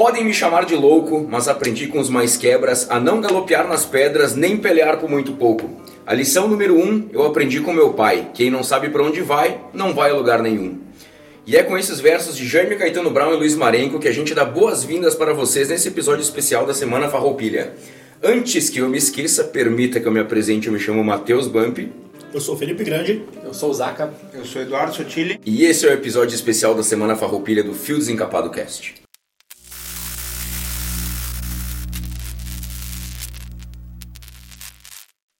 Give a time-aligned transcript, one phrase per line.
[0.00, 3.84] Podem me chamar de louco, mas aprendi com os mais quebras a não galopear nas
[3.84, 5.78] pedras nem pelear por muito pouco.
[6.06, 9.60] A lição número um eu aprendi com meu pai: quem não sabe para onde vai,
[9.74, 10.78] não vai a lugar nenhum.
[11.46, 14.34] E é com esses versos de Jaime Caetano Brown e Luiz Marenco que a gente
[14.34, 17.74] dá boas-vindas para vocês nesse episódio especial da Semana Farroupilha.
[18.22, 21.92] Antes que eu me esqueça, permita que eu me apresente, eu me chamo Matheus Bump.
[22.32, 23.22] Eu sou Felipe Grande.
[23.44, 24.10] Eu sou o Zaca.
[24.32, 25.38] Eu sou Eduardo Sotile.
[25.44, 29.09] E esse é o episódio especial da Semana Farroupilha do Fio Desencapado Cast.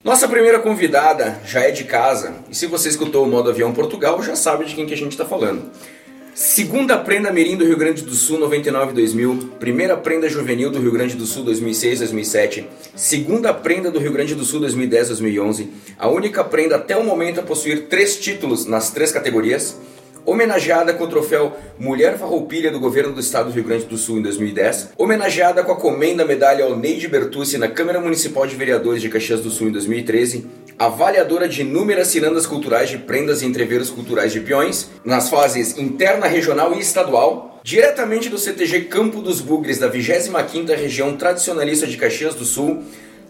[0.02, 4.22] Nossa primeira convidada já é de casa, e se você escutou o modo avião Portugal,
[4.22, 5.70] já sabe de quem que a gente está falando.
[6.34, 11.16] Segunda prenda Mirim do Rio Grande do Sul 99-2000, primeira prenda juvenil do Rio Grande
[11.16, 12.64] do Sul 2006-2007,
[12.96, 15.68] segunda prenda do Rio Grande do Sul 2010-2011,
[15.98, 19.76] a única prenda até o momento a possuir três títulos nas três categorias,
[20.24, 24.18] homenageada com o troféu Mulher Farroupilha do Governo do Estado do Rio Grande do Sul
[24.18, 29.02] em 2010, homenageada com a comenda medalha ao Neide Bertucci na Câmara Municipal de Vereadores
[29.02, 30.46] de Caxias do Sul em 2013,
[30.78, 36.26] avaliadora de inúmeras cirandas culturais de prendas e entreveros culturais de peões, nas fases interna,
[36.26, 42.34] regional e estadual, diretamente do CTG Campo dos Bugres da 25ª Região Tradicionalista de Caxias
[42.34, 42.82] do Sul,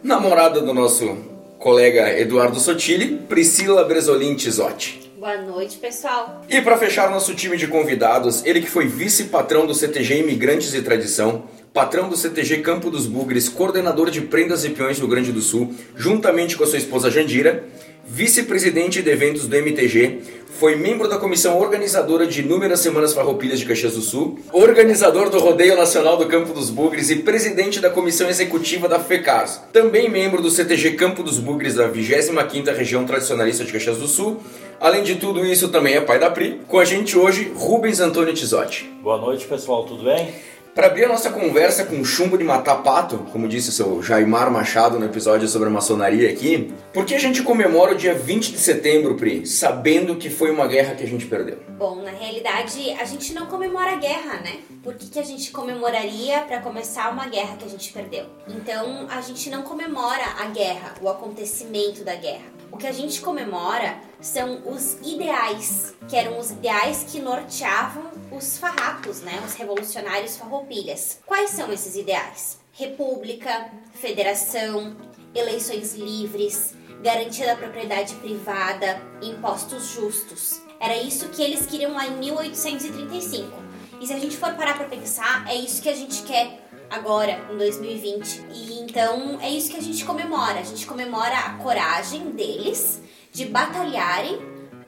[0.02, 1.16] namorada do nosso
[1.58, 5.09] colega Eduardo Sotile, Priscila Bresolim Tizotti.
[5.20, 6.46] Boa noite, pessoal.
[6.48, 10.80] E para fechar nosso time de convidados, ele que foi vice-patrão do CTG Imigrantes e
[10.80, 15.30] Tradição, patrão do CTG Campo dos Bugres, coordenador de prendas e peões do Rio Grande
[15.30, 17.64] do Sul, juntamente com a sua esposa Jandira,
[18.10, 20.18] vice-presidente de eventos do MTG,
[20.58, 25.38] foi membro da comissão organizadora de inúmeras semanas farroupilhas de Caxias do Sul, organizador do
[25.38, 29.62] Rodeio Nacional do Campo dos Bugres e presidente da comissão executiva da FECAS.
[29.72, 34.42] Também membro do CTG Campo dos Bugres da 25ª Região Tradicionalista de Caxias do Sul,
[34.80, 36.58] Além de tudo isso, também é pai da Pri.
[36.66, 38.90] Com a gente hoje, Rubens Antônio Tizotti.
[39.02, 40.32] Boa noite, pessoal, tudo bem?
[40.74, 44.52] Para abrir a nossa conversa com chumbo de matar pato, como disse o seu Jaimar
[44.52, 48.52] Machado no episódio sobre a maçonaria aqui, por que a gente comemora o dia 20
[48.52, 51.58] de setembro, Pri, sabendo que foi uma guerra que a gente perdeu?
[51.76, 54.58] Bom, na realidade, a gente não comemora a guerra, né?
[54.80, 58.26] Por que, que a gente comemoraria para começar uma guerra que a gente perdeu?
[58.46, 62.59] Então, a gente não comemora a guerra, o acontecimento da guerra.
[62.72, 68.58] O que a gente comemora são os ideais, que eram os ideais que norteavam os
[68.58, 69.42] farrapos, né?
[69.44, 71.20] Os revolucionários farroupilhas.
[71.26, 72.58] Quais são esses ideais?
[72.72, 74.96] República, federação,
[75.34, 80.60] eleições livres, garantia da propriedade privada, impostos justos.
[80.78, 83.70] Era isso que eles queriam lá em 1835.
[84.00, 87.40] E se a gente for parar para pensar, é isso que a gente quer agora,
[87.50, 88.46] em 2020.
[88.52, 90.60] E então é isso que a gente comemora.
[90.60, 93.00] A gente comemora a coragem deles
[93.32, 94.38] de batalharem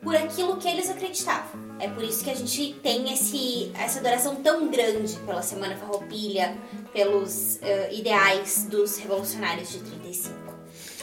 [0.03, 1.63] por aquilo que eles acreditavam.
[1.79, 6.57] É por isso que a gente tem esse, essa adoração tão grande pela Semana Farroupilha,
[6.93, 10.42] pelos uh, ideais dos revolucionários de 35.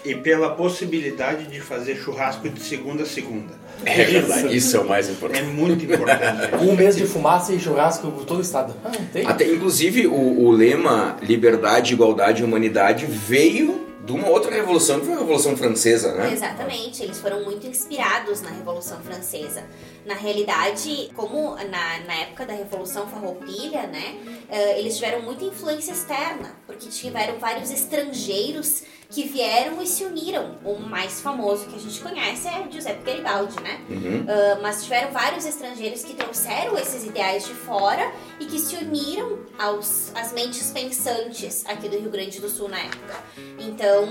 [0.03, 3.53] E pela possibilidade de fazer churrasco de segunda a segunda.
[3.85, 5.43] É verdade, isso é o mais É importante.
[5.43, 6.55] muito importante.
[6.61, 8.73] Um mês de fumaça e churrasco por todo o estado.
[8.83, 9.25] Ah, tem?
[9.25, 15.05] Até, inclusive, o, o lema liberdade, igualdade e humanidade veio de uma outra revolução, que
[15.05, 16.33] foi a Revolução Francesa, né?
[16.33, 19.63] Exatamente, eles foram muito inspirados na Revolução Francesa.
[20.03, 24.15] Na realidade, como na, na época da Revolução Farroupilha, né,
[24.49, 30.51] eh, eles tiveram muita influência externa, porque tiveram vários estrangeiros que vieram e se uniram.
[30.63, 33.79] O mais famoso que a gente conhece é Giuseppe Garibaldi, né?
[33.89, 34.25] Uhum.
[34.27, 39.39] Ah, mas tiveram vários estrangeiros que trouxeram esses ideais de fora e que se uniram
[39.57, 43.15] aos, às mentes pensantes aqui do Rio Grande do Sul na época.
[43.57, 44.07] Então,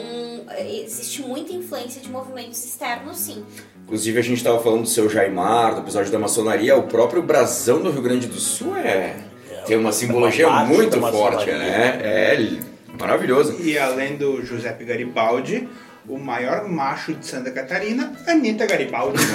[0.59, 3.45] existe muita influência de movimentos externos, sim.
[3.85, 7.81] Inclusive, a gente estava falando do seu Jaimar, do episódio da maçonaria, o próprio brasão
[7.81, 9.17] do Rio Grande do Sul é.
[9.65, 12.01] tem uma simbologia uma parte muito forte, né?
[12.03, 13.57] É maravilhoso.
[13.61, 15.69] E além do Giuseppe Garibaldi,
[16.09, 19.19] o maior macho de Santa Catarina, Anitta Garibaldi.
[19.19, 19.35] Né?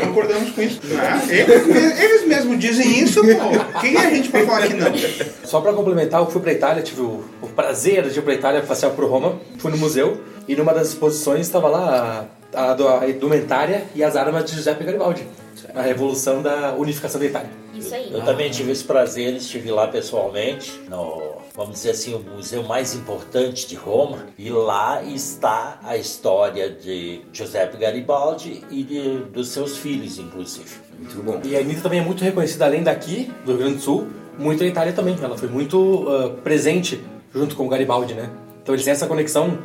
[0.06, 0.80] Concordamos com isso.
[0.86, 1.22] Né?
[1.28, 3.80] Eles, eles mesmos dizem isso, pô.
[3.80, 4.90] Quem é a gente pra falar que não?
[5.44, 8.62] Só pra complementar, eu fui pra Itália, tive o, o prazer de ir pra Itália
[8.62, 9.38] passear por Roma.
[9.58, 14.16] Fui no museu e numa das exposições estava lá a, a, a indumentária e as
[14.16, 15.26] armas de Giuseppe Garibaldi.
[15.74, 17.50] A revolução da unificação da Itália.
[17.74, 18.12] Isso aí.
[18.12, 22.94] Eu também tive esse prazer, estive lá pessoalmente, no, vamos dizer assim, o museu mais
[22.94, 29.76] importante de Roma, e lá está a história de Giuseppe Garibaldi e de- dos seus
[29.76, 30.70] filhos, inclusive.
[30.98, 31.40] Muito bom.
[31.44, 34.06] E a Anitta também é muito reconhecida além daqui, do Rio Grande do Sul,
[34.38, 35.16] muito na Itália também.
[35.20, 37.00] Ela foi muito ah, presente
[37.34, 38.30] junto com o Garibaldi, né?
[38.62, 39.58] Então eles têm essa conexão,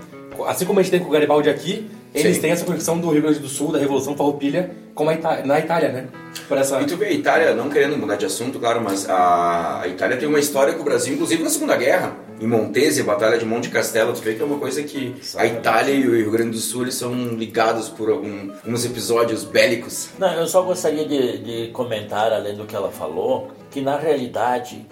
[0.47, 2.41] assim como a gente tem com o Garibaldi aqui, eles Sim.
[2.41, 5.59] têm essa conexão do Rio Grande do Sul, da Revolução Farroupilha, com a Ita- na
[5.59, 6.07] Itália, né?
[6.47, 6.79] por essa.
[6.81, 10.15] E tu vê a Itália, não querendo mudar de assunto, claro, mas a, a Itália
[10.17, 12.13] tem uma história com o Brasil, inclusive na Segunda Guerra.
[12.39, 15.45] Em Montese, a Batalha de Monte Castelo, tu vê que é uma coisa que a
[15.45, 20.09] Itália e o Rio Grande do Sul eles são ligados por alguns episódios bélicos.
[20.19, 24.85] Não, eu só gostaria de, de comentar, além do que ela falou, que na realidade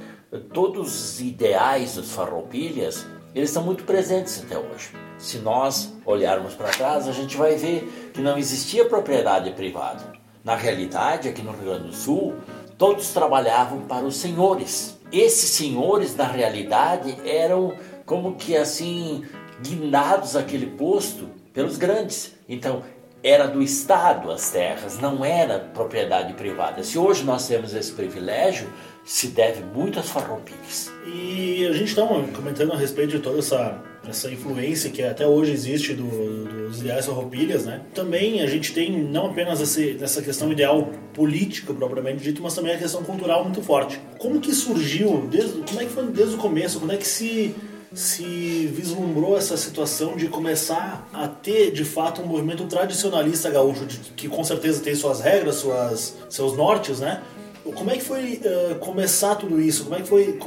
[0.54, 4.92] todos os ideais dos farroupilhas eles estão muito presentes até hoje.
[5.18, 10.14] Se nós olharmos para trás, a gente vai ver que não existia propriedade privada.
[10.44, 12.36] Na realidade, aqui no Rio Grande do Sul,
[12.78, 14.98] todos trabalhavam para os senhores.
[15.12, 17.74] Esses senhores, na realidade, eram
[18.06, 19.26] como que assim
[19.62, 22.34] guindados aquele posto pelos grandes.
[22.50, 22.84] Então,
[23.24, 26.84] era do Estado as terras, não era propriedade privada.
[26.84, 28.68] Se hoje nós temos esse privilégio,
[29.04, 30.92] se deve muito às farroupilhas.
[31.06, 32.04] E a gente está
[32.34, 37.06] comentando a respeito de toda essa, essa influência que até hoje existe do, dos ideais
[37.06, 37.82] farroupilhas, né?
[37.94, 42.74] Também a gente tem não apenas esse, essa questão ideal política propriamente dito, mas também
[42.74, 44.00] a questão cultural muito forte.
[44.18, 47.54] Como que surgiu, desde, como é que foi desde o começo, quando é que se
[47.94, 54.00] se vislumbrou essa situação de começar a ter de fato um movimento tradicionalista gaúcho, de,
[54.16, 57.22] que com certeza tem suas regras, suas, seus nortes, né?
[57.64, 59.86] Como é que foi uh, começar tudo isso?
[59.86, 60.40] Como é que foi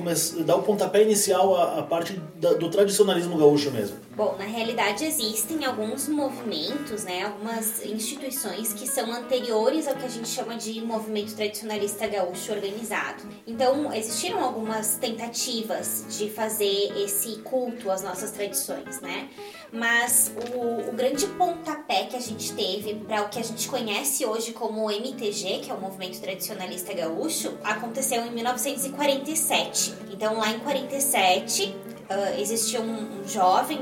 [0.45, 3.97] dar o pontapé inicial à, à parte da, do tradicionalismo gaúcho mesmo?
[4.17, 10.09] Bom, na realidade existem alguns movimentos, né, algumas instituições que são anteriores ao que a
[10.09, 13.25] gente chama de movimento tradicionalista gaúcho organizado.
[13.47, 19.29] Então, existiram algumas tentativas de fazer esse culto às nossas tradições, né?
[19.71, 24.25] Mas o, o grande pontapé que a gente teve para o que a gente conhece
[24.25, 29.93] hoje como MTG, que é o Movimento Tradicionalista Gaúcho, aconteceu em 1947.
[30.11, 31.77] Então, lá em 47,
[32.11, 33.81] uh, existia um, um jovem,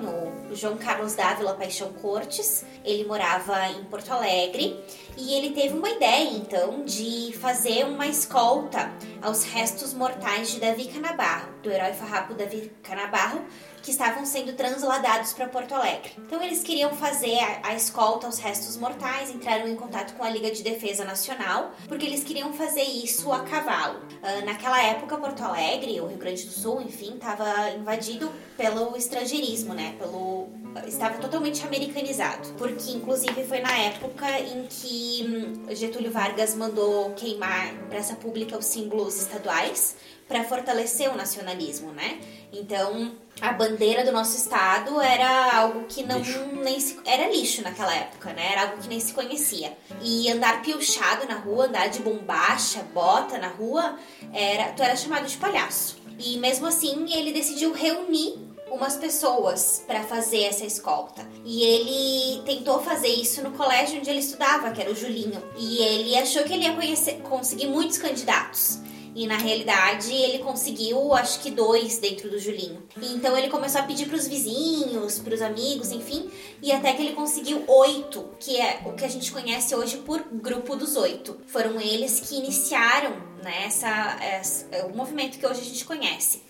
[0.51, 2.65] o João Carlos Dávila Paixão Cortes.
[2.85, 4.79] Ele morava em Porto Alegre
[5.17, 8.93] e ele teve uma ideia então de fazer uma escolta
[9.23, 13.43] aos restos mortais de Davi Canabarro, do herói farrapo Davi Canabarro,
[13.85, 16.13] que estavam sendo transladados para Porto Alegre.
[16.17, 20.31] Então eles queriam fazer a, a, escolta aos restos mortais, entraram em contato com a
[20.31, 24.01] Liga de Defesa Nacional, porque eles queriam fazer isso a cavalo.
[24.01, 29.75] Uh, naquela época, Porto Alegre, o Rio Grande do Sul, enfim, estava invadido pelo estrangeirismo,
[29.75, 29.95] né?
[29.99, 30.49] Pelo
[30.87, 35.25] estava totalmente americanizado, porque inclusive foi na época em que
[35.69, 39.95] hum, Getúlio Vargas mandou queimar praça pública os símbolos estaduais
[40.27, 42.19] para fortalecer o nacionalismo, né?
[42.53, 46.47] Então, a bandeira do nosso estado era algo que não lixo.
[46.63, 48.53] nem se, era lixo naquela época, né?
[48.53, 49.77] Era algo que nem se conhecia.
[50.03, 53.99] E andar piochado na rua, andar de bombacha, bota na rua,
[54.33, 55.97] era tu era chamado de palhaço.
[56.19, 58.39] E mesmo assim, ele decidiu reunir
[58.71, 61.27] umas pessoas para fazer essa escolta.
[61.45, 65.43] E ele tentou fazer isso no colégio onde ele estudava, que era o Julinho.
[65.57, 68.79] E ele achou que ele ia conhecer, conseguir muitos candidatos.
[69.15, 72.83] E na realidade ele conseguiu, acho que dois dentro do Julinho.
[73.01, 76.31] Então ele começou a pedir para os vizinhos, para os amigos, enfim,
[76.61, 80.23] e até que ele conseguiu oito, que é o que a gente conhece hoje por
[80.33, 81.37] grupo dos oito.
[81.47, 83.13] Foram eles que iniciaram
[83.43, 86.43] né, essa, essa, o movimento que hoje a gente conhece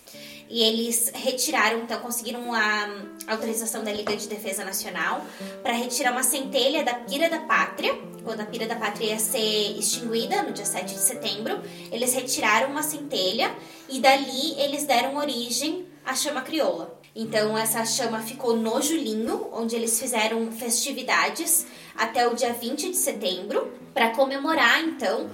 [0.49, 2.89] e eles retiraram, então conseguiram a
[3.27, 5.25] autorização da Liga de Defesa Nacional
[5.61, 9.77] para retirar uma centelha da Pira da Pátria, quando a Pira da Pátria ia ser
[9.77, 11.61] extinguida no dia 7 de setembro,
[11.91, 13.55] eles retiraram uma centelha
[13.89, 16.99] e dali eles deram origem à chama crioula.
[17.15, 21.65] Então essa chama ficou no Julinho, onde eles fizeram festividades
[21.97, 25.29] até o dia 20 de setembro para comemorar então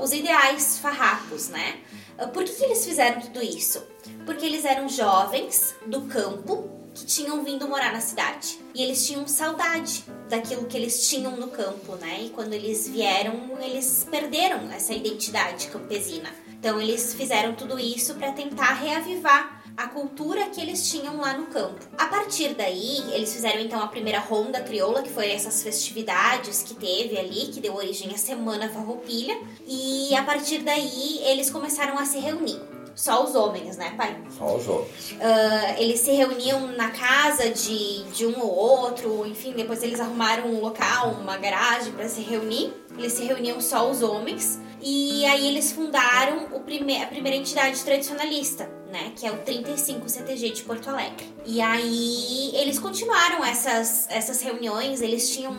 [0.00, 1.78] os ideais farrapos, né?
[2.32, 3.86] Por que, que eles fizeram tudo isso?
[4.24, 8.58] Porque eles eram jovens do campo que tinham vindo morar na cidade.
[8.74, 12.22] E eles tinham saudade daquilo que eles tinham no campo, né?
[12.24, 16.30] E quando eles vieram, eles perderam essa identidade campesina.
[16.58, 21.46] Então eles fizeram tudo isso para tentar reavivar a cultura que eles tinham lá no
[21.46, 21.78] campo.
[21.96, 26.74] A partir daí, eles fizeram então a primeira ronda crioula, que foi essas festividades que
[26.74, 32.04] teve ali, que deu origem à Semana Farroupilha, e a partir daí eles começaram a
[32.04, 32.60] se reunir.
[32.96, 34.20] Só os homens, né, pai?
[34.36, 35.12] Só os homens.
[35.12, 40.48] Uh, eles se reuniam na casa de, de um ou outro, enfim, depois eles arrumaram
[40.48, 42.72] um local, uma garagem para se reunir.
[42.98, 44.58] Eles se reuniam só os homens.
[44.82, 50.08] E aí eles fundaram o prime a primeira entidade tradicionalista, né, que é o 35
[50.08, 51.26] CTG de Porto Alegre.
[51.46, 55.54] E aí eles continuaram essas, essas reuniões, eles tinham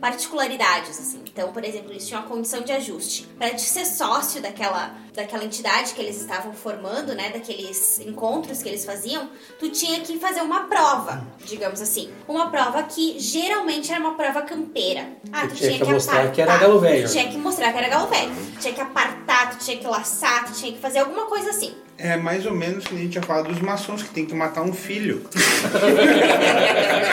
[0.00, 1.22] particularidades, assim.
[1.32, 3.26] Então, por exemplo, eles tinham a condição de ajuste.
[3.38, 8.68] Para te ser sócio daquela, daquela entidade que eles estavam formando, né, daqueles encontros que
[8.68, 12.10] eles faziam, tu tinha que fazer uma prova, digamos assim.
[12.26, 15.08] Uma prova que geralmente era uma prova campeira.
[15.32, 17.06] Ah, tu, tinha tinha, que mostrar que era galo velho.
[17.06, 18.32] Tu tinha que mostrar que era galo velho.
[18.54, 21.74] Tu tinha que apartar, tu tinha que laçar, tu tinha que fazer alguma coisa assim.
[22.02, 24.62] É mais ou menos que a gente tinha falado dos maçons que tem que matar
[24.62, 25.22] um filho.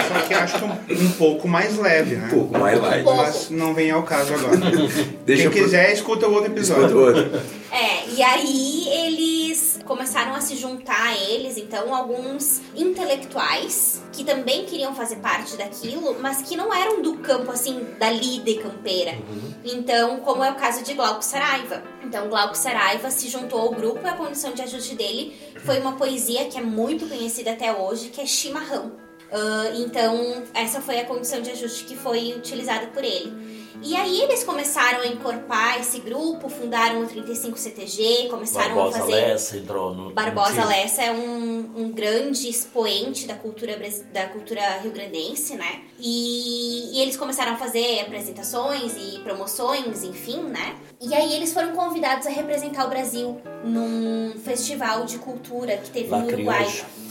[0.08, 2.28] Só que acho que um, um pouco mais leve, né?
[2.28, 3.18] Um pouco mais pouco.
[3.18, 4.58] Mas não vem ao caso agora.
[5.26, 6.86] Deixa Quem pro- quiser, escuta o outro episódio.
[6.86, 7.42] Escuta outro.
[7.72, 14.66] É, e aí eles começaram a se juntar a eles, então, alguns intelectuais que também
[14.66, 19.16] queriam fazer parte daquilo, mas que não eram do campo, assim, da lide campeira.
[19.64, 21.84] Então, como é o caso de Glauco Saraiva.
[22.04, 25.36] Então, Glauco Saraiva se juntou ao grupo e a condição de ajuste dele
[25.66, 28.92] foi uma poesia que é muito conhecida até hoje, que é Chimarrão.
[29.32, 33.57] Ah, então, essa foi a condição de ajuste que foi utilizada por ele.
[33.84, 39.02] E aí eles começaram a encorpar esse grupo, fundaram o 35 CTG, começaram Barbosa a
[39.02, 39.12] fazer.
[39.14, 40.14] Lessa entrou no.
[40.14, 43.78] Barbosa no Lessa é um, um grande expoente da cultura,
[44.12, 45.82] da cultura rio-grandense, né?
[46.00, 50.76] E, e eles começaram a fazer apresentações e promoções, enfim, né?
[51.00, 56.10] E aí eles foram convidados a representar o Brasil num festival de cultura que teve
[56.10, 56.68] La no Uruguai.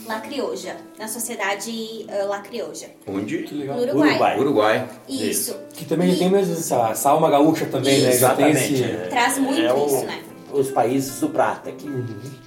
[0.06, 2.90] La Crioja, na sociedade uh, La Crioja.
[3.06, 3.38] Onde?
[3.52, 4.10] No Uruguai.
[4.10, 4.38] Uruguai.
[4.40, 4.88] Uruguai.
[5.08, 5.56] Isso.
[5.72, 8.12] Que também E tem mesmo essa, essa alma gaúcha também, né?
[8.12, 8.74] Já tem Exatamente.
[8.74, 8.84] esse...
[8.84, 9.06] é.
[9.08, 10.22] Traz muito É o- isso, né?
[10.52, 11.86] Os países do prata aqui.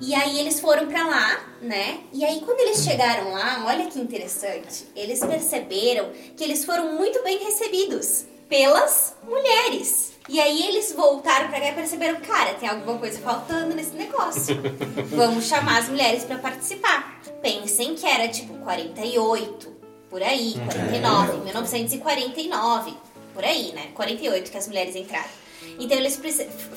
[0.01, 2.00] E aí eles foram pra lá, né?
[2.13, 7.22] E aí quando eles chegaram lá, olha que interessante, eles perceberam que eles foram muito
[7.24, 10.13] bem recebidos pelas mulheres.
[10.28, 14.56] E aí eles voltaram pra cá e perceberam, cara, tem alguma coisa faltando nesse negócio.
[15.16, 17.19] Vamos chamar as mulheres pra participar.
[17.41, 19.75] Pensem que era tipo 48,
[20.10, 22.93] por aí, 49, 1949,
[23.34, 23.91] por aí, né?
[23.93, 25.29] 48 que as mulheres entraram.
[25.79, 26.19] Então eles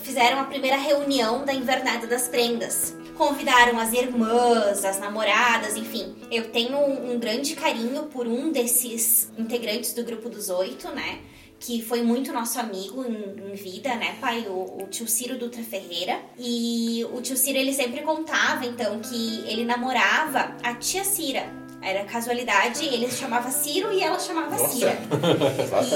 [0.03, 2.95] fizeram a primeira reunião da Invernada das Prendas.
[3.17, 6.17] Convidaram as irmãs, as namoradas, enfim.
[6.31, 11.21] Eu tenho um grande carinho por um desses integrantes do grupo dos oito, né?
[11.65, 14.47] Que foi muito nosso amigo em, em vida, né, pai?
[14.49, 16.19] O, o tio Ciro Dutra Ferreira.
[16.37, 21.47] E o tio Ciro, ele sempre contava, então, que ele namorava a tia Cira.
[21.81, 24.99] Era casualidade, ele chamava Ciro e ela chamava Cira.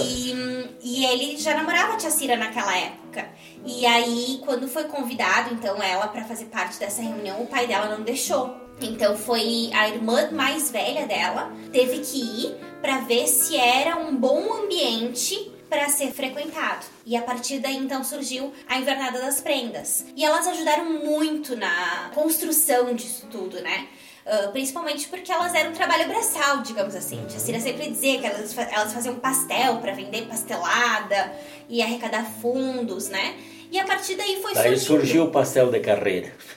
[0.05, 3.29] E, e ele já namorava a tia Cira naquela época.
[3.65, 7.97] E aí, quando foi convidado, então, ela para fazer parte dessa reunião, o pai dela
[7.97, 8.55] não deixou.
[8.81, 14.15] Então foi a irmã mais velha dela, teve que ir para ver se era um
[14.15, 16.87] bom ambiente para ser frequentado.
[17.05, 20.05] E a partir daí então surgiu a Invernada das Prendas.
[20.17, 23.89] E elas ajudaram muito na construção disso tudo, né?
[24.27, 27.25] Ah, principalmente porque elas eram um trabalho braçal, digamos assim.
[27.25, 31.33] A Cira sempre dizia que elas, elas faziam pastel para vender pastelada
[31.69, 33.37] e arrecadar fundos, né?
[33.71, 35.01] E a partir daí foi Daí surgindo.
[35.01, 36.33] surgiu o pastel de carreira.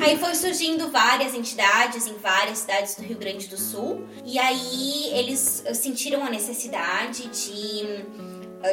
[0.00, 4.04] Aí foi surgindo várias entidades em várias cidades do Rio Grande do Sul.
[4.24, 8.04] E aí eles sentiram a necessidade de,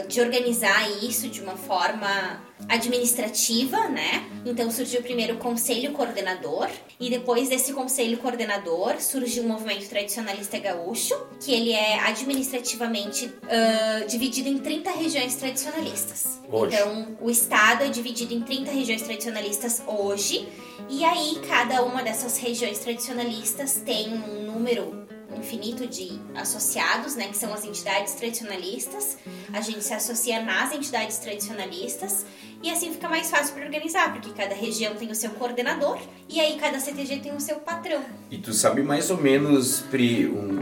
[0.07, 4.29] de organizar isso de uma forma administrativa, né?
[4.45, 6.69] Então surgiu primeiro o Conselho Coordenador.
[6.99, 14.05] E depois desse Conselho Coordenador surgiu o Movimento Tradicionalista Gaúcho, que ele é administrativamente ah,
[14.05, 16.39] dividido em 30 regiões tradicionalistas.
[16.49, 16.75] Hoje.
[16.75, 20.47] Então, o estado é dividido em 30 regiões tradicionalistas hoje,
[20.89, 25.04] e aí cada uma dessas regiões tradicionalistas tem um número
[25.37, 29.17] infinito de associados, né, que são as entidades tradicionalistas.
[29.53, 32.25] A gente se associa nas entidades tradicionalistas
[32.63, 36.39] e assim fica mais fácil para organizar, porque cada região tem o seu coordenador e
[36.39, 38.03] aí cada CTG tem o seu patrão.
[38.31, 40.55] E tu sabe mais ou menos, Pri, um,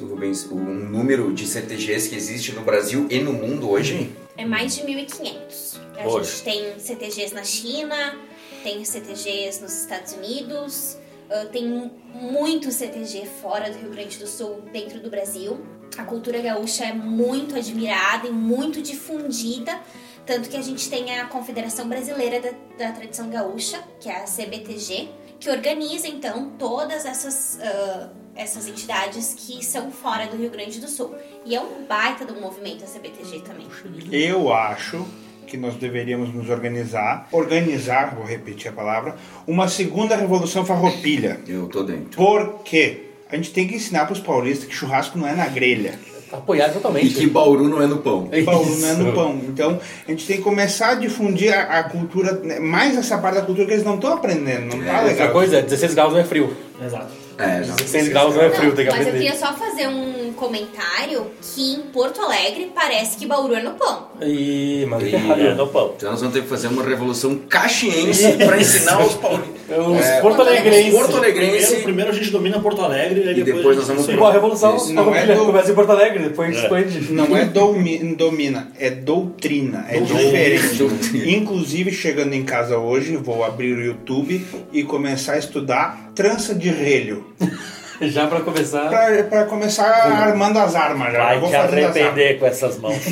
[0.00, 4.12] Rubens, um número de CTGs que existe no Brasil e no mundo hoje?
[4.36, 5.78] É mais de 1.500.
[5.98, 6.30] A Hoje.
[6.30, 8.16] gente tem CTGs na China,
[8.62, 10.96] tem CTGs nos Estados Unidos,
[11.30, 15.60] ah, tem muito CTG fora do Rio Grande do Sul, dentro do Brasil.
[15.96, 19.78] A cultura gaúcha é muito admirada e muito difundida,
[20.24, 24.24] tanto que a gente tem a Confederação Brasileira da, da Tradição Gaúcha, que é a
[24.24, 25.08] CBTG,
[25.40, 30.88] que organiza então todas essas, ah, essas entidades que são fora do Rio Grande do
[30.88, 31.14] Sul.
[31.44, 33.66] E é um baita do movimento a CBTG também.
[34.12, 35.06] Eu acho
[35.48, 41.40] que nós deveríamos nos organizar, organizar, vou repetir a palavra, uma segunda revolução farroupilha.
[41.48, 42.10] Eu tô dentro.
[42.16, 43.04] Por quê?
[43.30, 45.98] A gente tem que ensinar para os paulistas que churrasco não é na grelha.
[46.30, 47.14] Apoiado E totalmente.
[47.14, 48.28] que Bauru não é no pão.
[48.44, 49.40] Paulo não é no pão.
[49.48, 53.36] Então, a gente tem que começar a difundir a, a cultura, né, mais essa parte
[53.36, 55.08] da cultura que eles não estão aprendendo, não tá É, legal.
[55.08, 56.54] Outra coisa, 16 graus não é frio.
[56.84, 57.27] Exato.
[57.38, 57.78] É, não.
[57.78, 59.26] 100 graus não é frio, tem que Mas eu aprender.
[59.30, 64.08] queria só fazer um comentário que em Porto Alegre parece que Bauru é no pão.
[64.20, 65.46] Ih, mas Ih, é.
[65.50, 65.92] É, no pão.
[65.96, 69.48] Então nós vamos ter que fazer uma revolução caxiense pra ensinar os paulinos.
[69.68, 70.92] Os É, Porto Alegrenses.
[70.94, 71.76] Porto Primeiro, Alegrense.
[71.82, 74.32] primeiro a gente domina Porto Alegre e, aí depois depois, nós vamos pro- Igual a
[74.32, 74.92] Revolução, Isso.
[74.94, 76.60] Não é do- começa em Porto Alegre, depois É.
[76.62, 77.12] expande.
[77.12, 80.76] Não é domi- domina, é doutrina, é diferente.
[80.78, 81.30] Doutrina.
[81.30, 86.68] Inclusive, chegando em casa hoje, vou abrir o YouTube e começar a estudar trança de
[86.68, 87.24] relho.
[88.02, 88.88] Já pra começar.
[88.88, 91.18] Pra, pra começar armando as armas já.
[91.18, 92.94] Vai te arrepender com essas mãos.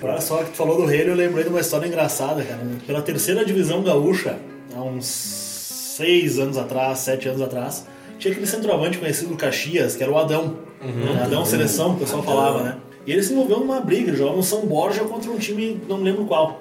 [0.00, 2.60] Olha só que tu falou do relho, eu lembrei de uma história engraçada, cara.
[2.86, 4.38] Pela terceira divisão gaúcha,
[4.76, 7.84] há uns seis anos atrás, sete anos atrás,
[8.16, 10.58] tinha aquele centroavante conhecido Caxias, que era o Adão.
[10.80, 11.20] Né?
[11.24, 12.76] Adão Seleção, o pessoal falava, né?
[13.04, 15.96] E ele se envolveu numa briga, ele jogava no São Borja contra um time, não
[15.96, 16.60] lembro qual.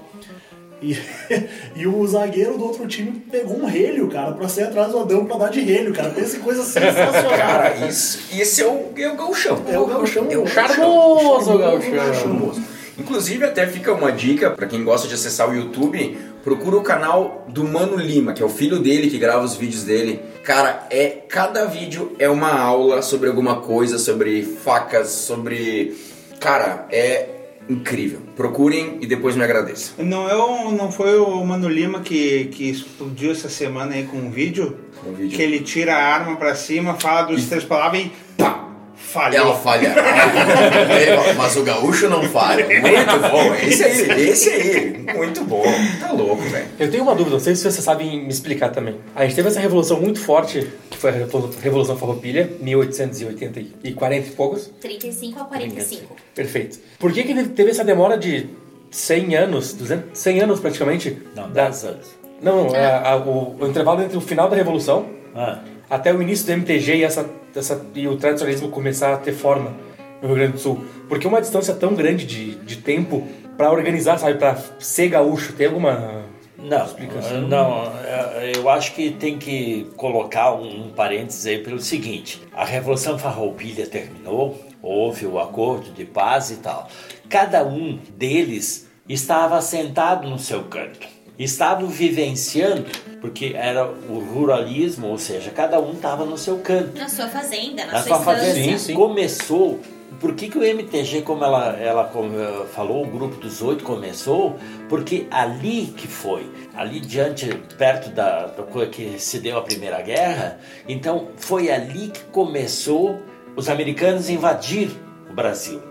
[0.82, 0.98] E,
[1.76, 5.26] e o zagueiro do outro time pegou um relho, cara, pra sair atrás do Adão
[5.26, 6.10] pra dar de relho, cara.
[6.10, 7.38] Pensa em coisa sensacional.
[7.38, 9.62] Cara, isso, esse é o, é o gauchão.
[9.68, 10.28] É o gauchão.
[10.30, 11.92] É o Charmoso gauchão.
[11.92, 12.14] gauchão.
[12.14, 12.62] Charmoso.
[12.98, 17.46] Inclusive, até fica uma dica pra quem gosta de acessar o YouTube, procura o canal
[17.48, 20.20] do Mano Lima, que é o filho dele que grava os vídeos dele.
[20.44, 25.96] Cara, é cada vídeo é uma aula sobre alguma coisa, sobre facas, sobre...
[26.40, 28.20] Cara, é incrível.
[28.36, 30.04] Procurem e depois me agradeçam.
[30.06, 34.18] Não, é o- não foi o Mano Lima que, que explodiu essa semana aí com
[34.18, 34.78] um vídeo?
[35.06, 35.36] Um vídeo.
[35.38, 38.68] Que ele tira a arma pra cima, fala duas, três palavras e pá!
[39.02, 39.48] Falhou.
[39.48, 39.94] Ela falha.
[41.38, 42.66] Mas o gaúcho não falha.
[42.66, 43.54] Muito bom.
[43.56, 45.06] Esse aí, esse aí.
[45.16, 45.64] Muito bom.
[46.00, 46.66] Tá louco, velho.
[46.80, 48.96] Eu tenho uma dúvida, não sei se vocês sabem me explicar também.
[49.16, 53.94] A gente teve essa revolução muito forte, que foi a Revo- Revolução Farroupilha, 1880 e
[53.94, 54.72] 40 e poucos.
[54.80, 56.16] 35 a 45.
[56.34, 56.80] Perfeito.
[56.98, 58.48] Por que, que teve essa demora de
[58.90, 61.18] 100 anos, 200, 100 anos praticamente?
[61.36, 62.08] Não, da- 10 anos.
[62.42, 65.06] Não, não, é a- o, o intervalo entre o final da Revolução
[65.36, 69.34] Ah, até o início do MTG e, essa, essa, e o tradicionalismo começar a ter
[69.34, 69.74] forma
[70.22, 70.86] no Rio Grande do Sul.
[71.08, 73.28] Porque uma distância tão grande de, de tempo
[73.58, 76.24] pra organizar, sabe, pra ser gaúcho, tem alguma
[76.58, 77.42] Não, explicação?
[77.42, 82.64] não, é, eu acho que tem que colocar um, um parênteses aí pelo seguinte: a
[82.66, 86.88] Revolução Farroupilha terminou, houve o acordo de paz e tal.
[87.30, 91.00] Cada um deles estava sentado no seu canto,
[91.44, 92.86] estavam vivenciando,
[93.20, 96.98] porque era o ruralismo, ou seja, cada um estava no seu canto.
[96.98, 98.54] Na sua fazenda, na, Na sua sua fazenda.
[98.54, 98.94] Sim, sim.
[98.94, 99.80] começou.
[100.20, 103.84] Por que, que o MTG, como ela, ela como, eh, falou, o grupo dos oito
[103.84, 104.56] começou?
[104.88, 110.00] Porque ali que foi, ali diante, perto da, da coisa que se deu a Primeira
[110.02, 113.20] Guerra, então foi ali que começou
[113.56, 114.92] os americanos invadir
[115.30, 115.82] o Brasil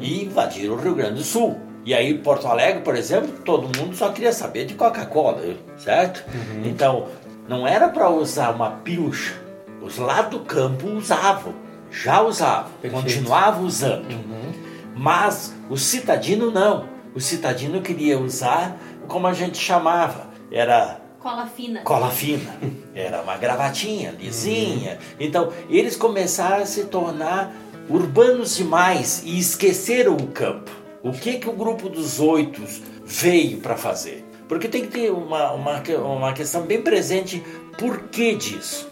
[0.00, 1.71] e invadiram o Rio Grande do Sul.
[1.84, 5.42] E aí, Porto Alegre, por exemplo, todo mundo só queria saber de Coca-Cola,
[5.76, 6.24] certo?
[6.64, 7.08] Então,
[7.48, 9.34] não era para usar uma pilcha.
[9.80, 11.54] Os lá do campo usavam,
[11.90, 13.02] já usavam, Perfeito.
[13.02, 14.06] continuavam usando.
[14.94, 16.86] Mas o citadino não.
[17.14, 18.76] O citadino queria usar
[19.08, 20.28] como a gente chamava.
[20.52, 21.80] Era Cola fina.
[21.82, 22.54] cola fina.
[22.94, 24.98] Era uma gravatinha lisinha.
[25.18, 27.52] Então, eles começaram a se tornar
[27.88, 30.70] urbanos demais e esqueceram o campo.
[31.02, 32.62] O que que o grupo dos oito
[33.04, 34.24] veio para fazer?
[34.46, 37.42] Porque tem que ter uma, uma, uma questão bem presente.
[37.76, 38.88] Por que disso?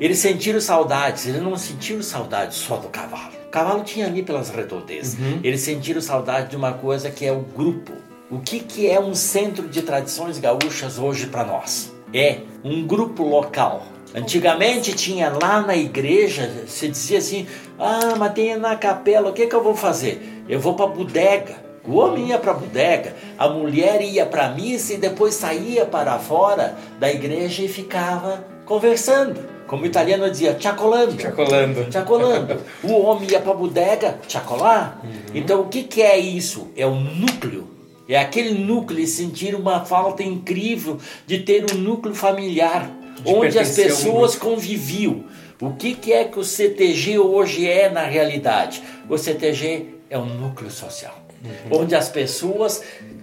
[0.00, 3.32] Eles sentiram saudades, eles não sentiram saudade só do cavalo.
[3.46, 5.16] O cavalo tinha ali pelas redondezas.
[5.44, 7.92] Eles sentiram saudade de uma coisa que é o grupo.
[8.28, 11.94] O que, que é um centro de tradições gaúchas hoje para nós?
[12.12, 13.86] É um grupo local.
[14.12, 17.46] Antigamente tinha lá na igreja, se dizia assim:
[17.78, 20.33] ah, mas tem na capela, o que, que eu vou fazer?
[20.48, 21.64] Eu vou para bodega.
[21.86, 25.84] O homem ia para a bodega, a mulher ia para a missa e depois saía
[25.84, 29.38] para fora da igreja e ficava conversando.
[29.66, 31.20] Como o italiano dizia, chacolando.
[31.20, 31.92] Chacolando.
[31.92, 32.56] Chacolando.
[32.84, 35.00] O homem ia para a bodega chacolar.
[35.34, 36.68] Então o que, que é isso?
[36.76, 37.68] É o núcleo.
[38.08, 42.90] É aquele núcleo sentir uma falta incrível de ter um núcleo familiar,
[43.22, 45.24] De onde as pessoas conviviam.
[45.60, 48.82] O que, que é que o CTG hoje é na realidade?
[49.08, 51.14] O CTG é um núcleo social,
[51.70, 52.82] onde as pessoas,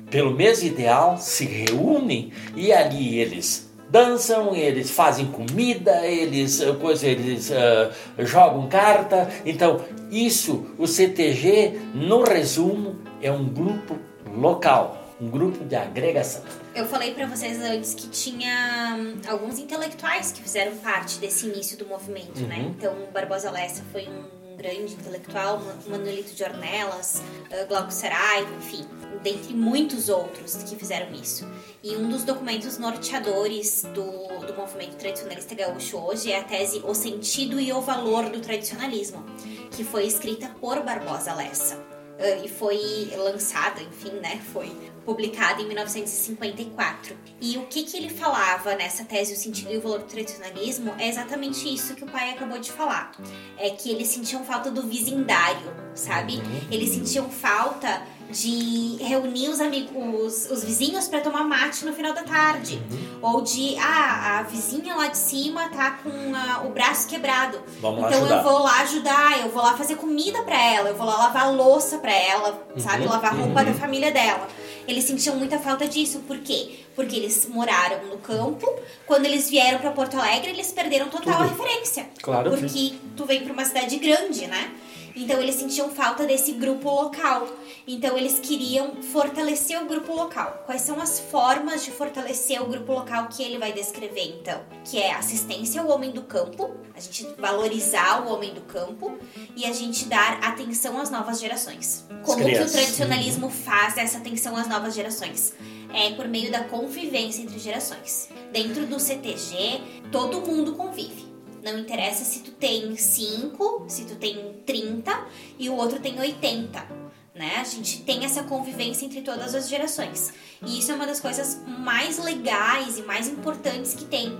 [0.10, 7.06] pelo mesmo ideal, se reúnem e ali eles dançam, eles fazem comida, eles, eh, coisa,
[7.06, 9.30] eles eh, jogam carta.
[9.46, 14.00] Então, isso, o CTG, no resumo, é um grupo
[14.34, 16.42] local, um grupo de agregação.
[16.74, 21.78] Eu falei pra vocês antes que tinha hum, alguns intelectuais que fizeram parte desse início
[21.78, 22.60] do movimento, né?
[22.78, 27.22] Então, o Barbosa Lessa foi um grande intelectual, Ma- Manuelito de Ornelas,
[27.52, 28.86] uh, Glauco Saraiva, enfim,
[29.24, 31.48] dentre muitos outros que fizeram isso.
[31.84, 36.94] E um dos documentos norteadores do, do movimento tradicionalista gaúcho hoje é a tese O
[36.94, 39.26] Sentido e o Valor do Tradicionalismo,
[39.72, 41.76] que foi escrita por Barbosa Lessa.
[41.76, 44.40] Uh, e foi lançada, enfim, né?
[44.54, 44.72] Foi
[45.06, 47.16] publicada em 1954.
[47.40, 50.94] E o que, que ele falava nessa tese, o sentido e o valor do tradicionalismo,
[50.98, 53.12] é exatamente isso que o pai acabou de falar.
[53.58, 56.42] É que eles sentiam falta do vizindário, sabe?
[56.72, 62.24] Eles sentiam falta de reunir os amigos, os vizinhos para tomar mate no final da
[62.24, 62.82] tarde.
[63.22, 67.62] Ou de, ah, a vizinha lá de cima tá com ah, o braço quebrado.
[67.80, 71.06] Vamos então eu vou lá ajudar, eu vou lá fazer comida pra ela, eu vou
[71.06, 73.06] lá lavar a louça pra ela, sabe?
[73.06, 74.48] Lavar a roupa da família dela.
[74.88, 76.80] Eles sentiam muita falta disso, por quê?
[76.96, 78.68] Porque eles moraram no campo,
[79.06, 82.10] quando eles vieram pra Porto Alegre, eles perderam total a referência.
[82.22, 84.72] Claro, Porque tu vem pra uma cidade grande, né?
[85.16, 87.48] Então eles sentiam falta desse grupo local.
[87.94, 90.64] Então eles queriam fortalecer o grupo local.
[90.66, 94.64] Quais são as formas de fortalecer o grupo local que ele vai descrever então?
[94.86, 99.18] Que é assistência ao homem do campo, a gente valorizar o homem do campo
[99.58, 102.06] e a gente dar atenção às novas gerações.
[102.24, 105.54] Como que o tradicionalismo faz essa atenção às novas gerações?
[105.94, 108.30] É por meio da convivência entre gerações.
[108.54, 111.30] Dentro do CTG, todo mundo convive.
[111.62, 115.28] Não interessa se tu tem 5, se tu tem 30
[115.60, 117.02] e o outro tem 80.
[117.34, 117.58] Né?
[117.60, 120.34] A gente tem essa convivência entre todas as gerações.
[120.66, 124.38] E isso é uma das coisas mais legais e mais importantes que tem.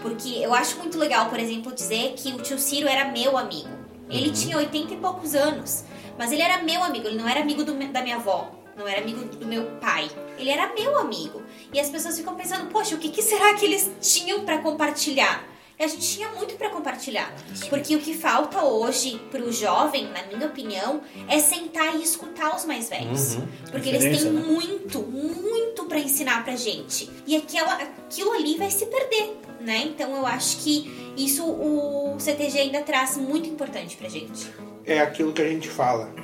[0.00, 3.70] Porque eu acho muito legal, por exemplo, dizer que o tio Ciro era meu amigo.
[4.10, 5.84] Ele tinha 80 e poucos anos,
[6.18, 9.00] mas ele era meu amigo, ele não era amigo do da minha avó, não era
[9.00, 10.10] amigo do meu pai.
[10.38, 11.42] Ele era meu amigo.
[11.72, 15.44] E as pessoas ficam pensando, poxa, o que, que será que eles tinham pra compartilhar?
[15.78, 17.34] A gente tinha muito pra compartilhar.
[17.68, 22.64] Porque o que falta hoje pro jovem, na minha opinião, é sentar e escutar os
[22.64, 23.38] mais velhos.
[23.70, 24.40] Porque eles têm né?
[24.40, 27.10] muito, muito pra ensinar pra gente.
[27.26, 29.78] E aquela, aquilo ali vai se perder, né?
[29.84, 34.48] Então eu acho que isso o CTG ainda traz muito importante pra gente.
[34.86, 36.14] É aquilo que a gente fala.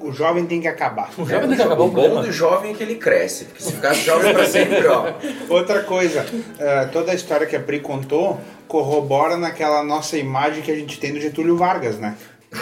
[0.00, 1.10] O jovem tem que acabar.
[1.18, 3.44] O jovem tem que acabar o bom do jovem é que ele cresce.
[3.46, 5.12] Porque se ficar jovem pra sempre, ó.
[5.48, 6.24] Outra coisa,
[6.58, 11.00] eh, toda a história que a Pri contou corrobora naquela nossa imagem que a gente
[11.00, 12.14] tem do Getúlio Vargas, né?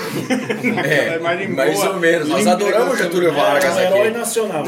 [0.85, 2.29] É, imagem mais boa, ou menos.
[2.29, 2.99] Nós adoramos.
[2.99, 4.19] Getúlio Vargas É um herói aqui.
[4.19, 4.65] nacional.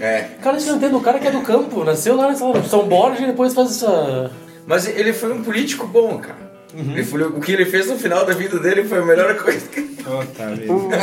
[0.00, 0.98] É, Cara, isso não.
[0.98, 4.30] O cara que é do campo, nasceu lá em São Borja e depois faz essa.
[4.66, 6.49] mas ele foi um político bom, cara.
[6.74, 9.66] Ele foi- o que ele fez no final da vida dele foi a melhor coisa.
[9.66, 10.98] que- Puta vida.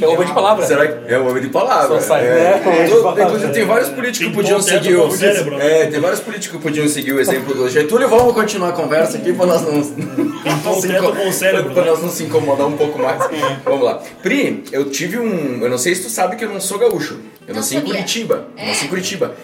[0.00, 0.64] É o homem de palavra.
[0.66, 2.00] Será que é o homem de palavra?
[2.00, 2.34] Só sai, é.
[2.34, 2.88] né?
[2.88, 5.10] Todo- inclusive, tem vários políticos que podiam seguir o.
[5.10, 5.82] cérebro, né?
[5.82, 8.08] É, tem vários políticos que podiam seguir o exemplo do Getúlio.
[8.08, 9.82] Vamos continuar a conversa aqui para nós não,
[11.32, 11.90] cérebro, pra né?
[11.90, 13.18] nós não se incomodar um pouco mais.
[13.64, 14.00] Vamos lá.
[14.22, 15.60] Pri, eu tive um.
[15.62, 17.18] Eu não sei se tu sabe que eu não sou gaúcho.
[17.46, 17.80] Eu nasci em.
[17.82, 18.46] Curitiba.
[18.56, 18.66] Eu É?
[18.68, 19.34] Nasci em Curitiba.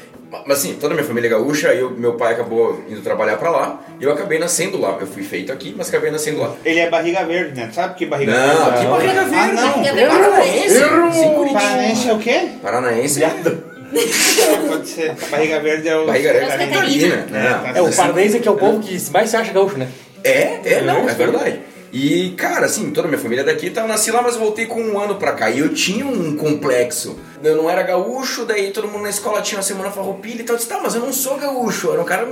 [0.47, 3.51] Mas assim, toda a minha família é gaúcha, eu, meu pai acabou indo trabalhar pra
[3.51, 4.97] lá e eu acabei nascendo lá.
[5.01, 6.55] Eu fui feito aqui, mas acabei nascendo lá.
[6.65, 7.71] Ele é barriga verde, né?
[7.73, 8.81] Sabe que barriga Não, verde?
[8.81, 9.37] que barriga verde?
[9.37, 9.69] Ah, não.
[9.71, 10.17] Barriga verde.
[10.17, 10.75] Paranaense?
[10.79, 11.53] Sim.
[11.53, 12.49] Paranense é o quê?
[12.63, 13.21] Paranaense.
[14.69, 15.15] Pode ser.
[15.31, 16.07] Barriga verde é o.
[16.07, 16.73] Barriga Os Catarina.
[16.73, 17.17] Catarina.
[17.31, 17.73] né?
[17.77, 19.89] É, o pardense que é o povo que mais se acha gaúcho, né?
[20.25, 21.61] É, é, não, é verdade.
[21.95, 24.67] E, cara, assim, toda a minha família é daqui, tá, eu nasci lá, mas voltei
[24.67, 25.49] com um ano pra cá.
[25.49, 27.17] E eu tinha um complexo.
[27.41, 30.55] Eu não era gaúcho, daí todo mundo na escola tinha uma semana farroupilha e tal.
[30.55, 31.93] Eu disse, tá, mas eu não sou gaúcho.
[31.93, 32.27] Era um cara...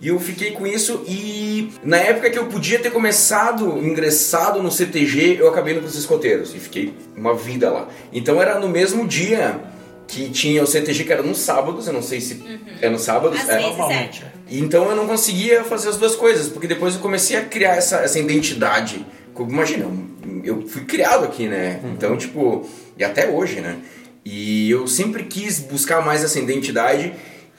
[0.00, 1.72] E eu fiquei com isso e...
[1.82, 6.54] Na época que eu podia ter começado, ingressado no CTG, eu acabei indo pros escoteiros.
[6.54, 7.88] E fiquei uma vida lá.
[8.12, 9.60] Então era no mesmo dia
[10.08, 12.42] que tinha o CTG, que era nos sábados, eu não sei se
[12.80, 13.38] é nos sábados.
[13.38, 13.58] Às é.
[13.58, 14.32] vezes é.
[14.50, 17.98] Então eu não conseguia fazer as duas coisas, porque depois eu comecei a criar essa,
[17.98, 19.04] essa identidade.
[19.34, 19.86] Como- Imagina,
[20.42, 21.80] eu fui criado aqui, né?
[21.84, 22.66] Então, tipo,
[22.96, 23.76] e até hoje, né?
[24.24, 27.12] E eu sempre quis buscar mais essa identidade.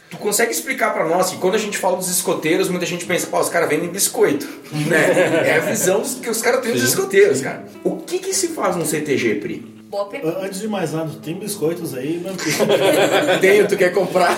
[0.10, 3.28] Tu consegue explicar pra nós que quando a gente fala dos escoteiros, muita gente pensa,
[3.28, 5.48] pô, os caras vendem biscoito, né?
[5.48, 7.66] É a visão que os caras têm dos escoteiros, cara.
[7.84, 9.80] O que que se faz no CTG, Pri?
[9.90, 10.40] Boa pergunta.
[10.40, 12.38] Antes de mais nada, tem biscoitos aí, mas
[13.42, 14.38] Tenho, tu quer comprar?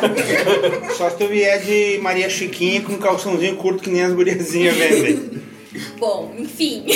[0.98, 5.42] Só se tu vier de Maria Chiquinha com calçãozinho curto que nem as guriazinhas vendem.
[5.98, 6.86] Bom, enfim.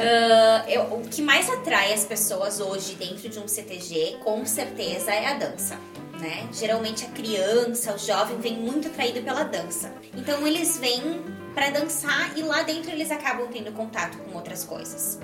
[0.00, 5.10] Ah, eu- o que mais atrai as pessoas hoje dentro de um CTG, com certeza,
[5.12, 5.76] é a dança.
[6.20, 6.48] Né?
[6.52, 9.92] Geralmente a criança, o jovem, vem muito atraído pela dança.
[10.16, 11.20] Então eles vêm
[11.54, 15.18] pra dançar e lá dentro eles acabam tendo contato com outras coisas.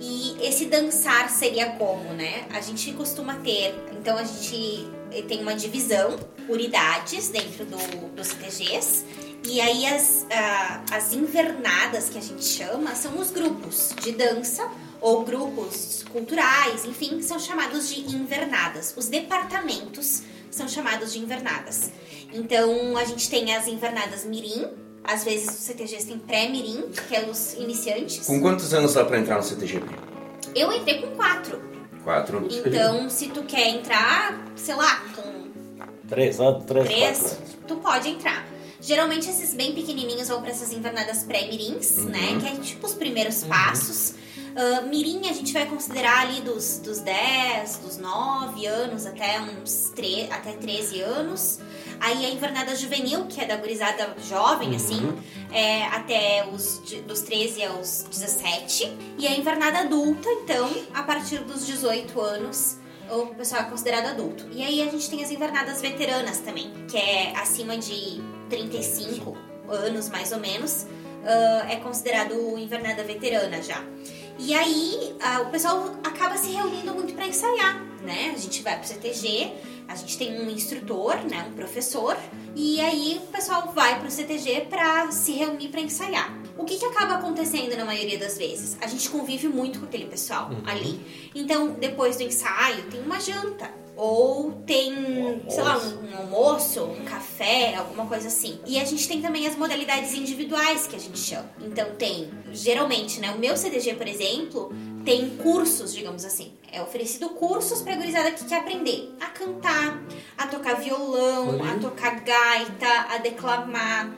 [0.00, 2.44] E esse dançar seria como, né?
[2.52, 4.88] A gente costuma ter, então a gente
[5.26, 7.76] tem uma divisão por idades dentro do,
[8.14, 9.04] dos CTGs
[9.48, 14.68] E aí as, ah, as invernadas que a gente chama são os grupos de dança
[15.00, 18.92] ou grupos culturais, enfim, são chamados de invernadas.
[18.96, 21.90] Os departamentos são chamados de invernadas.
[22.32, 24.66] Então a gente tem as invernadas mirim,
[25.02, 28.26] às vezes os CTGs têm pré-mirim, que é os iniciantes.
[28.26, 29.82] Com quantos anos dá pra entrar no CTG?
[30.54, 31.62] Eu entrei com quatro.
[32.04, 32.46] Quatro.
[32.50, 35.38] Então, se tu quer entrar, sei lá, com
[36.08, 37.38] Três anos, três, quatro três, anos.
[37.66, 38.46] tu pode entrar.
[38.88, 42.38] Geralmente esses bem pequenininhos vão para essas invernadas pré-mirins, né?
[42.40, 44.14] Que é tipo os primeiros passos.
[44.56, 49.92] Ah, mirim a gente vai considerar ali dos, dos 10, dos 9 anos até uns
[49.94, 51.58] tre até 13 anos.
[52.00, 55.02] Aí a invernada juvenil, que é da gurizada jovem, assim,
[55.52, 58.90] é até os dos 13 aos 17.
[59.18, 62.78] E a invernada adulta, então, a partir dos 18 anos,
[63.10, 64.48] o pessoal é considerado adulto.
[64.50, 69.36] E aí a gente tem as invernadas veteranas também, que é acima de 35
[69.68, 70.86] anos, mais ou menos,
[71.24, 73.84] ah, é considerado invernada veterana já.
[74.38, 78.32] E aí ah, o pessoal acaba se reunindo muito para ensaiar, né?
[78.34, 79.52] A gente vai pro CTG,
[79.88, 82.16] a gente tem um instrutor, né, um professor,
[82.54, 86.30] e aí o pessoal vai pro CTG para se reunir para ensaiar.
[86.58, 88.76] O que, que acaba acontecendo na maioria das vezes?
[88.80, 91.00] A gente convive muito com aquele pessoal ali.
[91.34, 93.72] Então, depois do ensaio, tem uma janta.
[94.00, 94.94] Ou tem,
[95.48, 98.60] sei lá, um, um almoço, um café, alguma coisa assim.
[98.64, 101.50] E a gente tem também as modalidades individuais que a gente chama.
[101.60, 103.32] Então tem, geralmente, né?
[103.32, 104.72] O meu CDG, por exemplo,
[105.04, 106.52] tem cursos, digamos assim.
[106.70, 110.00] É oferecido cursos pra gurizada que quer aprender a cantar,
[110.36, 114.14] a tocar violão, a tocar gaita, a declamar.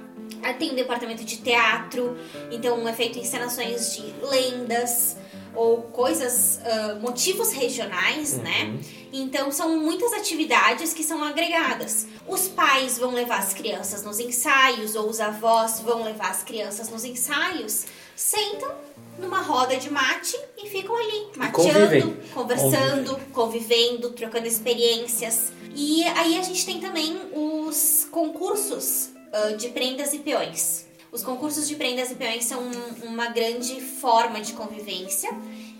[0.59, 2.19] Tem um departamento de teatro,
[2.51, 5.17] então é feito encenações de lendas
[5.55, 8.79] ou coisas, ah, motivos regionais, né?
[9.13, 12.07] Então são muitas atividades que são agregadas.
[12.27, 16.89] Os pais vão levar as crianças nos ensaios, ou os avós vão levar as crianças
[16.89, 18.71] nos ensaios, sentam
[19.19, 22.01] numa roda de mate e ficam ali, convivem.
[22.01, 25.53] mateando, conversando, convivendo, trocando experiências.
[25.75, 30.90] E aí a gente tem também os concursos ah, de prendas e peões.
[31.13, 35.29] Os concursos de prendas e peões são um- uma grande forma de convivência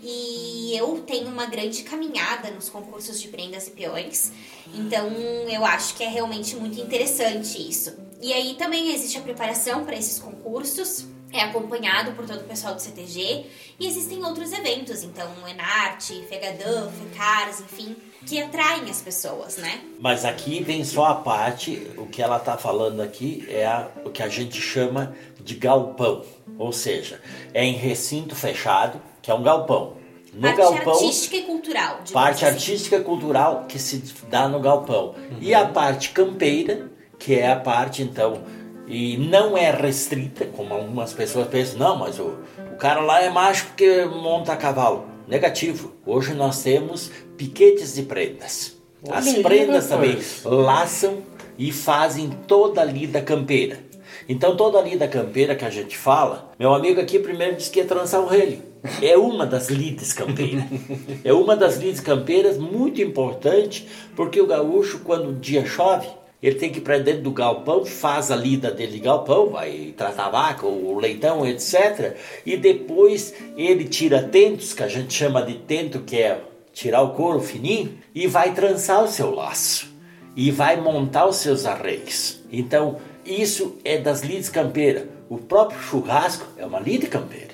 [0.03, 4.31] e eu tenho uma grande caminhada nos concursos de prendas e peões.
[4.73, 5.07] Então
[5.49, 7.95] eu acho que é realmente muito interessante isso.
[8.21, 12.75] E aí também existe a preparação para esses concursos, é acompanhado por todo o pessoal
[12.75, 13.45] do CTG
[13.79, 19.81] e existem outros eventos, então Enarte, Fegadã, Fecaras, enfim, que atraem as pessoas, né?
[19.99, 24.09] Mas aqui vem só a parte, o que ela está falando aqui é a- o
[24.09, 26.23] que a gente chama de galpão.
[26.57, 27.19] Ou seja,
[27.53, 29.93] é em recinto fechado, que é um galpão.
[30.33, 31.99] No Parte galpão, artística e cultural.
[32.13, 32.55] parte assim.
[32.55, 35.13] artística e cultural que se dá no galpão.
[35.41, 38.41] E a parte campeira, que é a parte então
[38.87, 42.37] e não é restrita, como algumas pessoas pensam, não, mas o,
[42.71, 45.05] o cara lá é macho porque monta a cavalo.
[45.27, 45.93] Negativo.
[46.05, 47.09] Hoje nós temos
[47.41, 48.77] piquetes de prendas.
[49.09, 51.23] As Olha aí, prendas também laçam
[51.57, 53.79] e fazem toda a lida campeira.
[54.29, 57.79] Então toda a lida campeira que a gente fala, meu amigo aqui primeiro disse que
[57.79, 58.61] ia trançar o relho.
[59.01, 60.65] É uma das lides campeiras.
[61.23, 66.07] É uma das lides campeiras muito importante, porque o gaúcho, quando o dia chove,
[66.43, 69.95] ele tem que ir para dentro do galpão, faz a lida dele de galpão, vai
[69.97, 72.15] tratar a vaca, o leitão, etc.
[72.45, 76.39] E depois ele tira tentos, que a gente chama de tento, que é
[76.73, 79.89] tirar o couro fininho, e vai trançar o seu laço.
[80.35, 82.41] E vai montar os seus arreios.
[82.51, 85.03] Então, isso é das lides campeiras.
[85.29, 87.51] O próprio churrasco é uma lide campeira.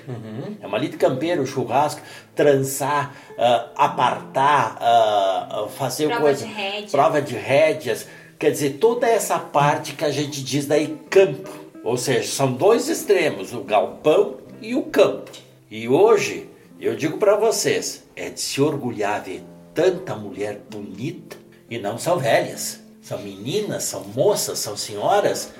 [0.60, 2.00] É uma lide campeira, o churrasco,
[2.34, 6.46] trançar, ah, apartar, ah, fazer Prova coisa.
[6.46, 6.88] de rédea.
[6.90, 8.06] Prova de rédeas.
[8.38, 11.50] Quer dizer, toda essa parte que a gente diz daí campo.
[11.84, 15.30] Ou seja, são dois extremos, o galpão e o campo.
[15.70, 16.48] E hoje,
[16.80, 19.42] eu digo para vocês, é de se orgulhar ver
[19.74, 21.36] tanta mulher bonita
[21.70, 22.80] e não são velhas.
[23.00, 25.50] São meninas, são moças, são senhoras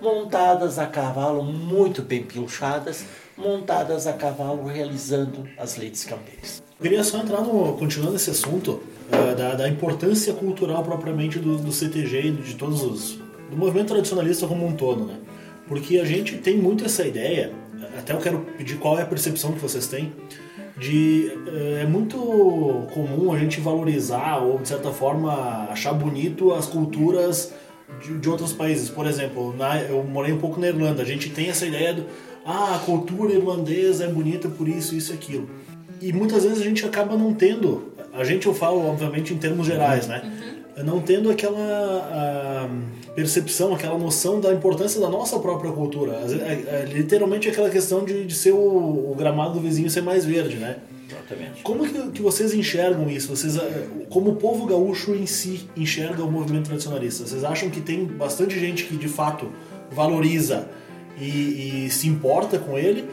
[0.00, 3.04] montadas a cavalo, muito bem pilchadas,
[3.36, 6.62] montadas a cavalo realizando as lides campeiras.
[6.78, 7.74] Eu queria só entrar no.
[7.74, 12.82] continuando esse assunto, eh, da, da importância cultural propriamente do, do CTG e de todos
[12.82, 13.18] os.
[13.50, 15.16] do movimento tradicionalista como um todo, né?
[15.68, 17.52] Porque a gente tem muito essa ideia,
[17.96, 20.12] até eu quero pedir qual é a percepção que vocês têm,
[20.82, 21.32] de.
[21.46, 22.18] eh, é muito
[22.92, 27.52] comum a gente valorizar ou, de certa forma, achar bonito as culturas
[28.02, 28.90] de, de outros países.
[28.90, 32.04] Por exemplo, na, eu morei um pouco na Irlanda, a gente tem essa ideia do.
[32.44, 35.48] Ah, a cultura irlandesa é bonita por isso, isso e aquilo.
[36.00, 37.92] E muitas vezes a gente acaba não tendo.
[38.12, 40.20] A gente eu falo, obviamente, em termos gerais, né?
[40.78, 46.12] Não tendo aquela a, percepção, aquela noção da importância da nossa própria cultura.
[46.12, 50.24] É, é, literalmente aquela questão de, de ser o, o gramado do vizinho ser mais
[50.24, 50.76] verde, né?
[51.10, 51.62] Exatamente.
[51.62, 53.28] Como que, que vocês enxergam isso?
[53.28, 57.26] Vocês, eh, como o povo gaúcho em si enxerga o movimento tradicionalista?
[57.26, 59.50] Vocês acham que tem bastante gente que de fato
[59.90, 60.68] valoriza
[61.20, 63.04] e, e se importa com ele?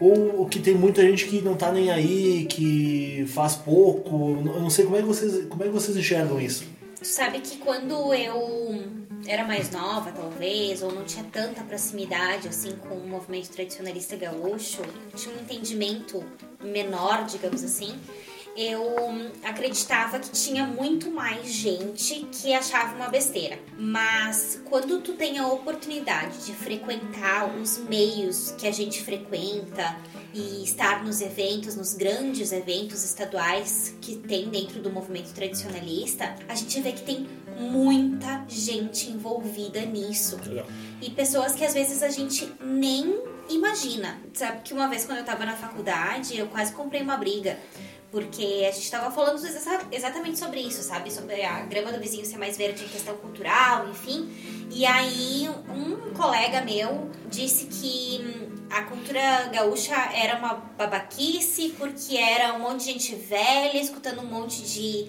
[0.00, 4.42] Ou que tem muita gente que não tá nem aí, que faz pouco?
[4.44, 6.64] Eu não sei como é que vocês, como é que vocês enxergam isso.
[7.04, 8.82] Sabe que quando eu
[9.26, 14.80] era mais nova, talvez, ou não tinha tanta proximidade assim com o movimento tradicionalista gaúcho,
[15.14, 16.24] tinha um entendimento
[16.62, 17.94] menor, digamos assim,
[18.56, 18.94] eu
[19.42, 23.58] acreditava que tinha muito mais gente que achava uma besteira.
[23.78, 29.96] Mas quando tu tem a oportunidade de frequentar os meios que a gente frequenta
[30.32, 36.54] e estar nos eventos, nos grandes eventos estaduais que tem dentro do movimento tradicionalista, a
[36.54, 40.38] gente vê que tem muita gente envolvida nisso.
[41.00, 44.18] E pessoas que às vezes a gente nem imagina.
[44.32, 47.58] Sabe que uma vez quando eu tava na faculdade, eu quase comprei uma briga.
[48.14, 51.12] Porque a gente tava falando exa- exatamente sobre isso, sabe?
[51.12, 54.28] Sobre a grama do vizinho ser mais verde em questão cultural, enfim.
[54.70, 62.16] E aí, um colega meu disse que hum, a cultura gaúcha era uma babaquice, porque
[62.16, 65.08] era um monte de gente velha, escutando um monte de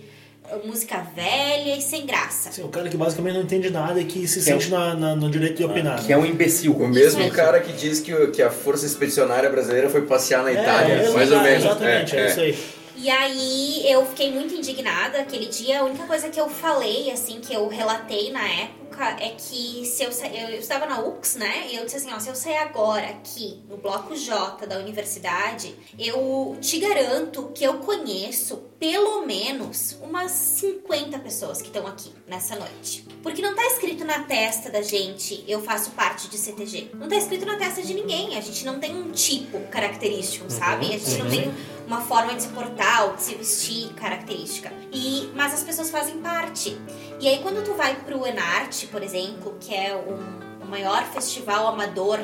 [0.49, 2.49] eh, música velha e sem graça.
[2.49, 4.95] Assim, o cara que basicamente não entende nada e que se Que é sente na-
[4.95, 6.03] na- no direito de opinar.
[6.03, 6.73] Que é um imbecil.
[6.73, 7.35] O mesmo Isso.
[7.35, 11.31] cara que diz que, que a Força Expedicionária Brasileira foi passear na Itália, é, mais
[11.31, 11.65] ou menos.
[11.65, 12.57] Exatamente, é, isso aí.
[13.05, 15.81] E aí eu fiquei muito indignada aquele dia.
[15.81, 18.84] A única coisa que eu falei, assim, que eu relatei na época
[19.19, 21.67] é que se eu, sa- eu, eu estava na UX, né?
[21.71, 25.75] E eu disse assim, ó, se eu sair agora aqui no bloco J da universidade,
[25.97, 32.55] eu te garanto que eu conheço pelo menos umas 50 pessoas que estão aqui nessa
[32.55, 33.05] noite.
[33.23, 36.91] Porque não tá escrito na testa da gente, eu faço parte de CTG.
[36.93, 38.37] Não tá escrito na testa de ninguém.
[38.37, 40.87] A gente não tem um tipo característico, sabe?
[40.93, 41.53] A gente não tem
[41.87, 44.71] uma forma de se portar ou de se vestir característica.
[44.91, 46.77] E, mas as pessoas fazem parte.
[47.19, 51.67] E aí quando tu vai pro Enarte, por exemplo, que é um- o maior festival
[51.67, 52.19] amador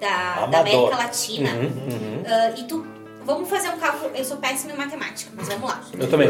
[0.00, 0.60] da, da Amador.
[0.60, 1.50] América Latina,
[2.26, 2.86] ah, e tu.
[3.24, 4.10] Vamos fazer um cálculo.
[4.16, 5.80] Eu sou péssima em matemática, mas vamos lá.
[5.96, 6.28] Eu também.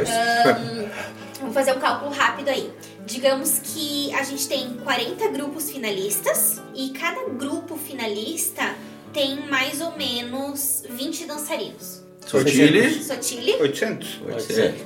[1.40, 2.70] Vamos fazer um cálculo rápido aí.
[3.06, 8.74] Digamos que a gente tem 40 grupos finalistas e cada grupo finalista
[9.12, 12.01] tem mais ou menos 20 dançarinos.
[12.26, 13.02] Sotile.
[13.02, 13.54] Sotile.
[13.60, 14.20] 800?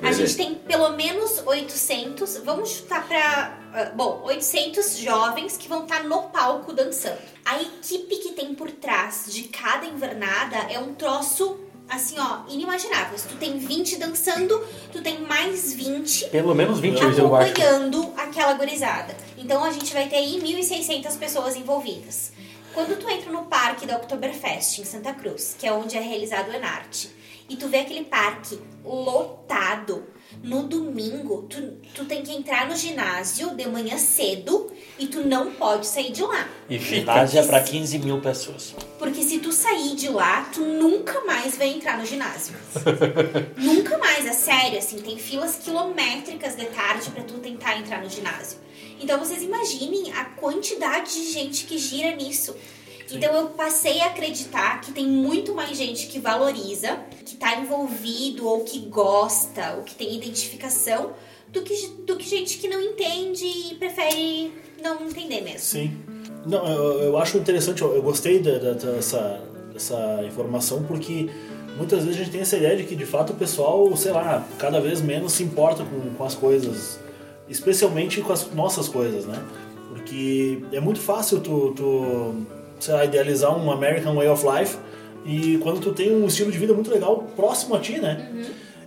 [0.03, 3.59] A gente tem pelo menos 800, vamos chutar pra.
[3.73, 7.19] ah, bom, 800 jovens que vão estar no palco dançando.
[7.45, 13.17] A equipe que tem por trás de cada invernada é um troço, assim, ó, inimaginável.
[13.17, 17.53] Se tu tem 20 dançando, tu tem mais 20 Pelo menos 20 hoje eu acho.
[17.53, 19.15] acompanhando aquela gurizada.
[19.39, 22.33] Então a gente vai ter aí 1.600 pessoas envolvidas.
[22.75, 26.51] Quando tu entra no parque da Oktoberfest em Santa Cruz, que é onde é realizado
[26.51, 27.09] o Enarte,
[27.49, 30.05] e tu vê aquele parque lotado,
[30.43, 31.61] no domingo tu,
[31.95, 36.23] tu tem que entrar no ginásio de manhã cedo e tu não pode sair de
[36.23, 36.49] lá.
[36.69, 38.75] E ginásio é para 15 mil pessoas.
[38.99, 42.55] Porque se tu sair de lá, tu nunca mais vai entrar no ginásio.
[43.57, 48.11] nunca mais, é sério, assim, tem filas quilométricas de tarde pra tu tentar entrar no
[48.11, 48.59] ginásio.
[49.01, 52.57] Então vocês imaginem a quantidade de gente que gira nisso.
[53.11, 58.47] Então eu passei a acreditar que tem muito mais gente que valoriza, que tá envolvido
[58.47, 61.13] ou que gosta, ou que tem identificação,
[61.53, 65.61] do que, do que gente que não entende e prefere não entender mesmo.
[65.61, 65.97] Sim.
[66.45, 69.41] Não, eu, eu acho interessante, eu, eu gostei da- da- dessa,
[69.73, 71.29] dessa informação porque
[71.77, 74.47] muitas vezes a gente tem essa ideia de que de fato o pessoal, sei lá,
[74.59, 76.99] cada vez menos se importa com, com as coisas,
[77.49, 79.43] especialmente com as nossas coisas, né?
[79.89, 82.35] Porque é muito fácil tu, tu
[82.81, 84.77] sei lá, idealizar um American Way of Life
[85.25, 88.31] e quando tu tem um estilo de vida muito legal próximo a ti, né?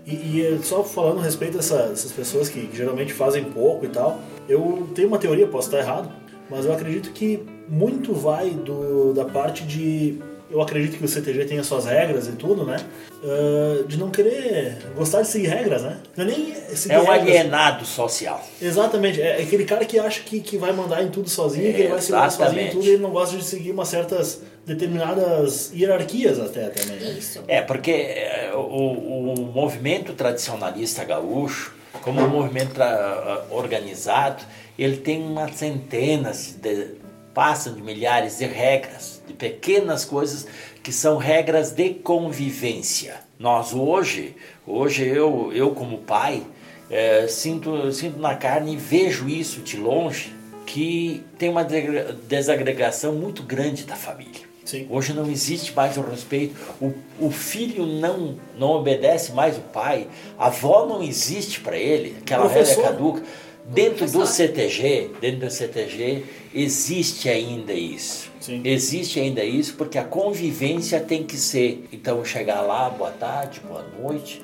[0.08, 3.86] E, e é só falando a respeito dessa- dessas pessoas que, que geralmente fazem pouco
[3.86, 6.10] e tal, eu tenho uma teoria, posso estar errado,
[6.50, 10.18] mas eu acredito que muito vai do, da parte de.
[10.52, 12.78] Eu acredito que o CTG tem as suas regras e tudo, né?
[13.24, 15.98] Ah, de não querer gostar de seguir regras, né?
[16.18, 17.22] Não é nem seguir É um regras.
[17.30, 18.44] alienado social.
[18.62, 21.90] Exatamente, é aquele cara que acha que, que vai mandar em tudo sozinho, que ele
[21.90, 26.40] vai segurar sozinho em tudo e ele não gosta de seguir umas certas determinadas hierarquias
[26.40, 26.98] até também.
[27.00, 27.16] Né?
[27.18, 27.44] Isso.
[27.48, 34.44] É, porque é, o, o movimento tradicionalista gaúcho, como um movimento tra- organizado,
[34.78, 36.96] ele tem umas centenas, de,
[37.34, 40.48] passam de milhares de regras, de pequenas coisas
[40.84, 43.16] que são regras de convivência.
[43.38, 44.36] Nós hoje,
[44.68, 46.44] hoje eu, eu como pai,
[46.90, 50.34] é, sinto, sinto na carne e vejo isso de longe,
[50.66, 54.50] que tem uma desagregação muito grande da família.
[54.66, 54.86] Sim.
[54.90, 56.56] Hoje não existe mais o respeito.
[56.80, 60.08] O, o filho não, não obedece mais o pai.
[60.38, 62.18] A avó não existe para ele.
[62.22, 63.24] Aquela velha caduca.
[63.70, 64.26] Dentro do.
[64.26, 68.32] CTG, dentro do CTG, existe ainda isso.
[68.40, 68.62] Sim.
[68.64, 71.88] Existe ainda isso porque a convivência tem que ser.
[71.92, 74.42] Então, chegar lá, boa tarde, boa noite.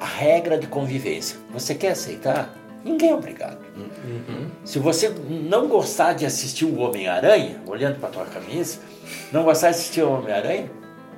[0.00, 1.36] A regra de convivência.
[1.52, 2.58] Você quer aceitar?
[2.84, 3.58] Ninguém é obrigado.
[4.64, 8.78] Se você não gostar de assistir o Homem-Aranha, olhando para tua camisa,
[9.30, 10.70] não gostar de assistir o Homem-Aranha,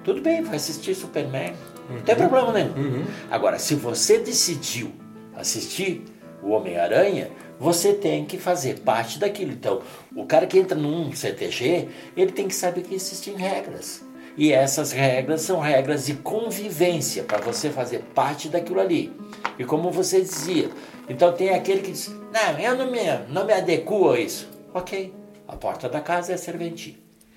[0.02, 1.54] tudo bem, vai assistir Superman.
[1.88, 3.04] Não tem problema nenhum.
[3.30, 4.92] Agora, se você decidiu
[5.34, 6.04] assistir
[6.42, 9.52] o Homem-Aranha, você tem que fazer parte daquilo.
[9.52, 9.82] Então,
[10.14, 14.02] o cara que entra num CTG, ele tem que saber que existem regras.
[14.36, 19.12] E essas regras são regras de convivência para você fazer parte daquilo ali.
[19.58, 20.70] E como você dizia,
[21.08, 24.48] então tem aquele que diz: Não, eu não me, não me adequo a isso.
[24.72, 25.12] Ok,
[25.46, 26.94] a porta da casa é serventia.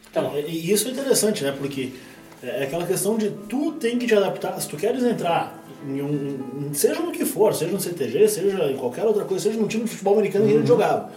[0.10, 1.54] Então, E e isso é interessante, né?
[1.56, 1.94] Porque
[2.42, 4.60] é aquela questão de tu tem que te adaptar.
[4.60, 6.74] Se tu queres entrar em um.
[6.74, 9.84] Seja no que for, seja no CTG, seja em qualquer outra coisa, seja num time
[9.84, 11.12] de futebol americano que a gente jogava.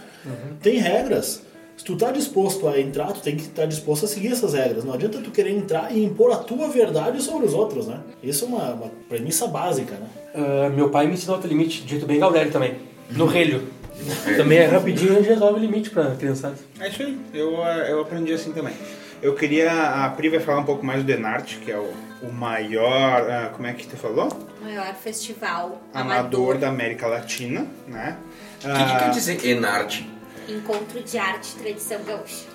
[0.61, 1.43] Tem regras.
[1.77, 4.83] Se tu tá disposto a entrar, tu tem que estar disposto a seguir essas regras.
[4.83, 7.99] Não adianta tu querer entrar e impor a tua verdade sobre os outros, né?
[8.21, 10.07] Isso é uma, uma premissa básica, né?
[10.35, 12.75] Ah, meu pai me ensinou outro limite, de jeito bem Gaudelli também.
[13.09, 13.63] No relho.
[14.37, 16.55] também é rapidinho, a gente resolve o limite pra criançada.
[16.79, 18.73] É isso aí, eu, eu aprendi assim também.
[19.21, 21.89] Eu queria, a Pri vai falar um pouco mais do Enart, que é o,
[22.23, 24.29] o maior, ah, como é que tu falou?
[24.61, 28.17] Maior festival Amador da América Latina, né?
[28.63, 30.07] O que, que Ah, quer dizer Enarte?
[30.47, 32.45] Encontro de Arte e Tradição Gaúcha.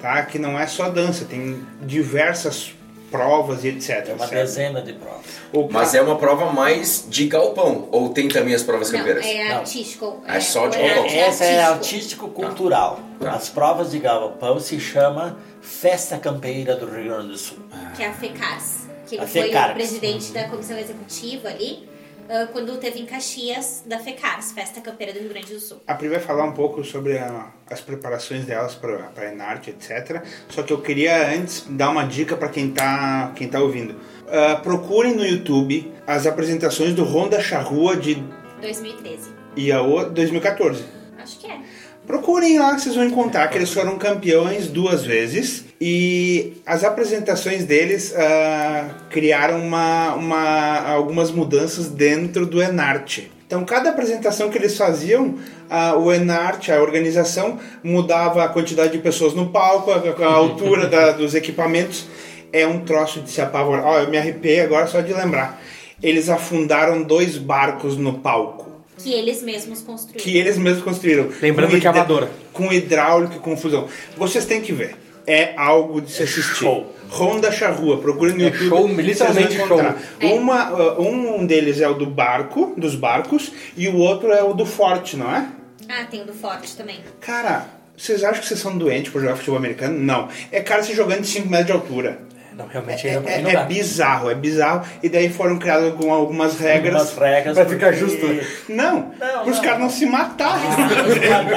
[0.00, 0.22] tá?
[0.24, 2.74] Que não é só dança, tem diversas
[3.10, 3.90] provas e etc.
[4.08, 4.32] é uma certo?
[4.42, 5.24] dezena de provas.
[5.52, 9.24] O Mas é uma prova mais de galpão, ou tem também as provas Não, campeiras?
[9.24, 9.56] é Não.
[9.58, 10.22] artístico.
[10.26, 11.06] É só de galpão.
[11.06, 12.26] Essa é artístico.
[12.26, 13.00] artístico-cultural.
[13.20, 13.30] Tá.
[13.32, 17.58] As provas de galpão se chama Festa Campeira do Rio Grande do Sul.
[17.96, 21.88] que é a FECARS, que ele A foi o presidente da comissão executiva ali,
[22.28, 25.80] ah, quando teve em Caxias da FECARS, Festa Campeira do Rio Grande do Sul.
[25.86, 30.22] A Pri vai falar um pouco sobre a- as preparações delas para a Enarte, etc.
[30.48, 33.94] Só que eu queria antes dar uma dica para quem tá, quem tá ouvindo.
[34.28, 38.22] Ah, procurem no YouTube as apresentações do Honda Charrua de
[38.60, 39.30] 2013.
[39.56, 40.84] e a o- 2014.
[41.18, 41.58] Acho que é.
[42.06, 47.64] Procurem lá que vocês vão encontrar que eles foram campeões duas vezes e as apresentações
[47.64, 53.30] deles ah, criaram uma, uma- algumas mudanças dentro do Enarte.
[53.46, 55.36] Então, cada apresentação que eles faziam,
[55.70, 60.86] ah, o Enarte, a organização, mudava a quantidade de pessoas no palco, a, a altura
[60.88, 62.06] da- dos equipamentos.
[62.52, 63.84] É um troço de se apavorar.
[63.84, 65.60] Ó, eu me arrepiei agora só de lembrar.
[66.02, 68.70] Eles afundaram dois barcos no palco
[69.02, 70.24] Que eles mesmos construíram.
[70.24, 71.28] que eles mesmos construíram.
[71.42, 72.30] Lembrando Com que é hidra- amadora.
[72.52, 73.86] Com hidráulica e confusão.
[74.16, 74.96] Vocês têm que ver.
[75.26, 76.54] É algo de se assistir.
[76.54, 76.94] show.
[77.10, 78.68] Honda Charrua, procure no É YouTube.
[78.68, 79.92] show, vocês literalmente vão encontrar.
[80.20, 80.28] show.
[80.30, 80.34] É.
[80.34, 84.52] Uma, uh, um deles é o do barco, dos barcos, e o outro é o
[84.52, 85.48] do forte, não é?
[85.88, 86.98] Ah, tem o do Forte também.
[87.20, 87.66] Cara,
[87.96, 89.96] vocês acham que vocês são doentes por jogar futebol americano?
[89.98, 90.28] Não.
[90.50, 92.18] É cara se jogando de 5 metros de altura.
[92.56, 94.86] Não, realmente É, ainda é- não é bizarro, é bizarro.
[95.02, 97.02] E daí foram criadas algum- algumas regras.
[97.02, 98.72] Algumas regras Pra ficar porque- justo.
[98.72, 99.62] Não, Não, para os não.
[99.62, 100.64] caras não se matarem.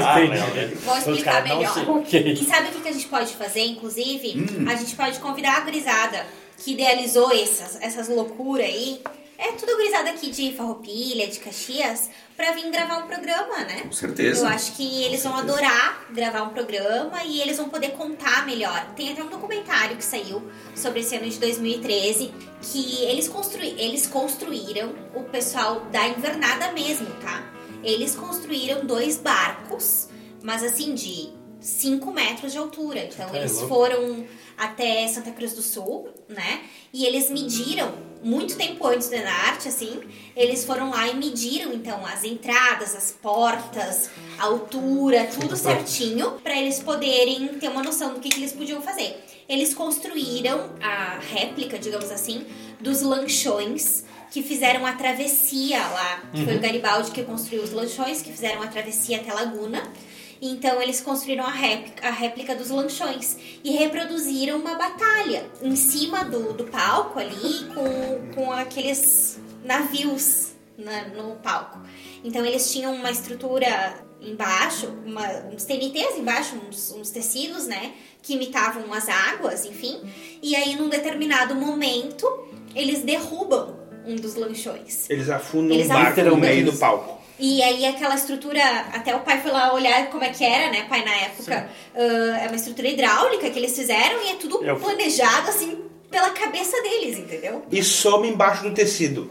[0.04, 0.18] Ah,
[0.84, 1.74] Vou explicar melhor.
[1.74, 2.34] se- Ok.
[2.34, 4.46] E sabe o que que a gente pode fazer, inclusive?
[4.60, 4.66] Hum.
[4.70, 6.26] A gente pode convidar a gurizada
[6.58, 9.00] que idealizou essas, essas loucuras aí.
[9.42, 13.84] É tudo gurizada aqui de Farroupilha, de Caxias, pra vir gravar um programa, né?
[13.84, 14.42] Com certeza.
[14.42, 18.94] Eu acho que eles vão adorar gravar um programa e eles vão poder contar melhor.
[18.98, 20.44] Tem até um documentário que saiu
[20.76, 27.08] sobre esse ano de 2013 que eles, construí eles construíram o pessoal da invernada mesmo,
[27.22, 27.42] tá?
[27.82, 30.10] Eles construíram dois barcos,
[30.44, 31.30] mas assim, de
[31.62, 33.06] 5 metros de altura.
[33.06, 33.68] Então É eles louco.
[33.70, 34.26] foram
[34.58, 36.62] até Santa Cruz do Sul, né?
[36.92, 40.00] E eles mediram muito tempo antes da arte, assim,
[40.36, 46.58] eles foram lá e mediram então as entradas, as portas, a altura, tudo certinho, para
[46.58, 49.24] eles poderem ter uma noção do que, que eles podiam fazer.
[49.48, 52.46] Eles construíram a réplica, digamos assim,
[52.80, 56.22] dos lanchões que fizeram a travessia lá.
[56.32, 59.82] Que Foi o Garibaldi que construiu os lanchões, que fizeram a travessia até Laguna.
[60.42, 66.24] Então eles construíram a réplica, a réplica dos lanchões e reproduziram uma batalha em cima
[66.24, 71.80] do, do palco ali com, com aqueles navios na- no palco.
[72.24, 77.94] Então eles tinham uma estrutura embaixo, uma- uns TNTs embaixo, uns, uns tecidos, né?
[78.22, 80.02] Que imitavam as águas, enfim.
[80.42, 82.26] E aí num determinado momento
[82.76, 85.10] eles derrubam um dos lanchões.
[85.10, 87.19] Eles afundam Eles um barco no meio do palco.
[87.40, 88.62] E aí aquela estrutura,
[88.94, 91.70] até o pai foi lá olhar como é que era, né, pai, na época.
[91.96, 95.78] ah, é uma estrutura hidráulica que eles fizeram e é tudo Eu- planejado, assim,
[96.12, 97.64] pela cabeça deles, entendeu?
[97.72, 99.30] E some embaixo do tecido.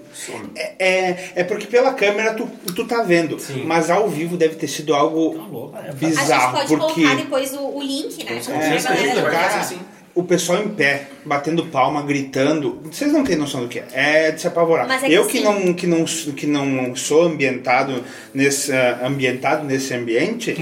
[0.55, 3.37] É, é, é porque pela câmera tu, tu tá vendo,
[3.67, 5.77] mas ao vivo deve ter sido algo louco.
[5.77, 6.53] a gente bizarro.
[6.57, 8.41] pode porque colocar depois o, o link, né?
[8.47, 9.79] Com pra certeza, galera-
[10.19, 13.87] o pessoal em pé, batendo palma, gritando, vocês não têm noção do que é.
[13.93, 14.89] É de se apavorar.
[14.89, 18.03] Mas é que Eu que não, que, não, que não sou ambientado
[18.35, 20.57] nesse, ah, ambientado nesse ambiente,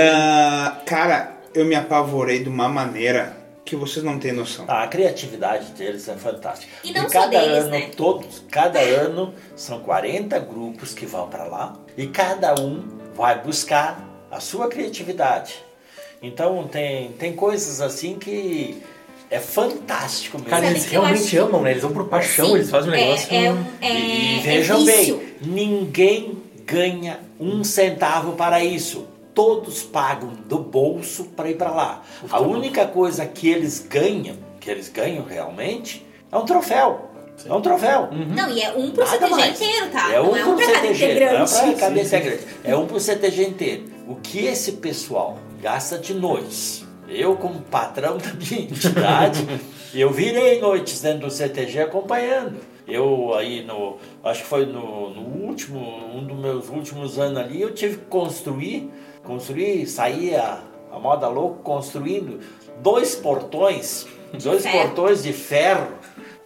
[0.00, 4.64] ah, cara, eu me apavorei de uma maneira que vocês não têm noção.
[4.68, 6.72] A criatividade deles é fantástica.
[6.82, 7.90] E não só cada deles, ano, né?
[7.94, 12.82] todos, cada ano são 40 grupos que vão para lá e cada um
[13.14, 15.62] vai buscar a sua criatividade.
[16.22, 18.82] Então tem, tem coisas assim que
[19.34, 20.50] é fantástico mesmo.
[20.50, 21.70] Cara, eles realmente acho- amam, né?
[21.72, 23.34] Eles vão por paixão, Sim, eles fazem um é- negócio.
[23.34, 29.06] É, um- é, e é vejam bem, ninguém ganha um centavo para isso.
[29.34, 32.02] Todos pagam do bolso para ir para lá.
[32.30, 37.10] A única coisa que eles ganham, que eles ganham realmente, é um troféu.
[37.44, 38.10] É um troféu.
[38.12, 39.60] Não, e é um pro Nada CTG mais.
[39.60, 40.12] inteiro, tá?
[40.12, 42.46] É um não é um pro CTG, não é pra integrante.
[42.62, 43.84] É um pro CTG inteiro.
[44.06, 46.83] O que esse pessoal gasta de noites?
[47.08, 49.46] Eu, como patrão da minha entidade,
[49.94, 52.60] eu virei noites dentro do CTG acompanhando.
[52.86, 53.96] Eu aí no.
[54.22, 55.80] Acho que foi no, no último,
[56.14, 58.90] um dos meus últimos anos ali, eu tive que construir,
[59.22, 62.40] construir, sair a, a moda louco construindo
[62.82, 64.06] dois portões,
[64.42, 64.88] dois ferro.
[64.88, 65.92] portões de ferro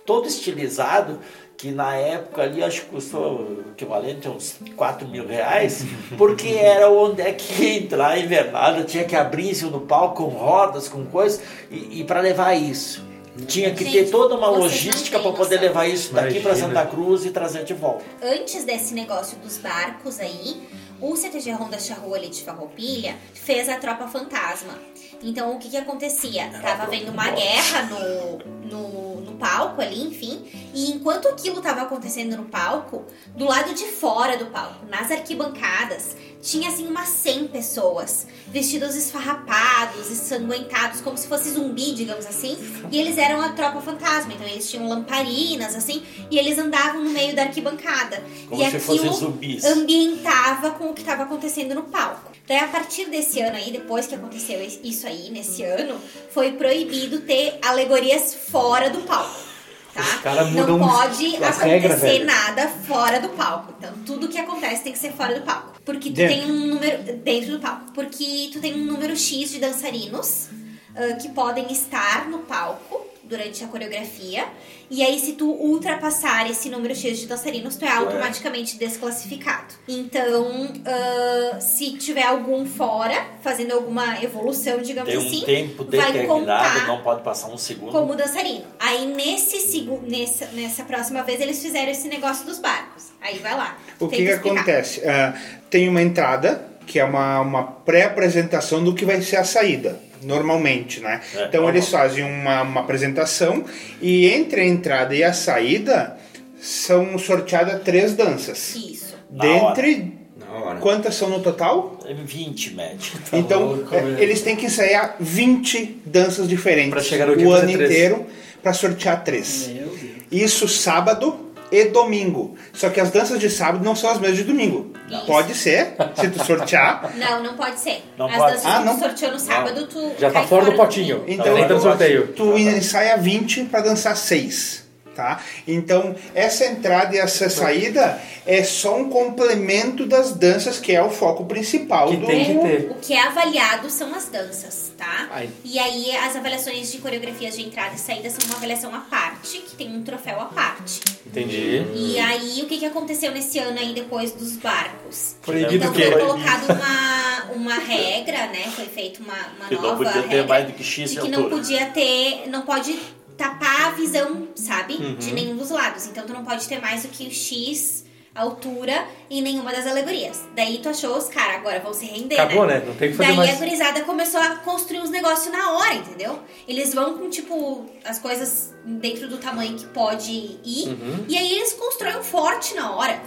[0.08, 1.20] todo estilizado,
[1.58, 5.84] que na época ali acho que custou o equivalente a uns 4 mil reais,
[6.16, 9.80] porque era onde é que ia entrar a invernada, tinha que abrir em cima do
[9.80, 13.04] palco com rodas, com coisas, e, e para levar isso.
[13.46, 15.68] Tinha que ter Gente, toda uma logística para poder noção.
[15.68, 16.56] levar isso daqui para.
[16.56, 18.04] Santa Cruz e trazer de volta.
[18.22, 20.60] Antes desse negócio dos barcos aí,
[21.00, 24.74] o CTG Ronda Charrua ali de Farroupilha fez a Tropa Fantasma.
[25.22, 26.48] Então, o que que acontecia?
[26.62, 28.38] Tava havendo uma guerra no,
[28.68, 30.44] no, no palco ali, enfim.
[30.74, 33.04] E enquanto aquilo tava acontecendo no palco,
[33.34, 40.10] do lado de fora do palco, nas arquibancadas, tinha assim umas 100 pessoas, vestidos esfarrapados,
[40.10, 42.56] ensanguentados, como se fosse zumbi, digamos assim.
[42.92, 47.10] E eles eram a tropa fantasma, então eles tinham lamparinas, assim, e eles andavam no
[47.10, 48.22] meio da arquibancada.
[48.48, 49.64] Como e se aquilo zumbis.
[49.64, 52.30] ambientava com o que estava acontecendo no palco.
[52.46, 56.00] Daí, a partir desse ano aí, depois que aconteceu isso aí, nesse ano,
[56.30, 59.48] foi proibido ter alegorias fora do palco.
[59.94, 60.44] Tá?
[60.44, 63.74] Não pode acontecer regras, nada fora do palco.
[63.76, 65.72] Então, tudo que acontece tem que ser fora do palco.
[65.84, 66.36] Porque tu Dentro.
[66.36, 67.02] tem um número.
[67.16, 67.90] Dentro do palco.
[67.92, 70.48] Porque tu tem um número X de dançarinos
[70.94, 74.46] ah, que podem estar no palco durante a coreografia.
[74.90, 79.74] E aí, se tu ultrapassar esse número X de dançarinos, tu é automaticamente desclassificado.
[79.86, 86.26] Então, ah, se tiver algum fora, fazendo alguma evolução, digamos Tem um assim, tempo vai
[86.26, 87.92] contar não pode passar um segundo.
[87.92, 88.64] como dançarino.
[88.78, 93.08] Aí nesse segu- nessa, nessa próxima vez eles fizeram esse negócio dos barcos.
[93.20, 93.76] Aí vai lá.
[94.00, 94.56] O que, que explicar.
[94.60, 95.02] acontece?
[95.06, 95.34] Ah,
[95.68, 101.00] tem uma entrada, que é uma, uma pré-apresentação do que vai ser a saída, normalmente,
[101.00, 101.20] né?
[101.34, 101.70] É, então normal.
[101.70, 103.64] eles fazem uma, uma apresentação
[104.00, 106.16] e entre a entrada e a saída
[106.60, 108.74] são sorteadas três danças.
[108.74, 109.16] Isso.
[109.30, 110.18] Na Dentre.
[110.38, 110.78] Na hora.
[110.80, 111.98] Quantas são no total?
[112.24, 113.12] 20 médio.
[113.32, 118.26] então, louco, é, eles têm que ensaiar 20 danças diferentes Pra chegar o ano inteiro
[118.62, 119.68] para sortear três.
[119.68, 120.00] Meu Deus.
[120.30, 122.56] Isso sábado e domingo.
[122.72, 124.92] Só que as danças de sábado não são as mesmas de domingo.
[125.10, 125.24] Não.
[125.26, 127.12] Pode ser, se tu sortear.
[127.16, 128.02] Não, não pode ser.
[128.16, 128.52] Não As pode.
[128.52, 128.94] danças Ah, que não?
[128.96, 130.12] tu sorteou no sábado, tu.
[130.18, 131.24] Já tá fora do potinho.
[131.26, 132.26] Então, tá entrando eu- sorteio.
[132.28, 134.86] Tu ensaia 20 para dançar 6.
[135.16, 135.40] Tá?
[135.66, 141.10] Então, essa entrada e essa saída é só um complemento das danças, que é o
[141.10, 142.26] foco principal Que do.
[142.26, 142.90] tem que ter.
[142.92, 145.28] O que é avaliado são as danças, tá?
[145.30, 145.48] Ai.
[145.64, 149.58] E aí as avaliações de coreografias de entrada e saída são uma avaliação à parte,
[149.60, 151.00] que tem um troféu à parte.
[151.24, 151.86] Entendi.
[151.94, 155.36] E aí o que, que aconteceu nesse ano aí depois dos barcos?
[155.40, 158.64] Proibido Então foi colocado uma, uma regra, né?
[158.74, 161.20] Foi feita uma, uma Que não nova podia ter regra mais do que X de
[161.20, 162.98] que não podia ter, não pode
[163.36, 164.94] tapar a visão, sabe?
[164.94, 165.14] Uhum.
[165.14, 166.06] De nenhum dos lados.
[166.06, 168.04] Então tu não pode ter mais do que o X
[168.40, 170.40] altura em nenhuma das alegorias.
[170.54, 172.78] Daí tu achou os caras agora vão se render, Acabou, né?
[172.78, 172.84] né?
[172.86, 173.50] Não tem que fazer Daí mais.
[173.50, 176.38] a gurizada começou a construir uns negócios na hora, entendeu?
[176.66, 180.88] Eles vão com, tipo, as coisas dentro do tamanho que pode ir.
[180.88, 181.24] Uhum.
[181.28, 183.20] E aí eles constroem um forte na hora.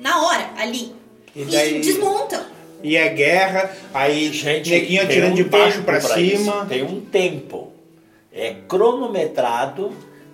[0.00, 0.94] Na hora, ali.
[1.34, 2.44] E E, daí- desmontam.
[2.82, 6.54] E é guerra, aí Gente, neguinho atirando um de baixo para pra cima.
[6.58, 7.72] isso, Tem um tempo.
[8.30, 9.90] É cronometrado,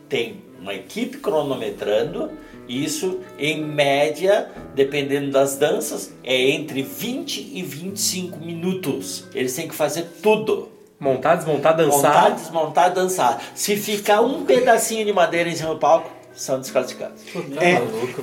[0.08, 2.30] tem uma equipe cronometrando
[2.70, 9.24] Isso, em média, dependendo das danças, é entre 20 e 25 minutos.
[9.34, 10.68] Eles têm que fazer tudo.
[10.98, 11.96] Montar, desmontar, dançar.
[11.96, 13.42] Montar, desmontar, dançar.
[13.56, 17.20] Se ficar um pedacinho de madeira em cima do palco, são desclassificados.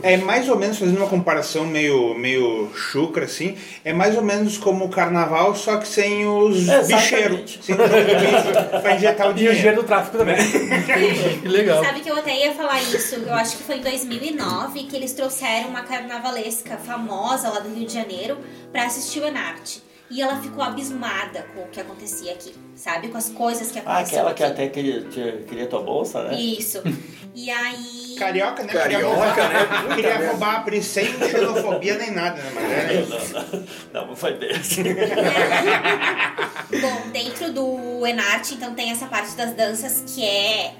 [0.03, 4.23] É, é mais ou menos, fazendo uma comparação meio, meio chucra, assim, é mais ou
[4.23, 6.95] menos como o carnaval, só que sem os Exatamente.
[6.95, 7.59] bicheiros.
[7.61, 9.55] Sem os bicheiros pra injetar o E o dinheiro.
[9.57, 10.35] dinheiro do tráfico também.
[11.41, 11.83] que legal.
[11.83, 15.13] Sabe que eu até ia falar isso, eu acho que foi em 2009 que eles
[15.13, 18.37] trouxeram uma carnavalesca famosa lá do Rio de Janeiro
[18.71, 19.86] pra assistir o Enarte.
[20.09, 23.09] E ela ficou abismada com o que acontecia aqui, sabe?
[23.09, 24.53] Com as coisas que Ah, aconteciam aquela que aqui.
[24.53, 26.35] até queria, te- queria tua bolsa, né?
[26.39, 26.81] Isso.
[27.39, 28.15] E aí...
[28.17, 28.73] Carioca, né?
[28.73, 29.59] Carioca, né?
[29.87, 32.51] Não queria roubar a Pri sem xenofobia nem nada, né?
[32.55, 33.45] Mas é-
[33.93, 34.81] Não, não, não foi bem assim.
[36.81, 40.73] Bom, dentro do Enarte, então, tem essa parte das danças que é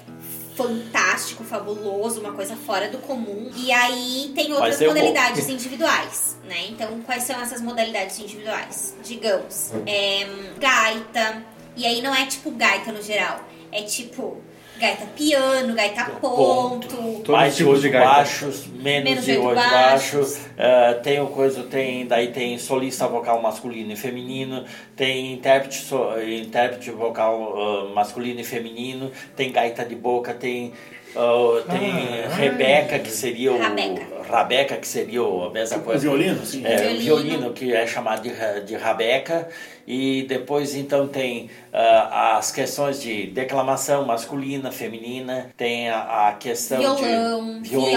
[0.58, 3.52] fantástico, fabuloso, uma coisa fora do comum.
[3.56, 4.94] E aí tem outras ser bom.
[4.94, 6.66] modalidades individuais, né?
[6.68, 8.96] Então, quais são essas modalidades individuais?
[9.04, 10.28] Digamos, é,
[10.60, 11.44] gaita.
[11.76, 13.40] E aí não é tipo gaita no geral.
[13.72, 14.42] É tipo
[14.80, 16.88] gaita piano, gaita ponto.
[16.88, 18.10] Todos mais os de tipos de oito gaita.
[18.14, 19.72] baixos, menos, Menos de oito baixos.
[19.74, 20.40] baixos.
[20.58, 24.66] Eh, tem o coisa, tem daí tem solista vocal masculino e feminino,
[24.96, 27.54] tem intérprete, so- intérprete vocal
[27.90, 30.74] ah, masculino e feminino, tem gaita de boca, tem
[31.16, 34.06] ah, tem Ah, Rebeca que seria o Rabeca.
[34.30, 36.00] Rabeca que seria o- a mesma O coisa.
[36.02, 36.66] violino, assim.
[36.66, 36.98] É, Violino.
[36.98, 38.32] o violino, que é chamado de,
[38.66, 39.48] de rabeca.
[39.88, 45.50] E depois, então, tem ah, as questões de declamação masculina, feminina.
[45.56, 47.90] Tem a, a questão Violão, de violão,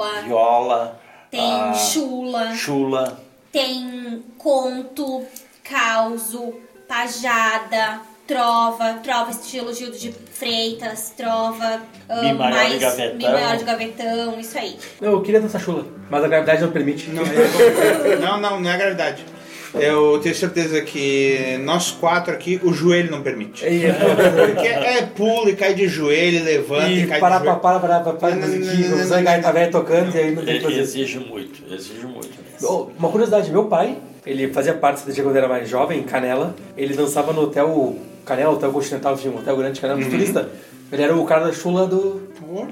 [0.00, 0.22] viola.
[0.22, 1.00] viola.
[1.30, 2.54] Tem ah, chula.
[2.54, 3.20] chula.
[3.52, 5.24] Tem conto,
[5.62, 6.54] causo,
[6.88, 13.16] pajada, trova, trova estilo Gildo de Freitas, trova ah, Mi maior mais de gavetão.
[13.16, 14.76] Mi maior de gavetão, isso aí.
[15.00, 17.08] Eu queria dançar chula, mas a gravidade não permite.
[17.10, 19.24] Não, é- não, não, não é gravidade.
[19.74, 23.64] Eu tenho certeza que nós quatro aqui, o joelho não permite.
[23.64, 23.82] E,
[24.46, 27.60] Porque é pula e cai de joelho, levanta e, e cai para, de para, joelho.
[27.60, 30.34] para, para, para, para, Não, não, não, musiquinha, não, não, usando não, tocando e aí
[30.34, 30.80] não tem o que fazer.
[30.80, 32.30] exige muito, exige muito.
[32.52, 32.68] mesmo.
[32.68, 36.04] Oh, Uma curiosidade, meu pai, ele fazia parte do CTG quando era mais jovem, em
[36.04, 36.54] Canela.
[36.76, 37.96] Ele dançava no hotel
[38.26, 40.46] Canela, Hotel Continental, tinha um hotel grande de Canela, dos turistas.
[40.92, 42.20] Ele era o cara da chula do...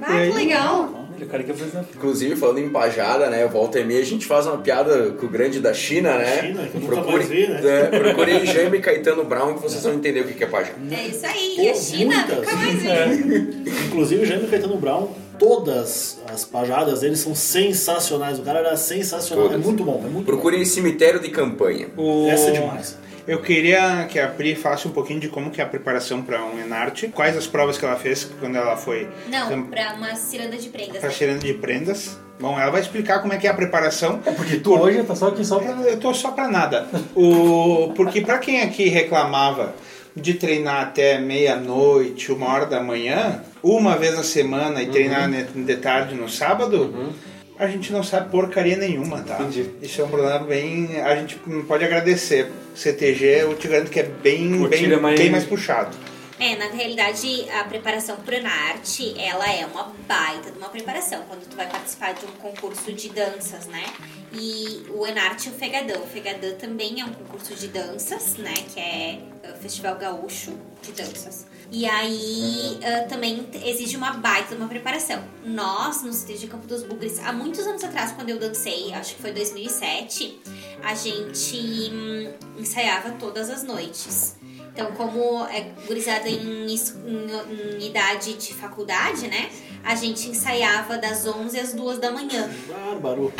[0.02, 1.04] Ah, que legal!
[1.14, 1.78] Ele é o cara que fazer...
[1.96, 3.46] Inclusive, falando em pajada, né?
[3.46, 6.42] Volta e meia, a gente faz uma piada com o grande da China, né?
[6.42, 6.78] China, que
[7.10, 7.60] mais vi, né?
[7.64, 10.76] É, procurem Jaime Caetano Brown que vocês vão entender o que que é pajada.
[10.90, 12.36] É isso aí, Pô, e a China muitas.
[12.38, 13.64] nunca mais vi.
[13.86, 18.38] Inclusive o Jaime Caetano Brown, todas as pajadas dele são sensacionais.
[18.38, 19.44] O cara era sensacional.
[19.48, 19.60] Todas.
[19.60, 21.86] É muito bom, é muito Procurem Cemitério de Campanha.
[21.96, 22.28] O- bom.
[22.30, 22.96] Essa é demais.
[23.26, 26.44] Eu queria que a Pri falasse um pouquinho de como que é a preparação para
[26.44, 30.56] um Enarte, quais as provas que ela fez quando ela foi Não, pra uma ciranda
[30.58, 30.98] de prendas.
[30.98, 32.18] para cheirando de prendas.
[32.38, 34.20] Bom, ela vai explicar como é que é a preparação.
[34.26, 35.72] É porque tu hoje tá só aqui só pra...
[35.72, 36.86] Eu tô só pra nada.
[37.14, 39.74] O, porque pra quem aqui reclamava
[40.14, 45.44] de treinar até meia-noite, uma hora da manhã, uma vez na semana e treinar ne-
[45.44, 47.14] de tarde no sábado,
[47.58, 49.36] a gente não sabe porcaria nenhuma, tá?
[49.40, 49.70] Entendi.
[49.80, 51.00] Isso é um problema bem.
[51.00, 52.50] A gente pode agradecer.
[52.74, 55.96] CTG, eu te garanto que é bem, O bem, é mais- bem mais puxado.
[56.38, 61.48] É, na realidade, a preparação pro Enarte, ela é uma baita de uma preparação, quando
[61.48, 63.84] tu vai participar de um concurso de danças, né?
[64.32, 66.02] E o Enarte e o Fegadão.
[66.02, 68.52] O Fegadão também é um concurso de danças, né?
[68.74, 69.18] Que é
[69.54, 70.52] o Festival Gaúcho
[70.82, 71.46] de Danças.
[71.74, 75.20] E aí ah, também exige uma baita uma preparação.
[75.44, 79.16] Nós, no CT de Campo dos Bugres, há muitos anos atrás, quando eu dancei, acho
[79.16, 80.40] que foi 2007,
[80.84, 84.36] a gente hum, ensaiava todas as noites.
[84.72, 89.50] Então, como é gurizada em, em- em idade de faculdade, né?
[89.84, 92.48] A gente ensaiava das 11 às 2 da manhã.
[92.68, 93.32] Bárbaro.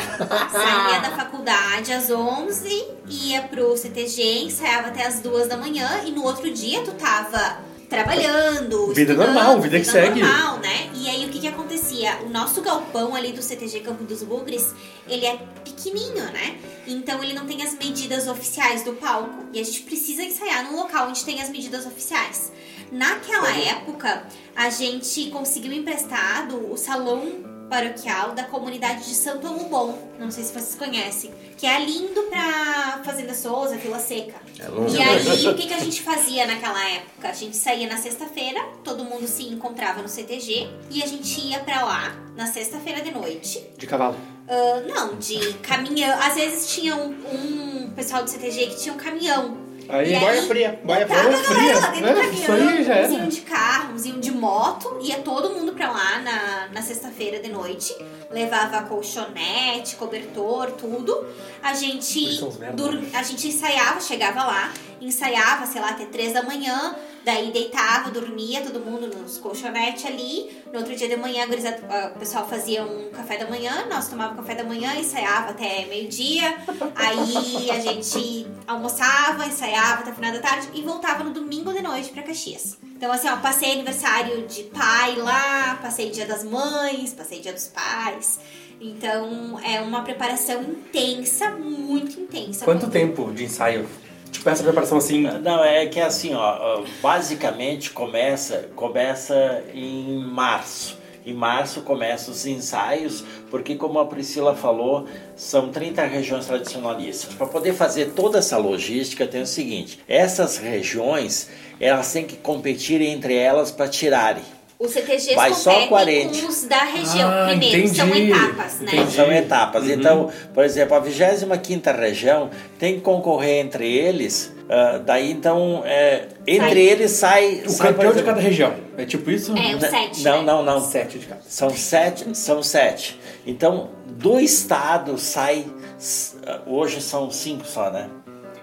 [0.51, 2.67] Saía da faculdade às 11,
[3.09, 7.59] ia pro CTG, ensaiava até às 2 da manhã e no outro dia tu tava
[7.95, 10.21] trabalhando, Vida normal, vida que segue.
[10.21, 10.89] normal, né?
[10.93, 12.19] E aí o que que acontecia?
[12.25, 14.73] O nosso galpão ali do CTG Campo dos Bugres,
[15.07, 16.57] ele é pequenininho, né?
[16.87, 20.75] Então ele não tem as medidas oficiais do palco e a gente precisa ensaiar num
[20.75, 22.51] local onde tem as medidas oficiais.
[22.91, 24.25] Naquela época,
[24.55, 29.97] a gente conseguiu emprestado o salão paroquial da comunidade de Santo Amubom.
[30.19, 31.31] Não sei se vocês conhecem.
[31.57, 34.35] Que é ali indo pra Fazenda Souza, Vila Seca.
[34.59, 34.97] É longe.
[34.97, 37.29] E aí, o que, que a gente fazia naquela época?
[37.29, 41.59] A gente saía na sexta-feira, todo mundo se encontrava no CTG e a gente ia
[41.59, 43.65] pra lá na sexta-feira de noite.
[43.77, 44.15] De cavalo.
[44.47, 46.17] Ah, não, de caminhão.
[46.19, 49.64] Às vezes tinha um, um pessoal do CTG que tinha um caminhão.
[49.89, 51.79] Aí, E boia fria, boia fria.
[51.79, 53.07] lá dentro É, do isso aí já era.
[53.13, 57.39] iam de carro, uns iam de moto, ia todo mundo pra lá na, na sexta-feira
[57.39, 57.95] de noite,
[58.31, 61.25] levava colchonete, cobertor, tudo.
[61.61, 62.39] A gente,
[62.73, 64.71] dur- a gente ensaiava, chegava lá,
[65.01, 66.95] ensaiava, sei lá, até três da manhã,
[67.25, 70.61] daí deitava, dormia, todo mundo nos colchonetes ali.
[70.71, 73.85] No outro dia de manhã, a gurizada- a- o pessoal fazia um café da manhã,
[73.89, 76.55] nós tomávamos café da manhã, ensaiava até meio-dia.
[76.95, 82.09] Aí a gente almoçava, ensaiava até final da tarde e voltava no domingo de noite
[82.11, 82.77] pra Caxias.
[82.95, 87.67] Então, assim, ó, passei aniversário de pai lá, passei dia das mães, passei dia dos
[87.67, 88.39] pais.
[88.79, 92.65] Então, é uma preparação intensa, muito intensa.
[92.65, 93.87] Quanto tempo de ensaio?
[94.35, 95.21] Tipo, essa preparação assim.
[95.21, 100.97] Não, é que assim, ó, ó, basicamente começa, começa em março.
[101.25, 107.33] Em março começam os ensaios, porque como a Priscila falou, são 30 regiões tradicionalistas.
[107.33, 113.01] Para poder fazer toda essa logística, tem o seguinte: essas regiões, elas têm que competir
[113.01, 114.43] entre elas para tirarem.
[114.77, 116.41] Os CTGs Vai só competem 40.
[116.41, 118.31] com os da região Ah, primeiro, são entendi.
[118.31, 118.87] etapas, né?
[118.93, 119.11] Entendi.
[119.13, 119.89] São etapas.
[119.89, 124.53] Então, por exemplo, a 25 região tem que concorrer entre eles.
[124.69, 126.79] ah, daí, então, é, entre Sai.
[126.79, 127.63] eles sai.
[127.65, 128.73] O sai, campeão de cada região.
[128.97, 129.53] É tipo isso?
[129.57, 130.23] É, o N- sete.
[130.23, 130.43] Não, né?
[130.43, 130.81] não, não.
[130.81, 131.41] Sete de cada.
[131.47, 133.19] São sete, são sete.
[133.45, 135.65] Então, do estado sai.
[135.97, 136.35] s-
[136.67, 138.09] Hoje são cinco só, né?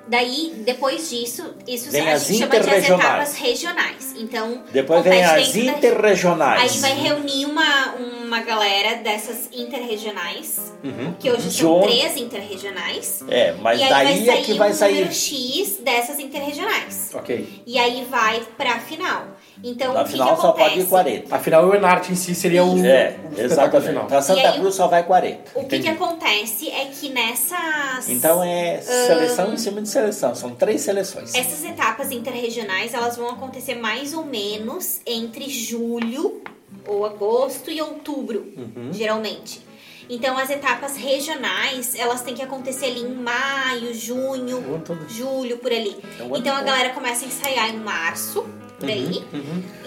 [0.09, 3.05] Daí, depois disso, isso Vem a gente chama de as interregionais.
[3.05, 4.14] etapas regionais.
[4.18, 6.72] Então, Depois vem as dentro da- interregionais.
[6.74, 10.72] Aí vai reunir uma, uma galera dessas interregionais,
[11.18, 11.86] que hoje são onde?
[11.88, 13.24] três interregionais.
[13.28, 15.12] É, mas aí daí é que vai um sair.
[15.12, 17.11] X dessas interregionais.
[17.14, 17.62] Ok.
[17.66, 19.26] E aí vai pra final.
[19.65, 20.71] Então, Na o que, final que só acontece?
[20.71, 21.37] pode ir 40.
[21.37, 23.87] Afinal, o Enart em si seria o, É, o espetáculo exatamente.
[23.87, 24.07] final.
[24.19, 25.51] E Santa aí, Cruz só vai 40.
[25.55, 28.09] O que, que acontece é que nessas.
[28.09, 30.35] Então é seleção em cima de seleção.
[30.35, 31.35] São três seleções.
[31.35, 36.43] Essas etapas interregionais, elas vão acontecer mais ou menos entre julho
[36.87, 38.93] ou agosto e outubro, Uhum.
[38.93, 39.61] geralmente.
[40.09, 44.62] Então as etapas regionais, elas têm que acontecer ali em maio, junho,
[45.09, 45.96] julho, por ali.
[46.18, 48.44] É Então a galera começa a ensaiar em março,
[48.78, 49.22] por aí.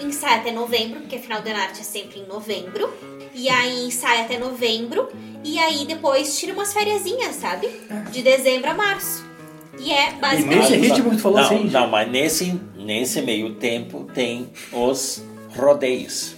[0.00, 2.92] Ensaia até novembro, porque final do Enarte é sempre em novembro.
[3.34, 5.08] E aí ensaia até novembro.
[5.44, 7.68] E aí depois tira umas fériasinhas, sabe?
[8.10, 9.24] De dezembro a março.
[9.78, 11.64] E é E basicamente nesse ritmo que tu falou não, assim.
[11.64, 15.22] Não, mas nesse, nesse meio tempo tem os
[15.54, 16.35] rodeios,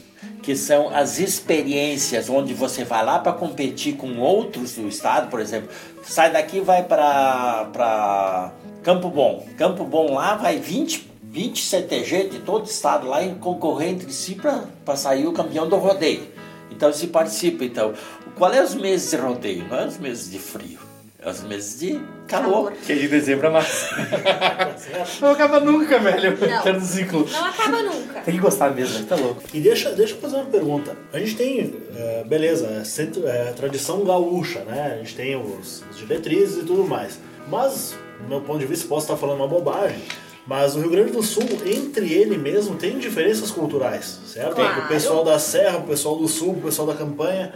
[0.48, 5.40] que são as experiências onde você vai lá para competir com outros do estado, por
[5.40, 5.68] exemplo,
[6.02, 8.50] sai daqui vai para
[8.82, 9.46] Campo Bom.
[9.58, 14.10] Campo Bom lá vai 20, 20 CTG de todo o estado lá e concorrer entre
[14.10, 16.26] si para sair o campeão do rodeio.
[16.70, 17.62] Então se participa.
[17.62, 17.92] Então,
[18.34, 19.68] qual é os meses de rodeio?
[19.68, 20.78] Não é os meses de frio,
[21.20, 22.70] é os meses de calor.
[22.70, 22.72] Calor.
[22.86, 23.86] Que é de dezembro a março.
[25.20, 26.36] Não acaba nunca, velho.
[26.38, 26.62] Não.
[26.62, 27.26] Tá ciclo.
[27.30, 28.20] Não acaba nunca.
[28.20, 29.42] Tem que gostar mesmo, tá louco.
[29.52, 30.96] E deixa, deixa eu fazer uma pergunta.
[31.12, 34.94] A gente tem, é, beleza, é, centro- é, tradição gaúcha, né?
[34.94, 37.18] A gente tem os, os diretrizes e tudo mais.
[37.48, 40.00] Mas, do meu ponto de vista, posso estar falando uma bobagem.
[40.46, 44.54] Mas o Rio Grande do Sul, entre ele mesmo, tem diferenças culturais, certo?
[44.54, 44.82] Claro.
[44.84, 47.52] O pessoal da Serra, o pessoal do Sul, o pessoal da Campanha.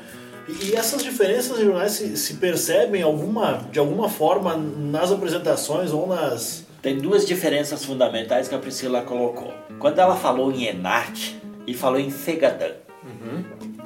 [0.49, 6.64] E, essas diferenças regionais se, se percebem alguma, de alguma forma nas apresentações ou nas.
[6.80, 9.53] Tem duas diferenças fundamentais que a Priscila colocou.
[9.78, 12.72] Quando ela falou em Enarte e falou em Fegadã.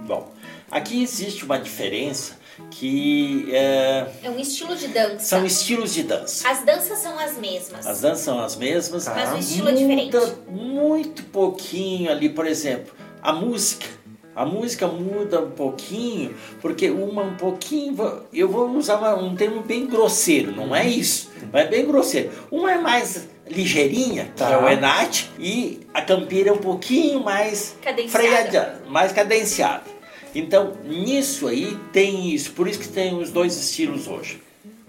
[0.07, 0.33] Bom,
[0.71, 2.35] aqui existe uma diferença
[2.71, 5.19] que é, É um estilo de dança.
[5.19, 6.49] são estilos de dança.
[6.49, 7.87] As danças são as mesmas.
[7.87, 10.17] As danças são as mesmas, Mas o estilo é diferente.
[10.49, 13.87] muito pouquinho ali, por exemplo, a música.
[14.37, 17.97] A música muda um pouquinho, porque uma um pouquinho.
[18.33, 21.31] Eu vou usar um termo bem grosseiro, não é isso?
[21.51, 22.31] Não é bem grosseiro.
[22.51, 24.51] Uma é mais ligeirinha, que Tá.
[24.51, 28.19] é o Enate, e a campira é um pouquinho mais Cadenciada.
[28.29, 29.85] freada, mais cadenciada.
[30.35, 34.43] Então, nisso aí tem isso, por isso que tem os dois estilos hoje.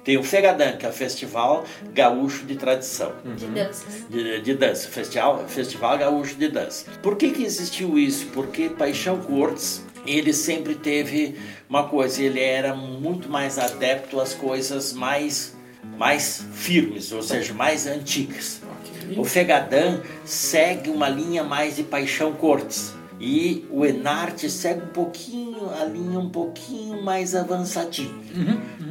[0.07, 4.09] Tem o Fegadã, que é o Festival Gaúcho de Tradição De danças.
[4.09, 6.85] de, de dança, festival, festival gaúcho de dança.
[7.03, 8.27] Por que que existiu isso?
[8.27, 11.37] Porque Paixão Cortes, ele sempre teve
[11.69, 15.53] uma coisa, ele era muito mais adepto às coisas mais
[15.97, 18.61] mais firmes, ou seja, mais antigas.
[19.17, 22.93] O Fegadã segue uma linha mais de Paixão Cortes.
[23.19, 28.13] E o Enarte segue um pouquinho, a linha um pouquinho mais avançadinha.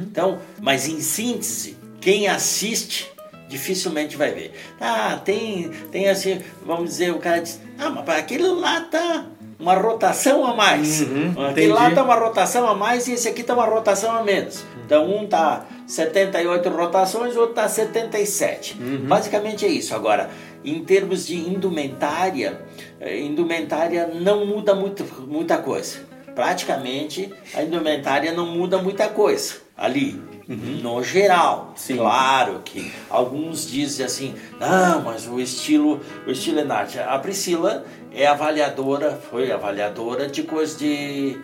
[0.01, 3.09] Então, mas em síntese, quem assiste
[3.47, 4.53] dificilmente vai ver.
[4.79, 9.25] Ah, tem, tem assim, vamos dizer, o cara diz, ah, mas aquele lá tá,
[9.59, 11.01] uma rotação a mais.
[11.01, 11.95] Uhum, Aquele lá entendi.
[11.95, 14.63] tá uma rotação a mais e esse aqui tá uma rotação a menos.
[14.85, 18.77] Então um tá 78 rotações, o outro tá 77.
[18.79, 19.07] Uhum.
[19.07, 19.95] Basicamente é isso.
[19.95, 20.29] Agora,
[20.63, 22.61] em termos de indumentária,
[23.01, 25.99] indumentária não muda muito, muita coisa.
[26.33, 30.21] Praticamente a indumentária não muda muita coisa ali.
[30.47, 31.97] No geral, Sim.
[31.97, 36.95] claro que alguns dizem assim, não, mas o estilo, o estilo é Nath.
[37.05, 37.83] A Priscila
[38.13, 41.37] é avaliadora, foi avaliadora de coisas de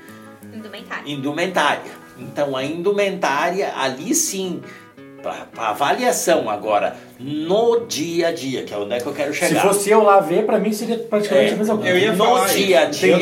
[0.54, 1.10] Indumentário.
[1.10, 1.92] indumentária.
[2.18, 4.62] Então a indumentária ali sim,
[5.24, 9.40] para avaliação agora, no dia a dia, que é onde é que eu quero Se
[9.40, 9.62] chegar.
[9.62, 11.90] fosse eu lá ver, pra mim seria praticamente É, a mesma coisa.
[11.90, 13.18] eu ia no falar dia a dia,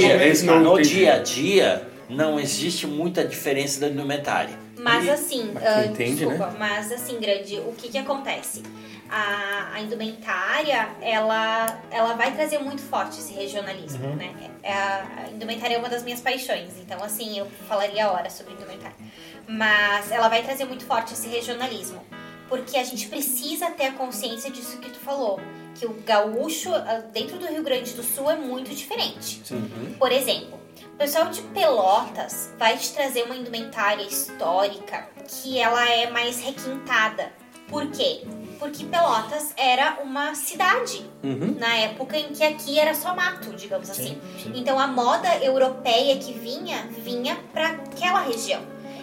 [0.60, 4.60] no dia a dia, não existe muita diferença da indumentária.
[4.80, 6.56] Mas assim, Mas quem entende, desculpa, né?
[6.58, 8.64] mas assim, grande, o que que acontece?
[9.08, 14.16] A, a indumentária, ela, ela vai trazer muito forte esse regionalismo, Uhum.
[14.16, 14.32] né?
[14.64, 18.54] É a, a indumentária é uma das minhas paixões, então assim, eu falaria horas sobre
[18.54, 18.96] indumentária.
[19.48, 22.04] Mas ela vai trazer muito forte esse regionalismo,
[22.48, 25.40] porque a gente precisa ter a consciência disso que tu falou,
[25.76, 29.42] que o gaúcho ah, dentro do Rio Grande do Sul é muito diferente.
[29.98, 30.60] Por exemplo,
[30.94, 37.32] o pessoal de Pelotas vai te trazer uma indumentária histórica que ela é mais requintada.
[37.68, 38.24] Por quê?
[38.60, 41.56] Porque Pelotas era uma cidade Uhum.
[41.60, 44.20] na época em que aqui era só mato, digamos assim.
[44.42, 44.52] sim.
[44.56, 48.62] Então a moda europeia que vinha, vinha para aquela região.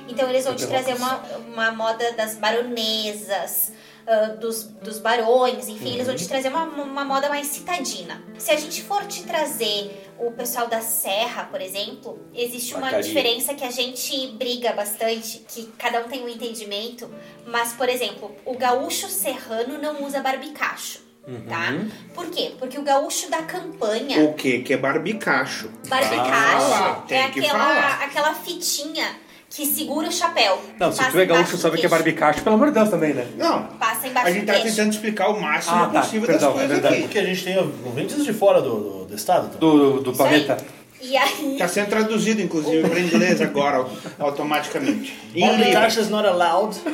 [0.09, 1.17] Então eles vão te trazer uma,
[1.53, 3.73] uma moda das baronesas,
[4.07, 8.23] ah, dos, dos barões, enfim, eles vão te trazer uma, uma moda mais citadina.
[8.39, 13.05] Se a gente for te trazer o pessoal da Serra, por exemplo, existe uma Vacaria.
[13.05, 17.11] diferença que a gente briga bastante, que cada um tem um entendimento,
[17.47, 21.07] mas, por exemplo, o gaúcho serrano não usa barbicacho.
[21.47, 21.75] Tá?
[22.15, 22.55] Por quê?
[22.59, 25.69] Porque o gaúcho da campanha, O que que é barbicacho?
[25.87, 28.05] barbicacho, tem é que aquela, falar.
[28.05, 29.15] aquela fitinha
[29.51, 30.61] que segura o chapéu.
[30.79, 33.27] Não, se tu é gaúcho, sabe que é barbicacho, pelo amor de Deus também, né?
[33.37, 34.69] Não, Passa embaixo a gente do tá queixo.
[34.69, 36.95] tentando explicar o máximo Ah, tá, possível perdão, das coisas é verdade.
[36.95, 37.03] aqui.
[37.05, 39.51] Porque a gente tem ouvintes de fora do, do, do estado.
[39.57, 39.59] Então.
[39.59, 40.45] Do, do Isso aí.
[40.45, 40.65] planeta.
[41.01, 45.17] E aí, Tá sendo traduzido, inclusive, para inglês agora, au- automaticamente.
[45.35, 45.87] Em livro.
[45.87, 46.77] Is not allowed.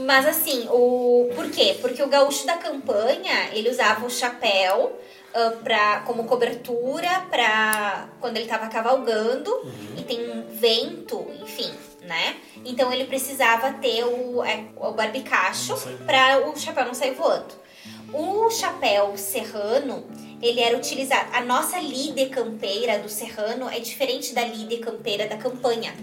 [0.00, 1.76] Mas assim, o por quê?
[1.80, 4.98] Porque o gaúcho da campanha, ele usava o chapéu
[5.36, 11.70] ah, pra, como cobertura para quando ele estava cavalgando e tem um vento, enfim,
[12.00, 12.36] né?
[12.64, 15.76] Então ele precisava ter o, é, o barbicacho
[16.06, 17.54] para o chapéu não sair voando.
[18.14, 20.06] O chapéu serrano,
[20.40, 21.28] ele era utilizado.
[21.34, 25.94] A nossa lide campeira do serrano é diferente da lide campeira da campanha.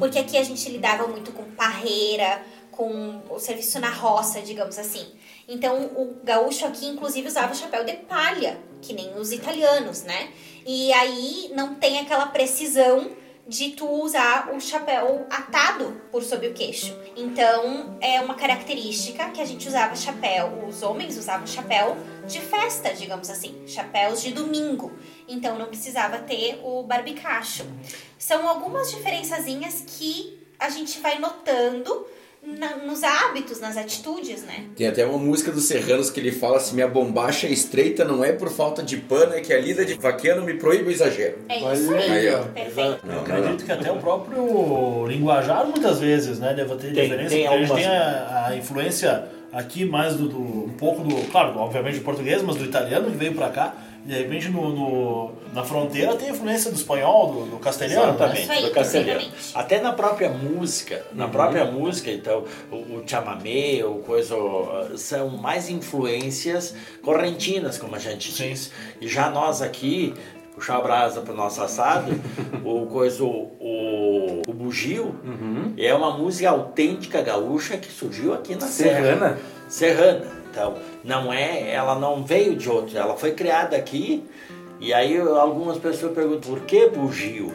[0.00, 5.06] Porque aqui a gente lidava muito com parreira, com o serviço na roça, digamos assim.
[5.46, 10.30] Então o gaúcho aqui, inclusive, usava o chapéu de palha, que nem os italianos, né?
[10.66, 13.10] E aí não tem aquela precisão
[13.46, 16.96] de tu usar o chapéu atado por sob o queixo.
[17.16, 21.96] Então, é uma característica que a gente usava chapéu, os homens usavam chapéu
[22.28, 24.92] de festa, digamos assim, chapéus de domingo.
[25.26, 27.66] Então, não precisava ter o barbicacho.
[28.16, 32.06] São algumas diferençazinhas que a gente vai notando
[32.42, 34.64] na- nos hábitos, nas atitudes, né?
[34.76, 38.24] Tem até uma música dos Serranos que ele fala assim: minha bombacha é estreita não
[38.24, 41.38] é por falta de pano, é que a lida de vaqueano me proíbe o exagero.
[41.48, 42.42] É isso aí, aí, ó.
[42.44, 43.00] perfeito.
[43.06, 47.44] Eu acredito que até o próprio linguajar muitas vezes, né, deve ter Tem- diferença, tem
[47.44, 51.14] porque a gente algumas- tem a, a influência aqui mais do, do- um pouco do,
[51.30, 53.74] claro, obviamente do português, mas do italiano que veio pra cá.
[54.04, 58.14] De repente no, no- na fronteira tem influência do espanhol, do, do castelhano.
[58.14, 59.20] Exatamente, aí, do castelhano.
[59.20, 59.50] perfeitamente.
[59.54, 64.34] Até na própria música, na própria música, então, o, o chamamé, o coisa,
[64.96, 68.50] são mais influências correntinas, como a gente Sim.
[68.50, 68.72] diz.
[69.00, 70.14] E já nós aqui,
[70.54, 72.12] puxar a brasa para o nosso assado,
[72.64, 73.50] o coisa, o,
[74.48, 75.14] o, bugio,
[75.76, 79.38] é uma música autêntica gaúcha que surgiu aqui na Serrana?
[79.68, 79.94] Serra.
[79.94, 80.39] Serrana.
[80.50, 84.24] Então, não é, ela não veio de outro, ela foi criada aqui.
[84.80, 87.52] E aí algumas pessoas perguntam por que bugio?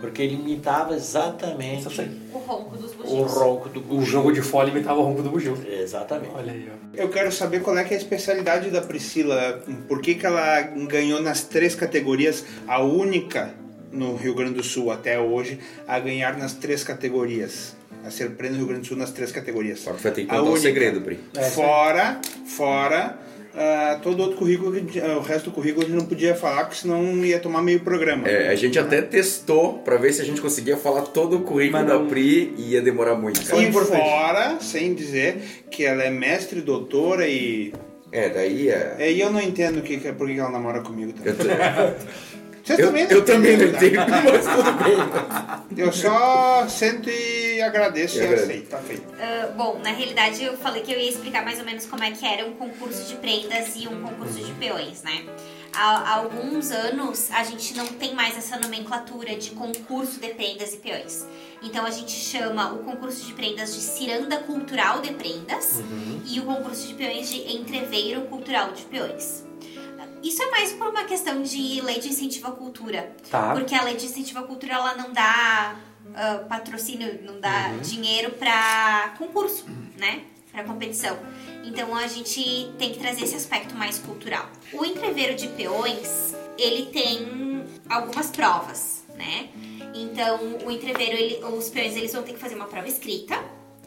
[0.00, 1.88] Porque ele imitava exatamente.
[2.32, 3.32] O ronco dos o bugios.
[3.32, 4.06] ronco do O bugio.
[4.06, 5.58] jogo de fole imitava o ronco do bugio.
[5.66, 6.32] Exatamente.
[6.36, 6.96] Olha aí, ó.
[6.96, 9.60] Eu quero saber qual é, que é a especialidade da Priscila.
[9.88, 13.52] Por que, que ela ganhou nas três categorias, a única
[13.90, 17.76] no Rio Grande do Sul até hoje a ganhar nas três categorias.
[18.08, 19.80] A ser prêmio no Rio Grande do Sul nas três categorias.
[19.80, 20.60] Só que vai ter que A contar um única.
[20.62, 21.18] segredo, Pri.
[21.36, 22.18] É, Fora,
[22.56, 23.18] fora
[23.54, 26.76] ah, todo outro currículo, que- o resto do currículo a gente não podia falar, porque
[26.80, 28.26] senão ia tomar meio programa.
[28.28, 31.82] É, a gente até testou pra ver se a gente conseguia falar todo o currículo
[31.84, 33.44] não- da Pri e ia demorar muito.
[33.44, 33.60] cara.
[33.60, 34.00] E importante.
[34.00, 35.36] fora, sem dizer
[35.70, 37.72] que ela é mestre, doutora e.
[38.10, 38.94] É, daí é.
[39.00, 41.34] É, E eu não entendo que, que- por que que ela namora comigo também.
[42.68, 45.84] Vocês Eu, também não eu também não entendo, mas tudo bem.
[45.84, 48.44] Eu só sento e agradeço e Agradeço.
[48.44, 48.68] aceito.
[48.68, 49.02] Tá feito.
[49.18, 52.10] Ah, bom, na realidade eu falei que eu ia explicar mais ou menos como é
[52.10, 55.24] que era um concurso de prendas e um concurso de peões, né?
[55.74, 60.74] Há, há alguns anos a gente não tem mais essa nomenclatura de concurso de prendas
[60.74, 61.26] e peões.
[61.62, 65.80] Então a gente chama o concurso de prendas de ciranda cultural de prendas
[66.26, 69.47] e o concurso de peões de entreveiro cultural de peões.
[70.22, 73.12] Isso é mais por uma questão de lei de incentivo à cultura.
[73.30, 73.52] Tá.
[73.54, 75.76] Porque a lei de incentivo à cultura ela não dá
[76.14, 79.66] ah, patrocínio, não dá dinheiro pra concurso,
[79.96, 80.22] né?
[80.52, 81.16] Pra competição.
[81.64, 84.48] Então a gente tem que trazer esse aspecto mais cultural.
[84.72, 89.48] O entreveiro de peões, ele tem algumas provas, né?
[89.94, 93.38] Então o entreveiro, ele- os peões eles vão ter que fazer uma prova escrita,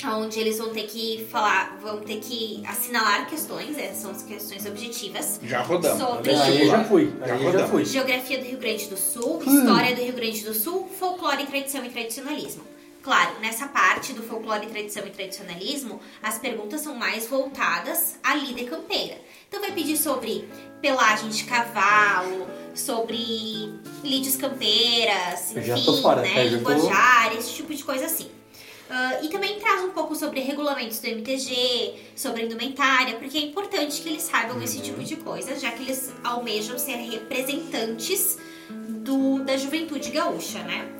[0.08, 4.66] onde eles vão ter que falar, vão ter que assinalar questões, essas são as questões
[4.66, 5.40] objetivas.
[5.44, 6.00] Já rodamos.
[6.00, 7.14] Sobre Aí eu já fui.
[7.26, 7.86] Já Aí já fui.
[7.86, 11.90] Geografia do Rio Grande do Sul, História do Rio Grande do Sul, Folclore, Tradição e
[11.90, 12.64] Tradicionalismo.
[13.04, 18.64] Claro, nessa parte do folclore, tradição e tradicionalismo, as perguntas são mais voltadas à lida
[18.70, 19.18] campeira.
[19.50, 20.48] Então vai pedir sobre
[20.84, 22.46] pelagem de cavalo,
[22.76, 23.74] sobre
[24.04, 25.64] lides campeiras, enfim, né?
[25.66, 25.94] Já tô-
[26.58, 28.30] linguajar, esse tipo de coisa assim.
[28.94, 34.02] Ah, e também traz um pouco sobre regulamentos do MTG, sobre indumentária, porque é importante
[34.02, 38.38] que eles saibam esse tipo de coisa, já que eles almejam ser representantes
[38.70, 40.92] do, da juventude gaúcha, né?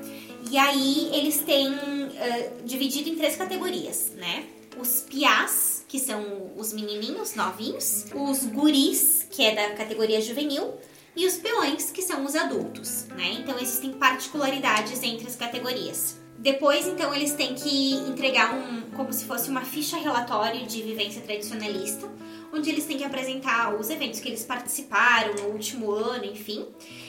[0.50, 4.46] E aí eles têm ah, dividido em três categorias, né?
[4.78, 10.78] Os piás, que são os menininhos novinhos, os guris, que é da categoria juvenil,
[11.14, 13.36] e os peões, que são os adultos, né?
[13.38, 16.21] Então existem particularidades entre as categorias.
[16.42, 21.22] Depois, então, eles têm que entregar um, como se fosse uma ficha relatório de vivência
[21.22, 22.10] tradicionalista,
[22.52, 26.66] onde eles têm que apresentar os eventos que eles participaram no último ano, enfim.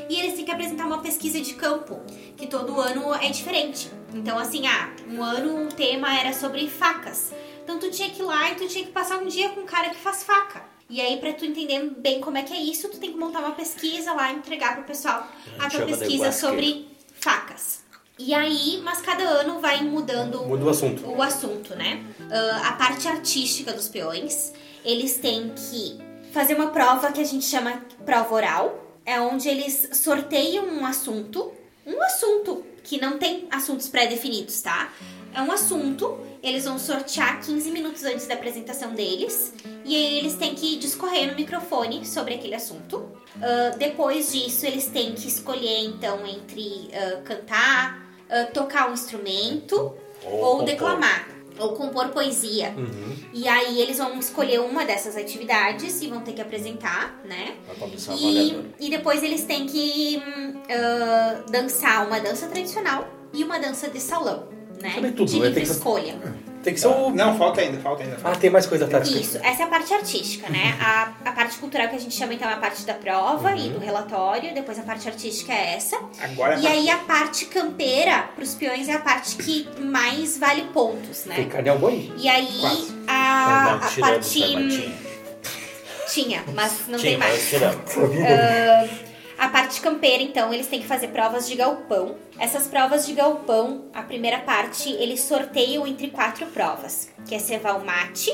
[0.08, 2.00] E eles têm que apresentar uma pesquisa de campo,
[2.38, 3.90] que todo ano é diferente.
[4.14, 7.34] Então, assim, ah, um ano o tema era sobre facas.
[7.64, 9.66] Então tu tinha que ir lá e tu tinha que passar um dia com um
[9.66, 10.64] cara que faz faca.
[10.88, 13.40] E aí, pra tu entender bem como é que é isso, tu tem que montar
[13.40, 15.28] uma pesquisa lá e entregar pro pessoal
[15.58, 16.88] a tua pesquisa sobre
[17.20, 17.83] facas.
[18.18, 21.08] E aí, mas cada ano vai mudando Muda o assunto.
[21.08, 22.06] o assunto, né?
[22.32, 24.54] Ah, a parte artística dos peões,
[24.86, 25.98] eles têm que
[26.32, 31.52] fazer uma prova que a gente chama prova oral, é onde eles sorteiam um assunto,
[31.86, 34.92] um assunto que não tem assuntos pré-definidos, tá?
[35.34, 39.54] É um assunto, eles vão sortear 15 minutos antes da apresentação deles,
[39.84, 43.10] e aí eles têm que discorrer no microfone sobre aquele assunto.
[43.42, 49.96] Ah, depois disso, eles têm que escolher, então, entre ah, cantar, ah, tocar um instrumento
[50.26, 51.28] Ou ou, declamar.
[51.60, 52.74] Ou compor poesia.
[53.32, 57.56] E aí eles vão escolher uma dessas atividades e vão ter que apresentar, né?
[58.80, 60.22] E, e depois eles têm que
[60.70, 64.48] ah, dançar uma dança tradicional e uma dança de salão,
[64.84, 64.92] né?
[64.96, 65.46] Também tudo, de né?
[65.48, 66.16] livre Tem que- escolha.
[66.64, 67.10] Tem que ser o.
[67.10, 68.18] Não, falta ainda, falta ainda.
[68.24, 69.10] Ah, tem mais coisa atrás.
[69.10, 70.78] Isso, essa é a parte artística, né?
[70.80, 73.68] A, a parte cultural que a gente chama então é a parte da prova e
[73.68, 73.74] Uhum.
[73.74, 76.00] do relatório, depois a parte artística é essa.
[76.22, 80.62] Agora é E aí a parte campeira, pros peões, é a parte que mais vale
[80.74, 81.36] pontos, né?
[81.36, 82.14] Tem carne ao boi?
[82.18, 82.94] E aí Quase.
[83.08, 84.02] a, a parte.
[84.02, 85.04] né, tinha.
[86.14, 87.50] Tinha, mas não Tinha, tem mais.
[87.50, 87.76] tiramos.
[89.44, 92.16] A parte campeira, então, eles têm que fazer provas de galpão.
[92.40, 97.78] Essas provas de galpão, a primeira parte, eles sorteiam entre quatro provas, que é cevar
[97.78, 98.32] o mate,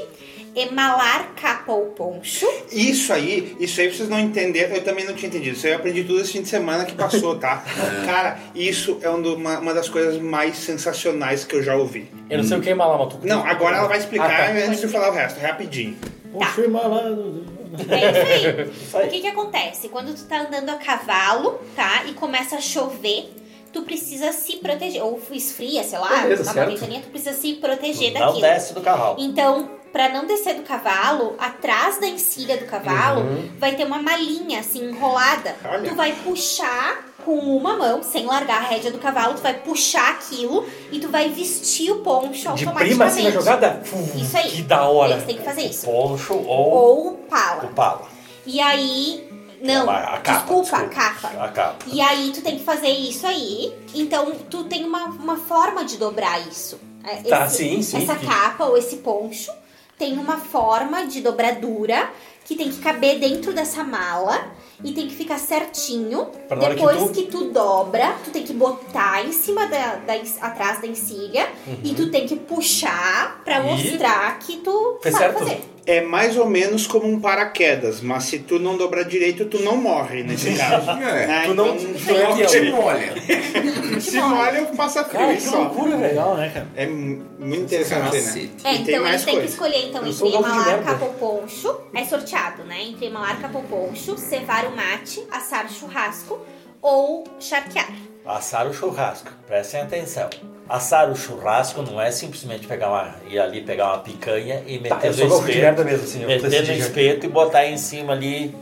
[0.55, 2.45] emalar capa ou poncho.
[2.71, 5.57] Isso aí, isso aí vocês não entenderam, eu também não tinha entendido.
[5.57, 7.63] Isso aí eu aprendi tudo esse fim de semana que passou, tá?
[8.05, 12.07] Cara, isso é um uma, uma das coisas mais sensacionais que eu já ouvi.
[12.29, 14.53] Eu não sei o que é malar, mas tu- Não, agora ela vai explicar Ah,
[14.53, 14.65] tá.
[14.67, 15.97] antes de falar o resto, rapidinho.
[16.31, 17.57] Poxa, malado.
[17.89, 19.07] É isso aí.
[19.07, 19.89] O que que acontece?
[19.89, 22.03] Quando tu tá andando a cavalo, tá?
[22.05, 23.33] E começa a chover,
[23.71, 25.03] tu precisa se proteger.
[25.03, 26.65] Ou esfria, sei lá, Beleza, uma
[27.01, 28.41] tu precisa se proteger Não daquilo.
[28.41, 29.15] desce do carro.
[29.19, 33.49] Então, pra não descer do cavalo, atrás da encilha do cavalo, Uhum.
[33.57, 35.55] vai ter uma malinha assim enrolada.
[35.65, 35.87] Olha.
[35.89, 40.11] Tu vai puxar com uma mão, sem largar a rédea do cavalo, tu vai puxar
[40.11, 42.85] aquilo e tu vai vestir o poncho De automaticamente.
[42.89, 43.81] prima assim na jogada?
[44.15, 44.51] Isso aí.
[44.51, 45.13] Que da hora.
[45.13, 45.85] Eles têm que fazer isso.
[45.85, 47.67] Poncho ou Ou o pala.
[47.75, 48.07] pala.
[48.45, 49.27] E aí.
[49.61, 50.95] Não, A capa, desculpa, a desculpa.
[50.95, 51.43] capa.
[51.43, 51.85] A capa.
[51.87, 53.75] E aí tu tem que fazer isso aí.
[53.93, 56.79] Então tu tem uma, uma forma de dobrar isso.
[57.03, 59.51] É, Tá, sim, sim, Essa que- capa ou esse poncho
[59.97, 62.09] tem uma forma de dobradura
[62.49, 64.51] que tem que caber dentro dessa mala
[64.83, 66.25] e tem que ficar certinho.
[66.47, 67.51] Pra hora que Depois tu- que tu...
[67.51, 71.47] dobra, tu tem que botar em cima da, da atrás da encilha
[71.83, 73.77] e tu tem que puxar pra Uhum.
[73.77, 75.37] E- mostrar que tu sabe certo?
[75.39, 75.61] fazer.
[75.91, 79.75] É mais ou menos como um paraquedas, mas se tu não dobrar direito, tu não
[79.75, 80.91] morre nesse caso.
[80.91, 81.43] É, Né?
[81.47, 82.47] tu não- Então, tu é Ó, avião.
[82.47, 83.13] te molha.
[83.99, 85.57] se molha, passa frio Cara, que só.
[85.63, 85.95] loucura.
[85.95, 86.67] Legal, né, cara?
[86.75, 88.49] É mu- muito interessante, né?
[88.65, 90.83] É, E tem então mais eles têm que escolher então entre merda.
[90.83, 92.83] Capoponcho, é sorteado, né?
[92.83, 96.39] Entre Emalar, Capoponcho, cevar o mate, assar o churrasco
[96.81, 97.89] ou charquear.
[98.25, 100.29] Assar o churrasco, prestem atenção.
[100.67, 104.89] Assar o churrasco não é simplesmente pegar uma, ir ali pegar uma picanha e meter
[104.89, 106.21] Tá, no espeto, mesmo, assim.
[106.21, 108.55] Eu meter no espeto e botar em cima ali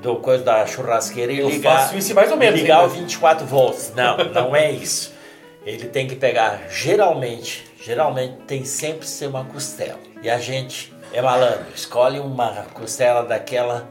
[0.00, 1.80] do coisa da churrasqueira e Eu ligar.
[1.80, 3.92] faço isso mais ou menos, Ligar hein, o 24 volts.
[3.94, 5.12] Não, não é isso.
[5.66, 9.98] Ele tem que pegar, geralmente, geralmente tem sempre que ser uma costela.
[10.22, 13.86] E a gente é malandro, escolhe uma costela daquela,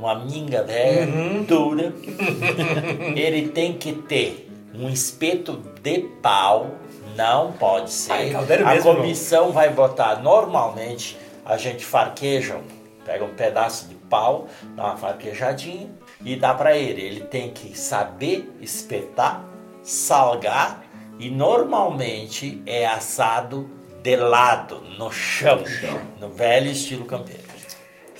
[0.00, 1.44] uma minga velha, Uhum.
[1.44, 1.92] dura.
[3.14, 6.70] Ele tem que ter um espeto de pau,
[7.16, 8.12] não pode ser.
[8.12, 12.58] Ai, caldeiro a mesmo, comissão vai botar normalmente, a gente farqueja,
[13.04, 15.90] pega um pedaço de pau, dá uma farquejadinha
[16.24, 17.02] e dá para ele.
[17.02, 19.44] Ele tem que saber espetar,
[19.82, 20.82] salgar
[21.18, 23.68] e normalmente é assado
[24.02, 25.62] de lado, no chão,
[26.18, 27.49] no velho estilo campeiro.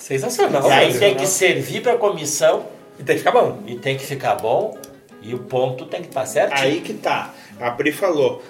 [0.01, 2.65] Sensacional, E aí tem que servir para a comissão
[2.99, 3.63] E tem que ficar bom.
[3.67, 4.77] e tem que ficar bom
[5.23, 6.61] e o ponto tem que estar certinho.
[6.63, 7.35] Aí que tá.
[7.61, 8.43] A Pri falou.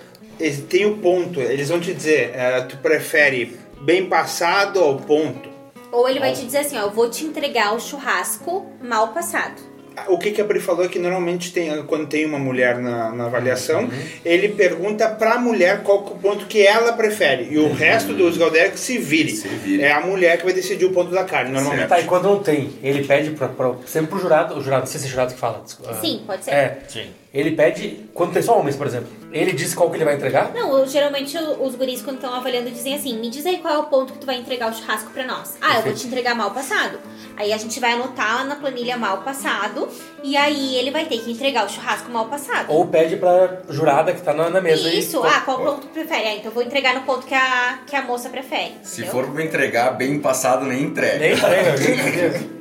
[0.68, 1.40] Tem o ponto.
[1.40, 5.48] Eles vão te dizer, eh, tu prefere bem passado ou ponto?
[5.90, 9.60] Ou ele vai te dizer assim, ó, eu vou te entregar o churrasco mal passado.
[10.08, 13.10] O que, que a Pri falou é que normalmente tem, quando tem uma mulher na,
[13.12, 13.90] na avaliação, Uhum.
[14.24, 17.48] ele pergunta pra mulher qual que é o ponto que ela prefere.
[17.50, 19.32] E o resto dos Galdério que se vire.
[19.32, 19.82] Se vire.
[19.82, 21.88] É a mulher que vai decidir o ponto da carne, normalmente.
[21.88, 24.86] Tá, e quando não tem, ele pede pra, pra- sempre pro jurado, o jurado, não
[24.86, 25.60] sei se é jurado que fala.
[25.64, 25.94] desculpa.
[26.00, 26.50] Sim, pode ser.
[26.52, 27.06] É, Sim.
[27.32, 30.52] Ele pede, quando tem só homens, por exemplo, ele diz qual que ele vai entregar?
[30.52, 33.78] Não, eu- geralmente os guris quando estão avaliando dizem assim, me diz aí qual é
[33.78, 35.56] o ponto que tu vai entregar o churrasco pra nós.
[35.60, 36.98] Ah, eu vou te entregar mal passado.
[37.36, 39.88] Aí a gente vai anotar na planilha mal passado
[40.24, 42.66] e aí ele vai ter que entregar o churrasco mal passado.
[42.68, 44.92] Ou pede pra jurada que tá na, na mesa.
[44.92, 46.26] Isso, ah, qual ponto tu prefere?
[46.26, 48.72] Ah, então eu vou entregar no ponto que a, que a moça prefere.
[48.82, 49.12] Se entendeu?
[49.22, 51.18] for pra entregar bem passado, nem entrega.
[51.18, 52.60] Nem entrega, nem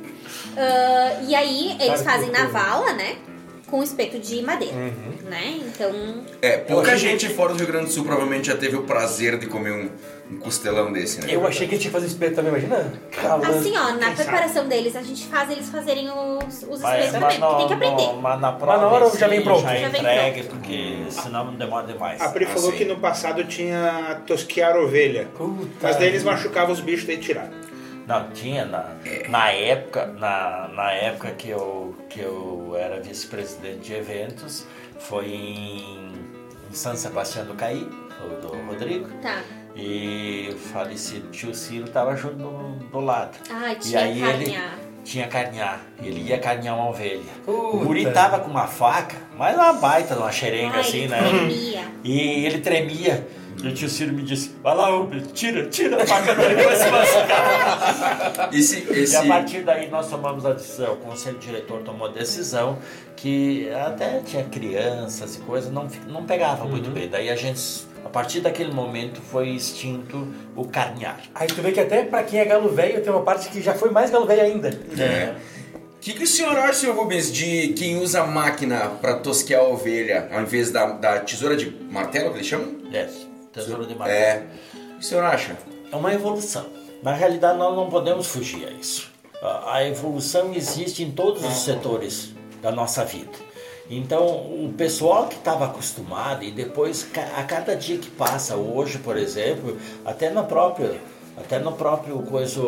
[0.56, 3.16] Ah, e aí eles Cara, fazem na vala, né?
[3.70, 5.28] Com espeto de madeira, Uhum.
[5.30, 5.58] né?
[5.60, 9.38] Então, É, pouca gente fora do Rio Grande do Sul provavelmente já teve o prazer
[9.38, 9.88] de comer um,
[10.34, 11.28] um costelão desse, né?
[11.30, 12.92] Eu achei que tinha que fazer espeto também, imagina?
[13.12, 13.46] Calando.
[13.58, 17.34] assim, ó, na preparação deles, a gente faz eles fazerem os, os Mas, espetos mas,
[17.36, 18.06] também, porque tem que aprender.
[18.12, 19.62] no- mas na prova na hora já vem pronto.
[19.62, 22.20] Já Já vem entregue, porque senão não demora demais.
[22.20, 22.78] A Pri falou Assim.
[22.78, 25.28] que no passado tinha tosquear ovelha.
[25.36, 27.59] Puta Mas daí eles machucavam os bichos e tiraram.
[28.10, 28.86] Não, tinha na,
[29.28, 34.66] na época, na, na época que eu, que eu era vice-presidente de eventos,
[34.98, 36.12] foi em,
[36.70, 37.88] em São Sebastião do Caí,
[38.24, 39.42] o do Rodrigo, Tá.
[39.76, 43.38] e o falecido tio Ciro estava junto do, do lado.
[43.50, 44.58] Ah, E tinha aí ele.
[45.04, 47.20] Tinha carnear, ele ia carnear uma ovelha.
[47.46, 47.84] O Puta.
[47.84, 51.18] guri tava com uma faca, mas uma baita de uma xerenga Ai, assim, né?
[51.18, 51.84] tremia.
[52.04, 53.26] E ele tremia.
[53.62, 56.76] E o tio Ciro me disse, vai lá, homem, tira, tira a faca dele, vai
[56.76, 58.48] se machucar.
[58.54, 59.14] Esse, esse...
[59.14, 62.78] E a partir daí nós tomamos a decisão, o conselho diretor tomou a decisão
[63.16, 67.06] que até tinha crianças e coisas, não, não pegava muito bem.
[67.08, 67.60] Daí a gente,
[68.04, 71.20] a partir daquele momento, foi extinto o carnear.
[71.34, 73.74] Aí tu vê que até pra quem é galo velho tem uma parte que já
[73.74, 74.68] foi mais galo velho ainda.
[74.98, 75.34] É.
[75.74, 79.60] O que, que o senhor acha, senhor Rubens, de quem usa a máquina pra tosquear
[79.60, 82.74] a ovelha ao invés da, da tesoura de martelo, que eles chamam?
[82.90, 83.06] É,
[83.52, 84.18] tesouro de madeira.
[84.18, 84.46] É.
[84.74, 85.56] O que o senhor acha?
[85.92, 86.66] É uma evolução.
[87.02, 89.10] Na realidade, nós não podemos fugir a isso.
[89.42, 93.49] A evolução existe em todos os setores da nossa vida.
[93.90, 99.16] Então, o pessoal que estava acostumado e depois a cada dia que passa, hoje, por
[99.16, 100.94] exemplo, até no próprio,
[101.36, 102.62] até no próprio coisa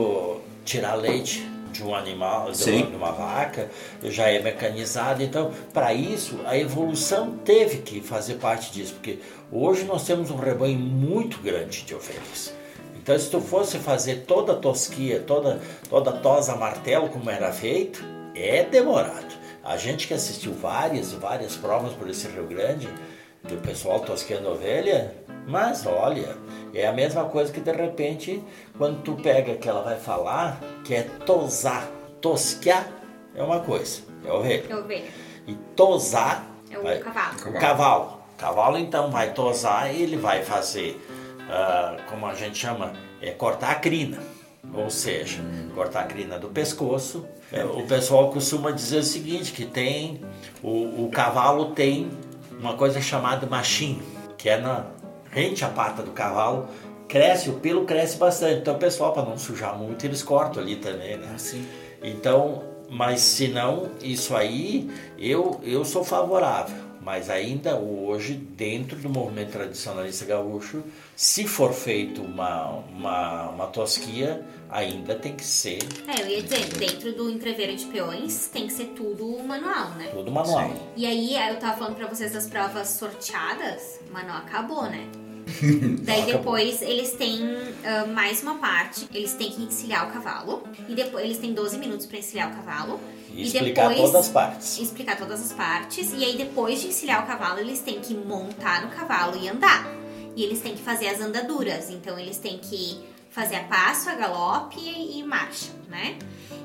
[0.64, 2.82] tirar leite de um animal, de Sim.
[2.94, 3.70] uma, vaca,
[4.02, 5.22] já é mecanizado.
[5.22, 9.20] Então, para isso, a evolução teve que fazer parte disso, porque
[9.50, 12.52] hoje nós temos um rebanho muito grande de ovelhas.
[12.96, 17.30] Então, se tu fosse fazer toda a tosquia, toda, toda a tosa a martelo como
[17.30, 18.04] era feito,
[18.34, 19.31] é demorado.
[19.64, 22.88] A gente que assistiu várias e várias provas por esse Rio Grande,
[23.44, 25.14] do pessoal tosqueando ovelha,
[25.46, 26.36] mas olha,
[26.74, 28.42] é a mesma coisa que de repente,
[28.78, 31.89] quando tu pega que ela vai falar, que é tosar.
[32.20, 32.86] Tosquear
[33.34, 34.64] é uma coisa, é ovelha.
[34.68, 35.10] É ovelha.
[35.47, 37.36] E tosar É o vai- cavalo.
[37.48, 38.22] o cavalo.
[38.39, 41.01] Cavalo então vai tosar e ele vai fazer,
[41.51, 44.18] ah, como a gente chama, é cortar a crina.
[44.72, 45.40] Ou seja,
[45.74, 47.26] cortar a crina do pescoço.
[47.76, 50.20] O pessoal costuma dizer o seguinte, que tem
[50.62, 52.10] o, o cavalo tem
[52.59, 54.02] uma coisa chamada machinho,
[54.39, 54.86] que é na
[55.30, 56.68] rente a pata do cavalo,
[57.09, 58.60] cresce, o pelo cresce bastante.
[58.60, 61.32] Então o pessoal, para não sujar muito, eles cortam ali também, né?
[61.34, 61.66] Assim.
[62.02, 66.76] Então, mas se não, isso aí, eu, eu sou favorável.
[67.01, 70.84] Mas ainda hoje, dentro do movimento tradicionalista gaúcho,
[71.23, 75.78] se for feito uma, uma, uma tosquia, ainda tem que ser
[76.09, 80.09] É, eu ia dizer, dentro do entreveiro de peões tem que ser tudo manual, né?
[80.12, 80.70] tudo manual.
[80.70, 80.81] Sim.
[80.97, 85.07] E aí, eu tava falando pra vocês das provas sorteadas, mas não acabou, né?
[86.03, 87.40] Daí depois eles têm
[87.85, 90.65] ah, mais uma parte, eles têm que encilhar o cavalo.
[90.89, 93.01] E depois eles têm 12 minutos pra encilhar o cavalo.
[93.32, 94.78] E explicar todas as partes.
[94.78, 96.12] Explicar todas as partes.
[96.12, 100.03] E aí depois de encilhar o cavalo, eles têm que montar no cavalo e andar.
[100.36, 101.90] E eles têm que fazer as andaduras.
[101.90, 103.00] Então eles têm que
[103.32, 106.18] fazer a passo, a galope e, marcha, né?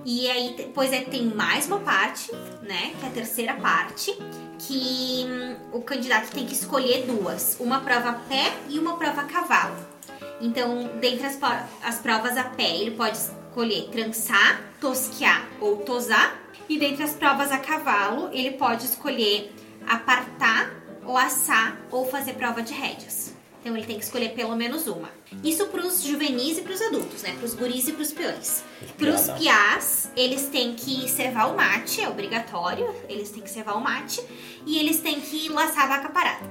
[0.06, 2.32] E aí depois é, tem mais uma parte,
[2.62, 2.94] né?
[3.00, 4.14] Que é a terceira parte,
[4.60, 7.58] que hum, o candidato tem que escolher duas.
[7.60, 9.78] Uma prova a pé e uma prova a cavalo.
[10.42, 11.40] Então, dentre as,
[11.84, 16.38] as provas a pé, ele pode escolher trançar, tosquear ou tosar.
[16.70, 19.54] E dentre as provas a cavalo, ele pode escolher
[19.88, 20.70] apartar
[21.06, 23.37] ou assar ou fazer prova de rédeas.
[23.68, 25.10] Então ele tem que escolher pelo menos uma.
[25.44, 27.36] Isso pros juvenis e pros adultos, né?
[27.38, 28.64] Pros guris e pros peões.
[28.98, 29.38] Pros piá não.
[29.38, 32.90] piás, eles têm que servar o mate, é obrigatório.
[33.10, 34.24] Eles têm que servar o mate.
[34.66, 36.46] E eles têm que laçar a vaca parada.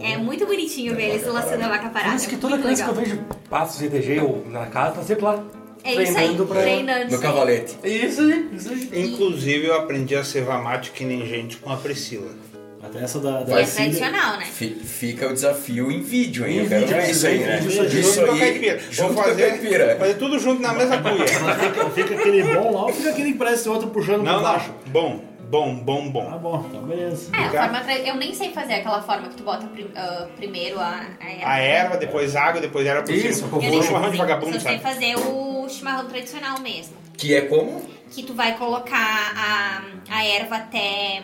[0.00, 2.16] É muito bonitinho ver eles laçando a vaca Por parada.
[2.16, 5.22] isso que é toda criança que eu vejo passos ETG ou na casa, tá sempre
[5.22, 5.44] lá.
[5.84, 7.12] É isso aí, treinando pra- treinando.
[7.12, 7.76] No cavalete.
[7.84, 8.72] Isso isso.
[8.92, 12.49] Inclusive, eu aprendi a cevar mate que nem gente com a Priscila.
[12.90, 14.44] Até essa da, da é tradicional, né?
[14.46, 16.58] Fi- Fica o desafio em vídeo, hein?
[16.58, 17.56] Em Eu quero vídeo, ver é isso aí, isso né?
[17.60, 18.80] vídeo, Isso a aí, caipira.
[18.90, 19.96] junto Vou com a fazer, caipira.
[19.98, 21.26] fazer tudo junto na mesma cuia.
[21.30, 24.74] Fica, fica aquele bom lá ou fica aquele que parece outro puxando Não, baixo?
[24.86, 24.92] não.
[24.92, 26.50] Bom, bom, bom, Ah, bom.
[26.58, 27.30] bom, então beleza.
[27.36, 30.78] É, a forma eu nem sei fazer aquela forma que tu bota prim- ah, primeiro
[30.78, 31.46] a, a erva.
[31.48, 33.62] A erva, depois água, depois era por Isso, cima.
[33.62, 34.82] Eu Um chimarrão de sei, vagabundo, só sei sabe?
[34.82, 36.94] fazer o chimarrão tradicional mesmo.
[37.16, 37.82] Que é como?
[38.10, 41.22] Que tu vai colocar a, a erva até,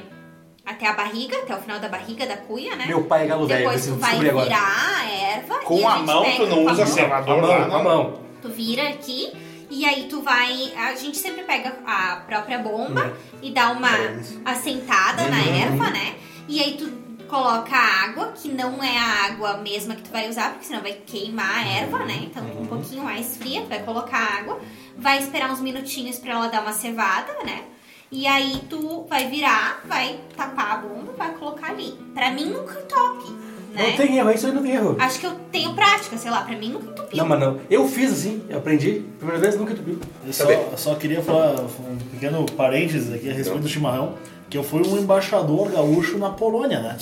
[0.66, 2.86] até a barriga, até o final da barriga da cuia, né?
[2.86, 4.44] Meu pai é galo velho, Depois tu vai descobri agora.
[4.46, 5.54] virar a erva.
[5.62, 7.22] e Com a gente mão, pega tu não a usa a lá,
[7.68, 8.20] mão, a mão.
[8.42, 9.32] Tu vira aqui
[9.70, 10.72] e aí tu vai.
[10.76, 13.88] A gente sempre pega a própria bomba e dá uma
[14.44, 16.16] assentada na erva, né?
[16.48, 20.28] E aí tu coloca a água, que não é a água mesma que tu vai
[20.28, 22.20] usar, porque senão vai queimar a erva, né?
[22.22, 24.60] Então um pouquinho mais fria, tu vai colocar a água,
[24.96, 27.64] vai esperar uns minutinhos pra ela dar uma cevada, né?
[28.10, 31.94] E aí tu vai virar, vai tapar a bomba, vai colocar ali.
[32.14, 33.32] Pra mim nunca entope,
[33.72, 33.90] né?
[33.90, 34.96] Não tem erro, isso aí não tem erro.
[34.98, 37.18] Acho que eu tenho prática, sei lá, pra mim nunca entupiu.
[37.18, 37.60] Não, mas não.
[37.68, 39.02] Eu fiz assim, eu aprendi.
[39.18, 39.98] Primeira vez nunca entupiu.
[40.24, 44.14] Eu só, eu só queria falar um pequeno parênteses aqui a respeito do chimarrão,
[44.48, 46.96] que eu fui um embaixador gaúcho na Polônia, né?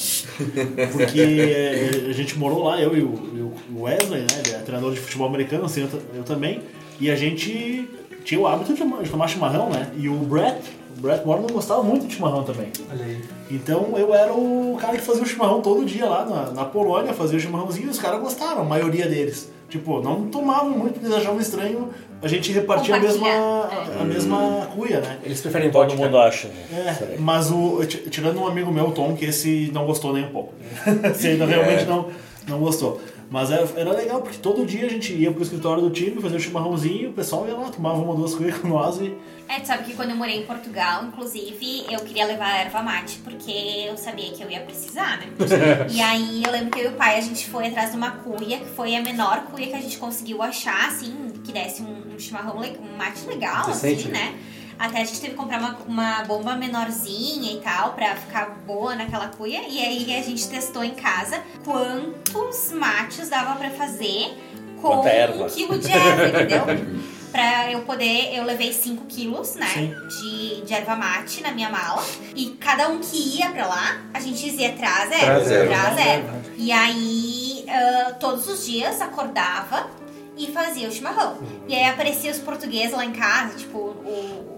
[0.91, 3.35] Porque eh, a gente morou lá, eu e o,
[3.77, 4.43] Wesley, né?
[4.45, 6.63] Ele é treinador de futebol americano, assim, eu, eu também.
[6.99, 7.89] E a gente
[8.25, 9.91] tinha o hábito de tomar chimarrão, né?
[9.97, 10.61] E o Brett,
[10.97, 12.69] o Brett Morgan gostava muito de chimarrão também.
[12.91, 13.23] Olha aí.
[13.51, 17.13] Então eu era o cara que fazia o chimarrão todo dia lá na, na Polônia,
[17.13, 19.53] fazia o chimarrãozinho e os caras gostaram, a maioria deles.
[19.69, 21.89] Tipo, não tomavam muito porque eles achavam estranho
[22.23, 25.19] a gente repartir a mesma, a, a mesma cuia, né?
[25.25, 26.05] Eles preferem Todo vodka.
[26.05, 26.49] mundo acha.
[26.49, 26.97] né?
[27.01, 30.31] É, mas o, tirando um amigo meu, o Tom, que esse não gostou nem um
[30.31, 30.55] pouco.
[31.11, 32.09] esse ainda realmente não,
[32.47, 33.01] não gostou.
[33.35, 36.37] Mas era, era legal, porque todo dia a gente ia pro escritório do time, fazer
[36.37, 39.13] o chimarrãozinho, o pessoal ia lá, tomava uma ou duas cuias com nós e
[39.49, 42.81] É, tu sabe que quando eu morei em Portugal, inclusive, eu queria levar a erva
[42.81, 43.51] mate, porque
[43.89, 45.27] eu sabia que eu ia precisar, né?
[45.91, 48.13] e aí eu lembro que eu e o pai, a gente foi atrás de uma
[48.13, 52.15] cuia, que foi a menor cuia que a gente conseguiu achar, assim, que desse um,
[52.15, 54.39] um chimarrão, um mate legal, Decente, assim, né?
[54.79, 58.95] Até a gente teve que comprar uma, uma bomba menorzinha e tal, pra ficar boa
[58.95, 59.63] naquela cuia.
[59.69, 64.37] E aí a gente testou em casa quantos mates dava pra fazer
[64.81, 65.45] com erva.
[65.45, 66.65] um quilo de erva, entendeu?
[67.35, 69.67] Pra eu poder, eu levei 5 quilos, né?
[69.67, 69.93] Sim.
[70.23, 72.01] De, de erva mate na minha mala.
[72.33, 75.75] E cada um que ia pra lá, a gente dizia traz Traz erva, erva.
[75.95, 76.43] traz erva.
[76.57, 79.91] E aí, ah, todos os dias acordava
[80.37, 81.39] e fazia o chimarrão.
[81.67, 84.54] E aí apareciam os portugueses lá em casa, tipo, o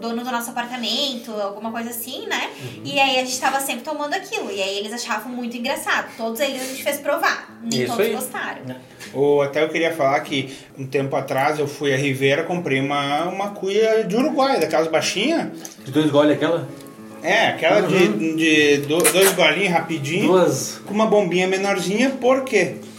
[0.00, 2.50] dono do nosso apartamento, alguma coisa assim, né?
[2.84, 4.50] E aí a gente tava sempre tomando aquilo.
[4.50, 6.08] E aí eles achavam muito engraçado.
[6.16, 7.58] Todos eles a gente fez provar.
[7.62, 8.12] Nem Isso todos aí.
[8.12, 8.76] gostaram.
[9.12, 13.24] Ou até eu queria falar que um tempo atrás eu fui a Rivera, comprei uma,
[13.26, 15.48] uma cuia de Uruguai, daquelas baixinhas.
[15.84, 16.66] De dois goles aquela?
[17.22, 20.80] É, aquela de, de do- dois golinhos rapidinho, Duas.
[20.86, 22.76] com uma bombinha menorzinha, por quê?
[22.80, 22.89] Porque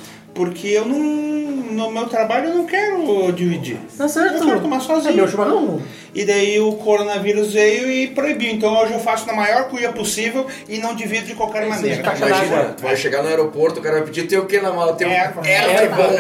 [0.64, 3.78] eu não, no meu trabalho eu não quero dividir.
[3.98, 4.38] Tá certo.
[4.38, 5.14] Eu quero tomar sozinho.
[5.14, 5.82] É meu chimarrão.
[6.14, 8.52] E daí o coronavírus veio e proibiu.
[8.52, 12.02] Então hoje eu faço na maior cuia possível e não divido de qualquer maneira.
[12.02, 14.96] caixa Imagina, vai chegar no aeroporto, o cara vai pedir, tem o que na mala?
[14.96, 15.48] Tem um Erva.
[15.48, 16.20] erva e bomba.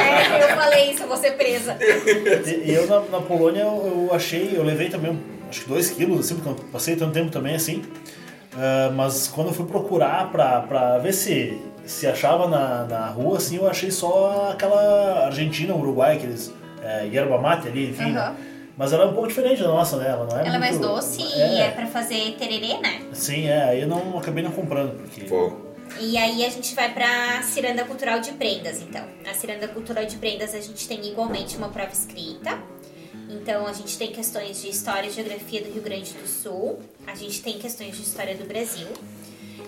[0.00, 1.76] É, eu falei isso, eu vou ser presa.
[1.80, 5.18] E, eu na, na Polônia eu, eu achei, eu levei também
[5.48, 7.82] acho que 2 quilos, assim, porque eu passei tanto tempo também assim.
[8.56, 13.38] Ah, mas quando eu fui procurar pra, pra ver se, se achava na, na rua,
[13.38, 16.52] assim, eu achei só aquela Argentina, Uruguai, aqueles
[16.82, 18.10] é, yerba mate ali, enfim.
[18.14, 18.34] Aham.
[18.76, 20.08] Mas ela é um pouco diferente da nossa, né?
[20.08, 23.02] Ela não é Ela é mais muito- doce e é pra fazer tererê, né?
[23.12, 23.64] Sim, é.
[23.64, 25.24] Aí eu não acabei não comprando, porque...
[25.24, 25.52] Pô,
[26.00, 29.04] E aí a gente vai pra Ciranda Cultural de Prendas, então.
[29.26, 32.58] Na Ciranda Cultural de Prendas a gente tem igualmente uma prova escrita.
[33.28, 36.80] Então a gente tem questões de história e geografia do Rio Grande do Sul.
[37.06, 38.86] A gente tem questões de história do Brasil.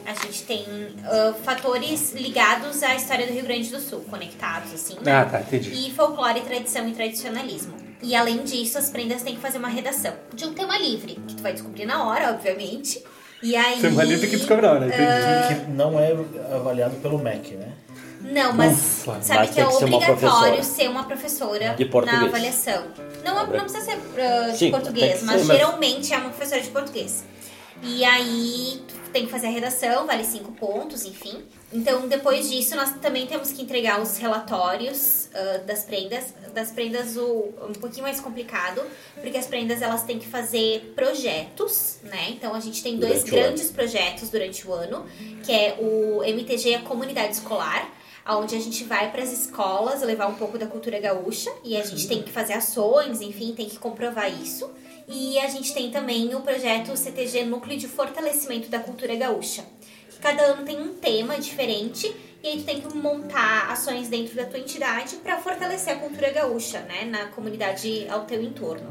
[0.06, 0.64] A gente tem
[1.04, 4.96] ah, fatores ligados à história do Rio Grande do Sul, conectados, assim.
[5.02, 5.12] né?
[5.12, 5.70] Ah, tá, entendi.
[5.72, 7.74] E folclore, tradição e tradicionalismo.
[8.02, 11.34] E além disso, as prendas têm que fazer uma redação de um tema livre, que
[11.36, 13.02] tu vai descobrir na hora, obviamente.
[13.42, 13.80] E aí.
[13.80, 15.64] Tema livre que descobre na hora, entendi.
[15.64, 16.12] Que não é
[16.54, 17.72] avaliado pelo MEC, né?
[18.20, 21.84] Não, mas Ufa, sabe mas que é que ser uma obrigatório ser uma professora De
[21.84, 22.22] português.
[22.22, 22.84] na avaliação.
[23.22, 26.30] Não, é- não precisa ser uh, de Sim, português, mas ser, mas- geralmente é uma
[26.30, 27.22] professora de português.
[27.82, 31.44] E aí tu tem que fazer a redação, vale cinco pontos, enfim.
[31.72, 36.34] Então, depois disso, nós também temos que entregar os relatórios ah, das prendas.
[36.52, 38.82] Das prendas, o, um pouquinho mais complicado,
[39.20, 42.30] porque as prendas elas têm que fazer projetos, né?
[42.30, 45.06] Então, a gente tem dois Durante grandes projetos durante o ano,
[45.44, 47.88] que é o MTG, a Comunidade Escolar,
[48.26, 51.84] onde a gente vai para as escolas levar um pouco da cultura gaúcha e a
[51.84, 54.70] gente tem que fazer ações, enfim, tem que comprovar isso.
[55.06, 59.64] E a gente tem também o projeto CTG Núcleo de Fortalecimento da Cultura Gaúcha.
[60.20, 64.44] Cada ano tem um tema diferente e aí tu tem que montar ações dentro da
[64.44, 68.88] tua entidade para fortalecer a cultura gaúcha, né, na comunidade ao teu entorno.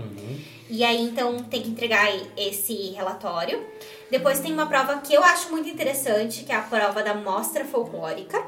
[0.69, 3.64] E aí então tem que entregar esse relatório.
[4.10, 7.64] Depois tem uma prova que eu acho muito interessante, que é a prova da mostra
[7.64, 8.43] folclórica.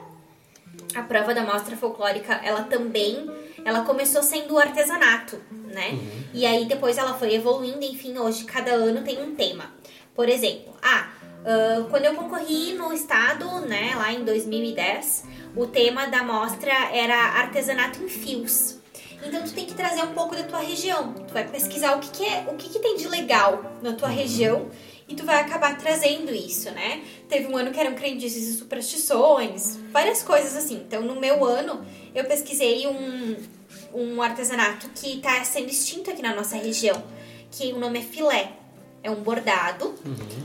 [0.96, 3.30] A prova da mostra folclórica, ela também,
[3.64, 6.00] ela começou sendo artesanato, né?
[6.34, 9.74] E aí depois ela foi evoluindo, enfim, hoje cada ano tem um tema.
[10.16, 11.10] Por exemplo, ah,
[11.46, 17.16] ah, quando eu concorri no estado, né, lá em 2010, o tema da mostra era
[17.16, 18.80] artesanato em fios.
[19.24, 21.14] Então tu tem que trazer um pouco da tua região.
[21.14, 24.10] Tu vai pesquisar o que, que é, o que, que tem de legal na tua
[24.10, 24.70] região
[25.07, 27.03] e tu vai acabar trazendo isso, né?
[27.30, 30.84] Teve um ano que eram crendices e superstições, várias coisas assim.
[30.88, 33.36] Então no meu ano eu pesquisei um,
[33.94, 37.03] um artesanato que está sendo extinto aqui na nossa região,
[37.52, 38.52] que o nome é filé.
[39.03, 39.94] É um bordado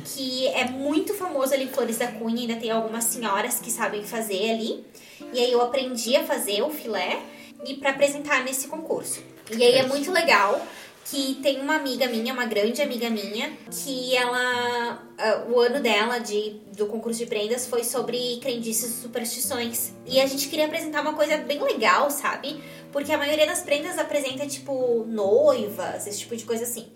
[0.05, 4.05] que é muito famoso ali em Flores da Cunha, ainda tem algumas senhoras que sabem
[4.05, 4.85] fazer ali.
[5.33, 7.23] E aí eu aprendi a fazer o filé
[7.65, 9.23] e para apresentar nesse concurso.
[9.51, 10.61] E aí é muito legal
[11.05, 16.19] que tem uma amiga minha, uma grande amiga minha, que ela ah, o ano dela
[16.19, 19.93] de do concurso de prendas foi sobre crendices e superstições.
[20.07, 22.63] E a gente queria apresentar uma coisa bem legal, sabe?
[22.93, 26.87] Porque a maioria das prendas apresenta tipo noivas, esse tipo de coisa assim.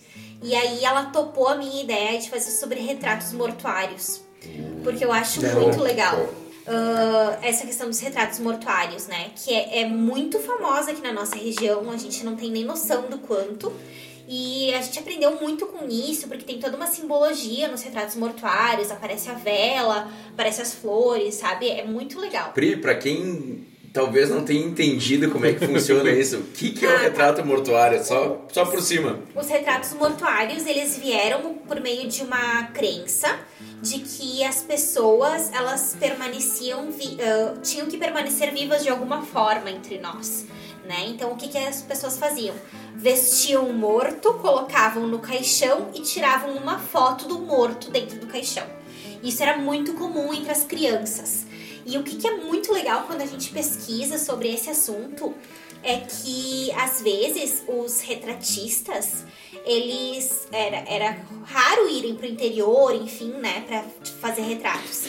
[0.43, 4.23] E aí ela topou a minha ideia de fazer sobre retratos mortuários.
[4.83, 6.29] Porque eu acho muito legal.
[6.67, 9.31] Ah, essa questão dos retratos mortuários, né?
[9.37, 13.09] Que é, é muito famosa aqui na nossa região, a gente não tem nem noção
[13.09, 13.73] do quanto.
[14.27, 18.91] E a gente aprendeu muito com isso, porque tem toda uma simbologia nos retratos mortuários,
[18.91, 21.69] aparece a vela, aparece as flores, sabe?
[21.69, 22.53] É muito legal.
[22.53, 26.85] Pri, pra quem talvez não tenha entendido como é que funciona isso, o que, que
[26.85, 28.05] é o retrato mortuário?
[28.05, 29.21] Só, só por cima.
[29.35, 33.39] Os retratos mortuários, eles vieram por meio de uma crença
[33.81, 36.89] de que as pessoas, elas permaneciam,
[37.21, 40.45] ah, tinham que permanecer vivas de alguma forma entre nós,
[40.85, 41.05] né?
[41.07, 42.55] Então, o que, que as pessoas faziam?
[42.97, 48.67] Vestiam o morto, colocavam no caixão e tiravam uma foto do morto dentro do caixão.
[49.23, 51.47] Isso era muito comum entre as crianças.
[51.87, 55.35] E o que, que é muito legal quando a gente pesquisa sobre esse assunto
[55.83, 59.25] é que às vezes os retratistas
[59.67, 63.85] eles era, era raro irem pro interior, enfim, né, para
[64.21, 65.07] fazer retratos.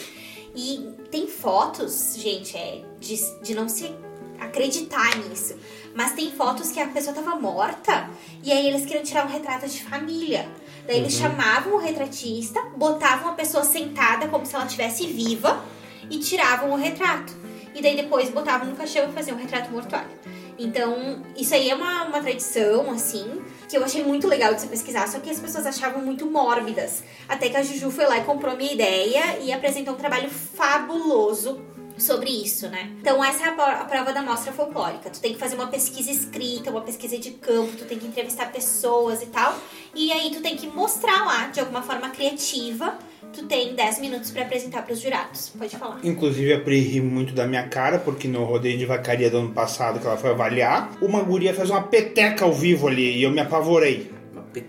[0.54, 3.94] E tem fotos, gente, é de, de não se
[4.38, 5.56] acreditar nisso.
[5.94, 8.10] Mas tem fotos que a pessoa tava morta
[8.42, 10.48] e aí eles queriam tirar um retrato de família.
[10.86, 15.62] Daí eles chamavam o retratista, botavam a pessoa sentada como se ela estivesse viva
[16.10, 17.32] e tiravam o retrato.
[17.74, 20.10] E daí depois botavam no caixão e faziam um retrato mortuário.
[20.58, 24.66] Então, isso aí é uma, uma tradição, assim, que eu achei muito legal de se
[24.66, 27.02] pesquisar, só que as pessoas achavam muito mórbidas.
[27.28, 30.30] Até que a Juju foi lá e comprou a minha ideia e apresentou um trabalho
[30.30, 31.60] fabuloso
[31.98, 32.92] sobre isso, né?
[33.00, 35.10] Então essa é a, prova da mostra folclórica.
[35.10, 38.52] Tu tem que fazer uma pesquisa escrita, uma pesquisa de campo, tu tem que entrevistar
[38.52, 39.58] pessoas e tal.
[39.94, 42.98] E aí tu tem que mostrar lá de alguma forma criativa.
[43.36, 45.52] Tu tem 10 minutos pra apresentar pros jurados.
[45.58, 46.00] Pode falar.
[46.02, 49.50] Inclusive a Pri ri muito da minha cara, porque no rodeio de vacaria do ano
[49.50, 53.30] passado que ela foi avaliar, uma guria fez uma peteca ao vivo ali e eu
[53.30, 54.10] me apavorei.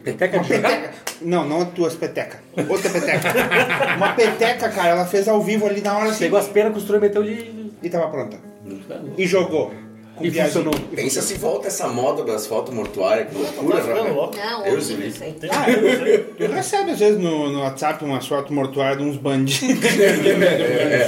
[0.04, 0.70] Peteca Uma de jogar?
[0.70, 0.94] peteca.
[1.22, 2.42] Não, não as tuas petecas.
[2.70, 3.30] Outra peteca.
[3.96, 6.26] uma peteca, cara, ela fez ao vivo ali na hora assim.
[6.26, 7.72] Pegou as penas, costurou e meteu ali.
[7.82, 8.38] E tava pronta.
[9.18, 9.74] E jogou.
[10.18, 10.74] Com E funcionou.
[10.96, 14.16] Pensa se volta essa moda das fotos mortuárias, que loucura, Tá rapaz.
[14.16, 14.36] louco.
[14.36, 14.64] Não,
[15.24, 15.34] aí.
[15.34, 19.18] Tem- Ah, eu, eu recebo às vezes no, no WhatsApp umas fotos mortuárias de uns
[19.18, 19.78] bandidos.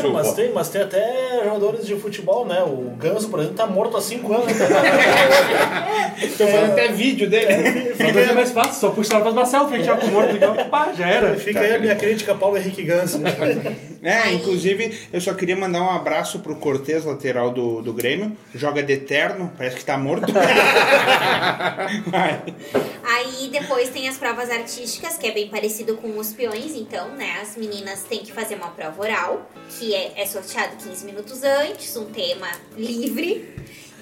[0.04, 2.62] Não, mas, tem, mas tem até jogadores de futebol, né?
[2.62, 4.54] O Ganso, por exemplo, tá morto há 5 anos.
[6.38, 7.94] Tô fazendo até vídeo dele.
[7.96, 10.36] Só dois é mais fácil, só puxa ela pra uma selfie, já com o morto
[10.36, 11.36] então, pá, já era.
[11.36, 13.20] Fica aí a minha crítica a Paulo Henrique Ganso.
[14.02, 18.36] É, inclusive, eu só queria mandar um abraço pro Cortez, lateral do, do Grêmio.
[18.56, 20.32] Joga de eterno, parece que tá morto.
[22.08, 22.44] Vai.
[23.04, 27.40] Aí depois tem as provas artísticas, que é bem parecido com os peões, então, né?
[27.42, 31.96] As meninas têm que fazer uma prova oral, que é, é sorteado 15 minutos antes,
[31.98, 32.48] um tema
[32.78, 33.54] livre.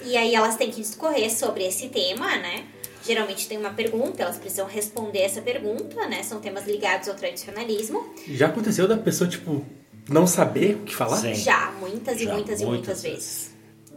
[0.05, 2.65] E aí elas têm que discorrer sobre esse tema, né?
[3.03, 6.23] Geralmente tem uma pergunta, elas precisam responder essa pergunta, né?
[6.23, 8.13] São temas ligados ao tradicionalismo.
[8.27, 9.65] Já aconteceu da pessoa, tipo,
[10.09, 11.17] não saber o que falar?
[11.17, 11.33] Sim.
[11.35, 13.51] Já, muitas e Já, muitas e muitas muitas vezes.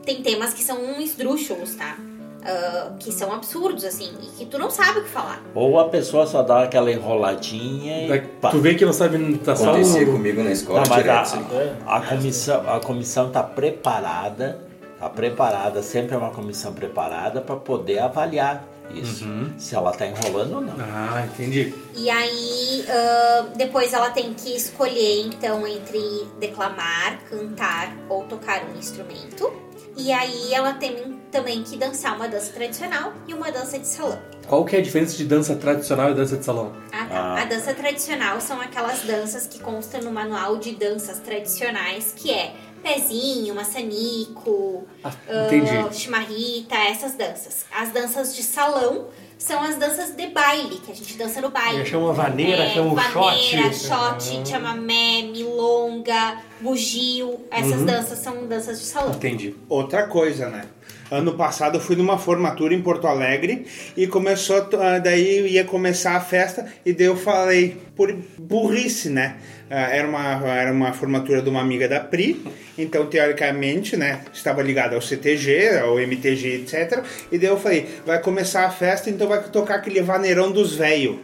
[0.05, 1.97] Tem temas que são esdrúxulos, tá?
[2.43, 5.43] Ah, que são absurdos, assim, e que tu não sabe o que falar.
[5.55, 8.21] Ou a pessoa só dá aquela enroladinha e.
[8.41, 8.51] Pá.
[8.51, 10.13] Tu vê que não sabe, tá só Acontecia o...
[10.13, 11.21] comigo na escola Não, mas direto.
[11.21, 11.47] assim.
[11.87, 14.59] a, a comissão, a comissão tá preparada,
[14.99, 18.65] tá preparada, sempre é uma comissão preparada para poder avaliar
[18.95, 19.25] isso.
[19.59, 20.75] Se ela tá enrolando ou não.
[20.79, 21.75] Ah, entendi.
[21.95, 26.01] E aí, ah, depois ela tem que escolher, então, entre
[26.39, 29.53] declamar, cantar ou tocar um instrumento.
[29.97, 34.19] E aí ela tem também que dançar uma dança tradicional e uma dança de salão.
[34.47, 36.73] Qual que é a diferença de dança tradicional e dança de salão?
[36.93, 37.07] Ah, tá.
[37.11, 37.43] Ah.
[37.43, 42.55] A dança tradicional são aquelas danças que constam no manual de danças tradicionais, que é
[42.83, 45.97] pezinho, maçanico, Ah, ah, entendi.
[45.97, 47.65] chimarrita, essas danças.
[47.75, 49.07] As danças de salão
[49.39, 51.85] são as danças de baile, que a gente dança no baile.
[51.87, 54.23] Chama vaneira, É, chama vaneira, shot.
[54.23, 57.41] shot, chamamé, milonga, bugio.
[57.51, 59.15] Essas danças são danças de salão.
[59.15, 59.55] Entendi.
[59.69, 60.65] Outra coisa, né?
[61.11, 63.67] Ano passado eu fui numa formatura em Porto Alegre
[63.97, 69.37] e começou, ah, daí ia começar a festa e daí eu falei, por burrice, né?
[69.69, 72.41] Ah, Era uma, era uma formatura de uma amiga da Pri,
[72.79, 77.03] então teoricamente, né, estava ligado ao CTG, ao MTG, etc.
[77.33, 81.17] E daí eu falei, vai começar a festa, então vai tocar aquele vaneirão dos velhos.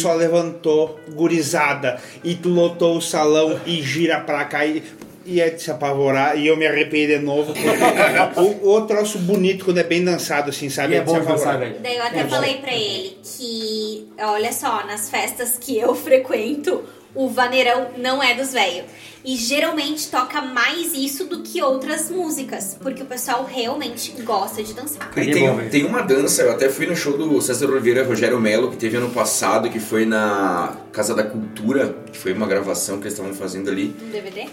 [0.00, 4.82] Só levantou, gurizada, e lotou o salão e gira pra cá e
[5.28, 7.52] ia de se apavorar e eu me arrepiei de novo.
[8.64, 10.94] o, o troço bonito quando é bem dançado, assim, sabe?
[10.94, 11.76] E é de bom dançar, velho.
[11.80, 16.82] Daí eu até falei pra ele que, olha só, nas festas que eu frequento,
[17.18, 18.84] o vaneirão não é dos velhos.
[19.24, 24.72] E geralmente toca mais isso do que outras músicas, porque o pessoal realmente gosta de
[24.72, 25.10] dançar.
[25.16, 28.04] E é tem, tem uma dança, eu até fui no show do César Oliveira e
[28.04, 32.46] Rogério Melo, que teve ano passado, que foi na Casa da Cultura, que foi uma
[32.46, 33.92] gravação que eles estavam fazendo ali.
[34.00, 34.46] Um DVD?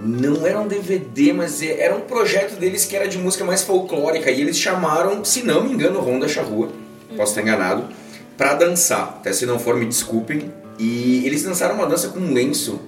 [0.00, 3.62] Não era um DVD, mas é- era um projeto deles que era de música mais
[3.64, 4.30] folclórica.
[4.30, 6.68] E eles chamaram, se não me engano, Ronda Charrua,
[7.16, 7.88] posso estar enganado,
[8.36, 9.16] pra dançar.
[9.18, 10.52] Até se não for, me desculpem.
[10.78, 12.80] E eles dançaram uma dança com um lenço,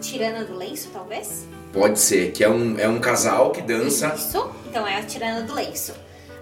[0.00, 1.46] Tirana do Lenço, talvez?
[1.72, 4.14] pode ser, que é um, é um casal que dança.
[4.16, 5.92] Isso, então é a Tirana do Lenço.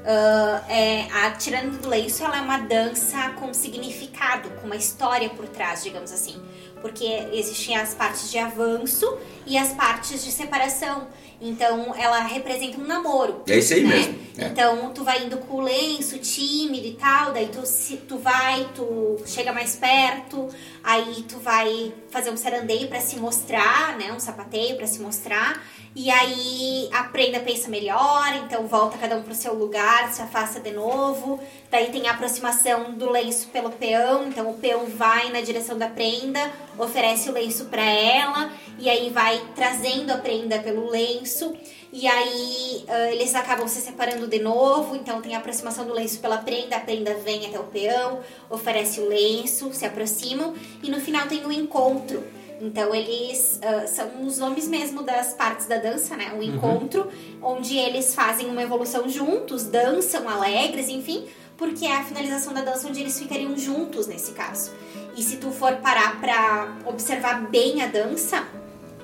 [0.04, 5.28] Ah, é, a Tirana do Lenço ela é uma dança com significado, com uma história
[5.28, 6.40] por trás, digamos assim.
[6.80, 9.16] Porque existem as partes de avanço
[9.46, 11.08] e as partes de separação.
[11.40, 13.42] Então ela representa um namoro.
[13.46, 13.96] É isso aí né?
[13.96, 14.18] mesmo.
[14.38, 14.46] é.
[14.46, 18.66] Então tu vai indo com o lenço, tímido e tal, daí tu, se- tu vai,
[18.74, 20.48] tu chega mais perto,
[20.82, 24.12] aí tu vai fazer um serandeio pra se mostrar, né?
[24.12, 25.62] Um sapateio pra se mostrar.
[25.98, 30.60] E aí a prenda pensa melhor, então volta cada um pro seu lugar, se afasta
[30.60, 31.40] de novo.
[31.70, 35.88] Daí tem a aproximação do lenço pelo peão, então o peão vai na direção da
[35.88, 41.54] prenda, oferece o lenço pra ela, e aí vai trazendo a prenda pelo lenço.
[41.90, 46.18] E aí ah, eles acabam se separando de novo, então tem a aproximação do lenço
[46.18, 48.20] pela prenda, a prenda vem até o peão,
[48.50, 52.35] oferece o lenço, se aproximam, e no final tem o encontro.
[52.60, 56.34] Então eles ah, são os nomes mesmo das partes da dança, né?
[56.38, 57.10] O encontro,
[57.42, 61.26] onde eles fazem uma evolução juntos, dançam alegres, enfim,
[61.56, 64.72] porque é a finalização da dança onde eles ficariam juntos nesse caso.
[65.16, 68.46] E se tu for parar pra observar bem a dança,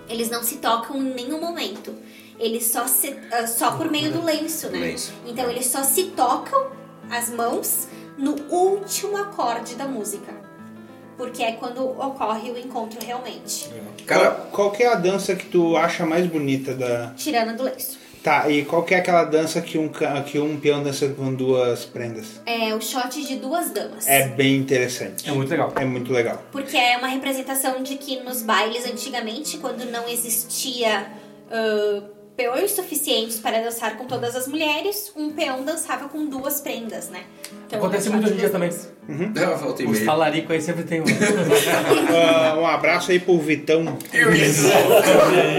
[0.09, 1.95] eles não se tocam em nenhum momento.
[2.39, 4.79] Eles só se, ah, só por meio do lenço, né?
[4.79, 5.13] Lenço.
[5.27, 6.73] Então eles só se tocam
[7.11, 10.33] as mãos no último acorde da música.
[11.17, 13.69] Porque é quando ocorre o encontro realmente.
[14.07, 17.13] Cara, Qual, qual que é a dança que tu acha mais bonita da.
[17.17, 17.99] Tirando do lenço.
[18.23, 19.91] Tá, e qual que é aquela dança que um,
[20.25, 22.41] que um peão dança com duas prendas?
[22.47, 24.07] É o shot de duas damas.
[24.07, 25.29] É bem interessante.
[25.29, 25.73] É muito legal.
[25.75, 26.41] É muito legal.
[26.53, 31.11] Porque é uma representação de que nos bailes antigamente, quando não existia
[31.51, 32.03] ah,
[32.37, 37.25] peões suficientes para dançar com todas as mulheres, um peão dançava com duas prendas, né?
[37.67, 38.71] Então, Acontece é o muito hoje em dia também.
[39.59, 41.05] volta e Os talaricos aí sempre tem um.
[42.15, 43.99] Ah, um abraço aí pro Vitão.
[44.13, 44.25] E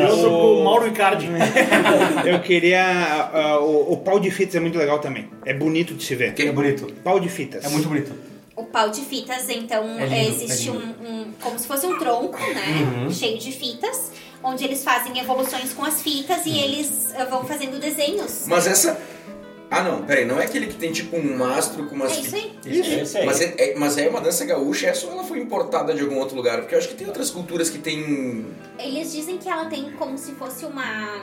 [0.09, 1.27] outro pro Mauro Icardi.
[2.25, 2.81] Eu queria.
[3.33, 5.29] ah, o, o pau de fitas é muito legal também.
[5.45, 6.33] É bonito de se ver.
[6.37, 6.91] É bonito.
[7.03, 7.63] Pau de fitas.
[7.65, 8.13] É muito bonito.
[8.55, 11.87] O pau de fitas, então, É lindo, é, existe é um, um- como se fosse
[11.87, 13.09] um tronco, né?
[13.11, 14.11] Cheio de fitas,
[14.43, 18.43] onde eles fazem evoluções com as fitas e eles ah, vão fazendo desenhos.
[18.45, 18.99] Mas essa.
[19.73, 22.11] Ah, não, peraí, não é aquele que tem tipo um mastro com umas.
[22.11, 22.51] É isso aí.
[22.65, 23.25] É isso aí.
[23.25, 26.17] Mas é, é- mas é uma dança gaúcha, essa ou ela foi importada de algum
[26.19, 26.59] outro lugar?
[26.61, 28.45] Porque eu acho que tem outras culturas que tem.
[28.79, 31.21] Eles dizem que ela tem como se fosse uma,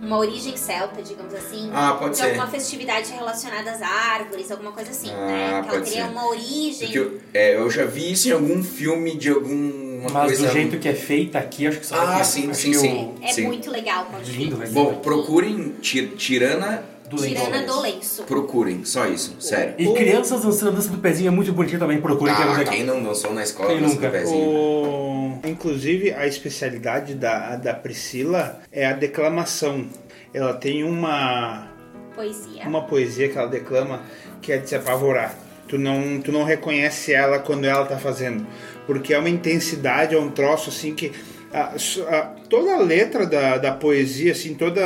[0.00, 1.70] uma origem celta, digamos assim.
[1.72, 2.26] Ah, pode de ser.
[2.26, 5.62] alguma festividade relacionada às árvores, alguma coisa assim, Ah, né?
[5.62, 6.10] Que ela teria ser.
[6.10, 6.78] uma origem.
[6.88, 10.46] Porque eu, é, eu já vi isso em algum filme de alguma Mas coisa.
[10.48, 12.26] do jeito que é feita aqui, acho que só Ah, aqui.
[12.26, 13.14] sim, sim, sim.
[13.22, 13.46] É Sim.
[13.46, 14.08] muito legal.
[14.26, 14.72] Lindo, velho.
[14.72, 16.84] Bom, procurem Ti- Tirana.
[17.16, 17.34] Do lenço.
[17.44, 18.22] Tirana do lenço.
[18.24, 19.74] Procurem, só isso, sério.
[19.78, 22.00] E crianças dançando dança do pezinho é muito bonitinho também.
[22.00, 22.74] Procurem que é Ah, legal.
[22.74, 24.08] quem não dançou na escola Quem dança nunca?
[24.08, 24.38] do pezinho?
[24.48, 25.38] O...
[25.44, 29.86] Inclusive, a especialidade da, da Priscila é a declamação.
[30.34, 31.68] Ela tem uma,
[32.14, 32.62] Poesia.
[32.66, 34.02] uma poesia que ela declama
[34.40, 35.34] que é de se apavorar.
[35.68, 38.46] Tu não, tu não reconhece ela quando ela tá fazendo.
[38.86, 41.12] Porque é uma intensidade, é um troço assim que.
[41.52, 41.74] a-
[42.08, 44.80] a- toda a letra da, da poesia, assim, toda.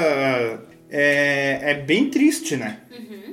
[0.91, 2.79] É, é bem triste, né?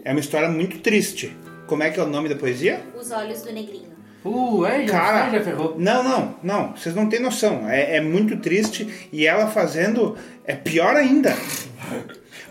[0.03, 1.35] É uma história muito triste.
[1.67, 2.81] Como é que é o nome da poesia?
[2.99, 3.93] Os olhos do negrinho.
[4.25, 5.75] Uh, é, já, Cara, já ferrou.
[5.77, 7.67] não, não, não, vocês não têm noção.
[7.69, 11.35] É, é muito triste e ela fazendo é pior ainda.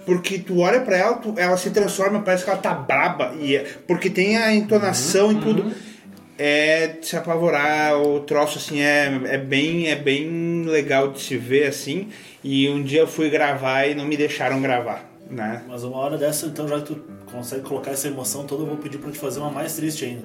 [0.04, 3.34] Porque tu olha pra ela, tu- ela se transforma, parece que ela tá braba.
[3.40, 5.72] E é- porque tem a entonação e tudo.
[6.38, 11.36] É de se apavorar, o troço assim é, é, bem, é bem legal de se
[11.36, 12.08] ver assim.
[12.42, 15.62] E um dia eu fui gravar e não me deixaram gravar, né?
[15.68, 17.00] Mas uma hora dessa, então, já que tu
[17.30, 20.22] consegue colocar essa emoção toda, eu vou pedir pra te fazer uma mais triste ainda.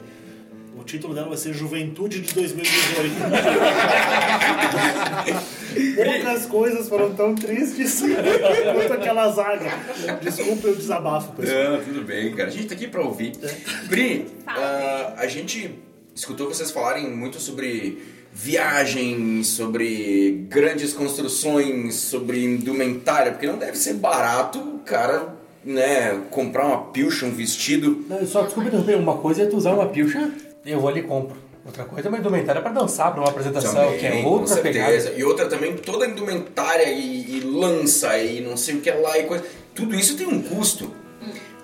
[0.80, 3.16] O título dela vai ser Juventude de 2018.
[5.96, 8.02] Poucas coisas foram tão tristes
[8.74, 9.72] quanto aquela zaga.
[10.22, 11.72] Desculpa o desabafo, pessoal.
[11.72, 12.50] Não, tudo bem, cara.
[12.50, 13.34] A gente tá aqui pra ouvir.
[13.90, 15.72] Pri, ah, a gente
[16.18, 18.02] escutou vocês falarem muito sobre
[18.34, 26.66] viagem, sobre grandes construções, sobre indumentária, porque não deve ser barato o cara, né, comprar
[26.66, 28.06] uma pilcha, um vestido.
[28.10, 28.96] Não, só desculpa interromper.
[28.96, 30.32] Uma coisa é tu usar uma pilcha,
[30.66, 31.38] eu vou ali e compro.
[31.66, 34.56] Outra coisa é uma indumentária pra dançar, pra uma apresentação, Também, que é com outra
[34.56, 35.10] certeza.
[35.10, 35.20] pegada.
[35.20, 39.24] E outra também, toda indumentária e, e lança e não sei o que lá e
[39.26, 39.44] coisa.
[39.76, 40.92] Tudo isso tem um custo.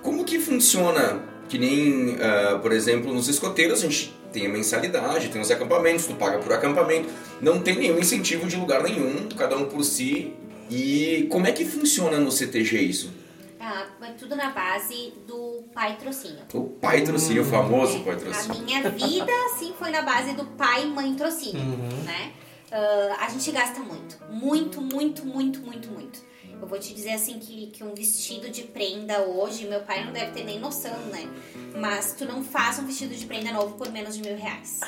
[0.02, 1.22] Como que funciona?
[1.48, 6.08] Que nem, ah, por exemplo, nos escoteiros a gente tem a mensalidade, tem os acampamentos,
[6.08, 7.08] tu paga por acampamento.
[7.40, 10.34] Não tem nenhum incentivo de lugar nenhum, cada um por si.
[10.70, 13.14] E como é que funciona no CTG isso?
[13.60, 16.40] Ah, é tudo na base do pai trocinho.
[16.54, 18.62] O pai trocínio, o famoso pai A trocínio.
[18.64, 21.64] minha vida, assim, foi na base do pai e mãe trocínio,
[22.04, 22.34] né?
[22.72, 24.18] Ah, a gente gasta muito.
[24.30, 26.20] Muito, muito, muito, muito, muito.
[26.64, 30.14] Eu vou te dizer, assim, que, que um vestido de prenda hoje, meu pai não
[30.14, 31.28] deve ter nem noção, né?
[31.76, 34.80] Mas tu não faz um vestido de prenda novo por menos de mil reais.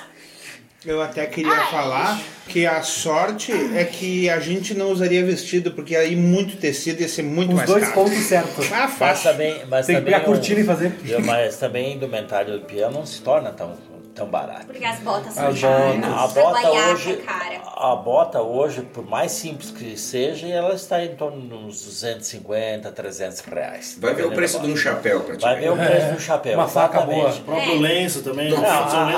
[0.86, 5.98] Eu até queria falar que a sorte é que a gente não usaria vestido, porque
[5.98, 7.96] aí muito tecido ia ser muito Os mais dois caro.
[7.96, 8.72] pontos certos.
[8.72, 9.32] Ah, Mas fácil.
[9.32, 10.96] também, mas Tem que também pegar a cortina o- e fazer.
[11.26, 13.76] Mas também a indumentária do piano não se torna tão,
[14.16, 14.66] tão barato.
[14.68, 16.14] Porque as botas são As caras, botas.
[16.14, 17.62] A bota hoje, cara.
[17.76, 22.92] a bota hoje, por mais simples que seja, ela está em torno de uns 250,
[22.92, 23.98] 300 reais.
[24.00, 25.42] Vai ver o preço de um chapéu pra ti.
[25.42, 26.58] Vai ver o preço do chapéu.
[26.58, 27.30] Uma faca boa.
[27.30, 27.80] O próprio É.
[27.80, 29.18] lenço também, Não, um a, um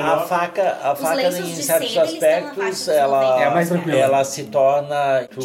[0.00, 3.42] a, faca, a faca em de certos aspectos, ela, 90.
[3.44, 3.98] É mais tranquilo.
[3.98, 5.40] ela se torna tu-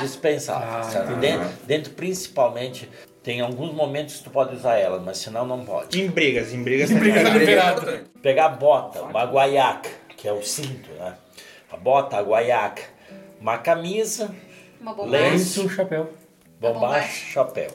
[0.00, 0.68] Dispensável.
[0.68, 2.88] Ah, dentro, principalmente,
[3.28, 6.00] tem alguns momentos que tu pode usar ela, mas senão não pode.
[6.00, 6.90] Em brigas, em brigas.
[6.90, 8.06] Em brigas é liberado.
[8.22, 11.14] Pegar a bota, uma guaiaca, que é o cinto, né?
[11.70, 12.80] A bota, a guaiaca,
[13.38, 14.34] uma camisa,
[14.80, 15.24] Uma bombacha.
[15.24, 16.10] Lenço, chapéu.
[16.58, 17.26] bombacha, bombacha.
[17.30, 17.70] chapéu.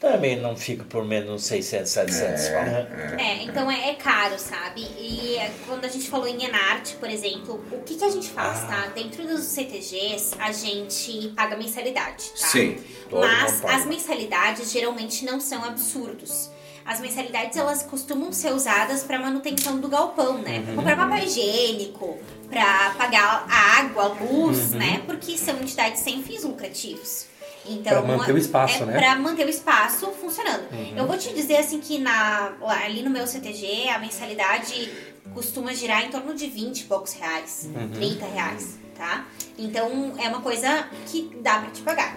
[0.00, 3.18] Também não fica por menos 600, 700 pau.
[3.18, 4.82] É, então é, é caro, sabe?
[4.96, 8.28] E é, quando a gente falou em Enarte, por exemplo, o que, que a gente
[8.28, 8.92] faz, tá?
[8.94, 12.46] Dentro dos CTGs, a gente paga mensalidade, tá?
[12.46, 12.78] Sim.
[13.10, 16.48] Mas as mensalidades geralmente não são absurdos.
[16.86, 20.58] As mensalidades elas costumam ser usadas para manutenção do galpão, né?
[20.58, 20.64] Uhum.
[20.64, 22.18] Pra comprar papel higiênico,
[22.48, 24.78] para pagar a água, a luz, Uhum.
[24.78, 25.02] né?
[25.06, 27.26] Porque são entidades sem fins lucrativos.
[27.68, 28.92] Então, Pra manter o espaço, é né?
[28.94, 28.98] Uhum.
[29.00, 30.64] Pra manter o espaço funcionando.
[30.96, 32.52] Eu vou te dizer assim que na,
[32.84, 34.90] ali no meu CTG a mensalidade
[35.34, 37.88] costuma girar em torno de 20 e poucos reais, Uhum.
[37.90, 39.26] 30 reais, tá?
[39.58, 42.16] Então é uma coisa que dá pra te pagar.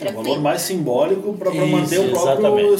[0.00, 0.42] É um valor Tranquilo.
[0.42, 2.74] mais simbólico para Isso, manter o próprio,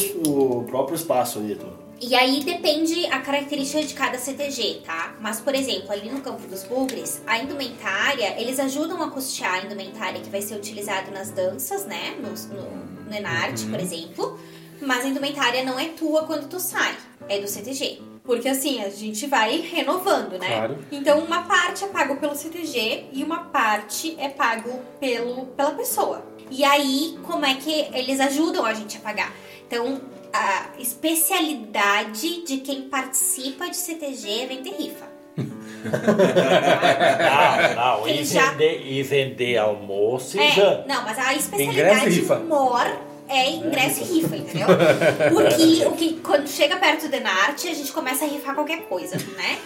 [0.61, 1.55] o próprio espaço ali.
[1.57, 5.15] tu- E aí depende a característica de cada CTG, tá?
[5.21, 9.65] Mas, por exemplo, ali no campo dos bugres, a indumentária, eles ajudam a custear a
[9.65, 12.15] indumentária que vai ser utilizado nas danças, né?
[12.21, 12.71] No, no,
[13.11, 13.71] no Enarte, Uhum.
[13.71, 14.41] por exemplo.
[14.81, 16.95] Mas a indumentária não é tua quando tu sai,
[17.29, 18.01] é do CTG.
[18.23, 20.47] Porque assim, a gente vai renovando, né?
[20.47, 20.79] Claro.
[20.93, 24.71] Então uma parte é pago pelo CTG e uma parte é pago
[25.01, 26.25] pelo, pela pessoa.
[26.51, 29.35] E aí, como é que eles ajudam a gente a pagar?
[29.67, 30.01] Então,
[30.33, 35.07] a especialidade de quem participa de CTG é vender rifa.
[37.75, 38.09] Não, não.
[38.09, 40.85] E já- vender, e vender almoço e É, janta.
[40.89, 44.67] não, mas a especialidade maior é ingresso e rifa, entendeu?
[45.33, 49.17] Porque o que, quando chega perto do Enarte, a gente começa a rifar qualquer coisa,
[49.37, 49.59] né?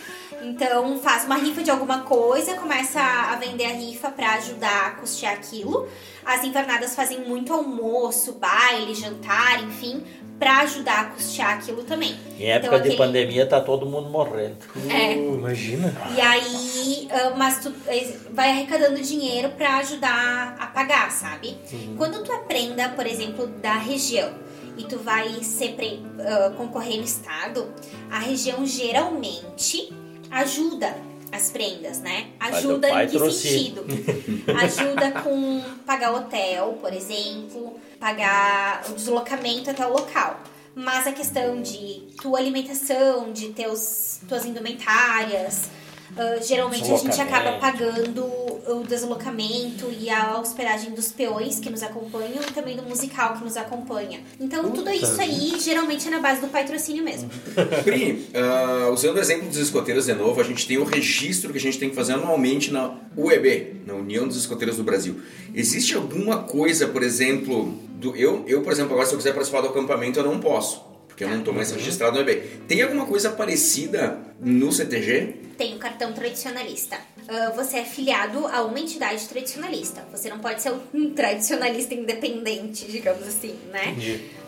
[0.42, 4.90] Então faz uma rifa de alguma coisa, começa a vender a rifa pra ajudar a
[4.92, 5.88] custear aquilo.
[6.24, 10.02] As invernadas fazem muito almoço, baile, jantar, enfim,
[10.42, 12.16] pra ajudar a custear aquilo também.
[12.36, 14.56] Em época Então, de aquele- pandemia tá todo mundo morrendo.
[14.90, 15.14] É.
[15.14, 15.94] Uh, imagina.
[16.16, 21.56] E aí, ah, mas tu eh, vai arrecadando dinheiro pra ajudar a pagar, sabe?
[21.96, 24.32] Quando tu é prenda, por exemplo, da região
[24.76, 27.72] e tu vai ser pre- ah, concorrer no estado,
[28.10, 29.92] a região geralmente
[30.28, 30.96] ajuda
[31.32, 32.28] as prendas, né?
[32.38, 33.48] Ajuda em que trouxe.
[33.48, 33.84] sentido?
[34.62, 40.40] Ajuda com pagar hotel, por exemplo, pagar o deslocamento até o local.
[40.74, 45.70] Mas a questão de tua alimentação, de teus, tuas indumentárias,
[46.16, 48.24] ah, geralmente a gente acaba pagando
[48.66, 53.44] o deslocamento e a hospedagem dos peões que nos acompanham e também do musical que
[53.44, 54.20] nos acompanha.
[54.38, 57.30] Então tudo isso aí geralmente é na base do patrocínio mesmo.
[57.84, 61.58] Pri, ah, usando o exemplo dos escoteiros de novo, a gente tem o registro que
[61.58, 65.20] a gente tem que fazer anualmente na UEB, na União dos Escoteiros do Brasil.
[65.54, 69.60] Existe alguma coisa, por exemplo, do, eu, eu, por exemplo, agora se eu quiser participar
[69.60, 72.42] do acampamento eu não posso, porque eu não estou mais registrado no UEB.
[72.68, 75.51] Tem alguma coisa parecida no CTG?
[75.62, 76.98] Tem o cartão tradicionalista.
[77.28, 80.04] Ah, você é filiado a uma entidade tradicionalista.
[80.10, 83.94] Você não pode ser um tradicionalista independente, digamos assim, né?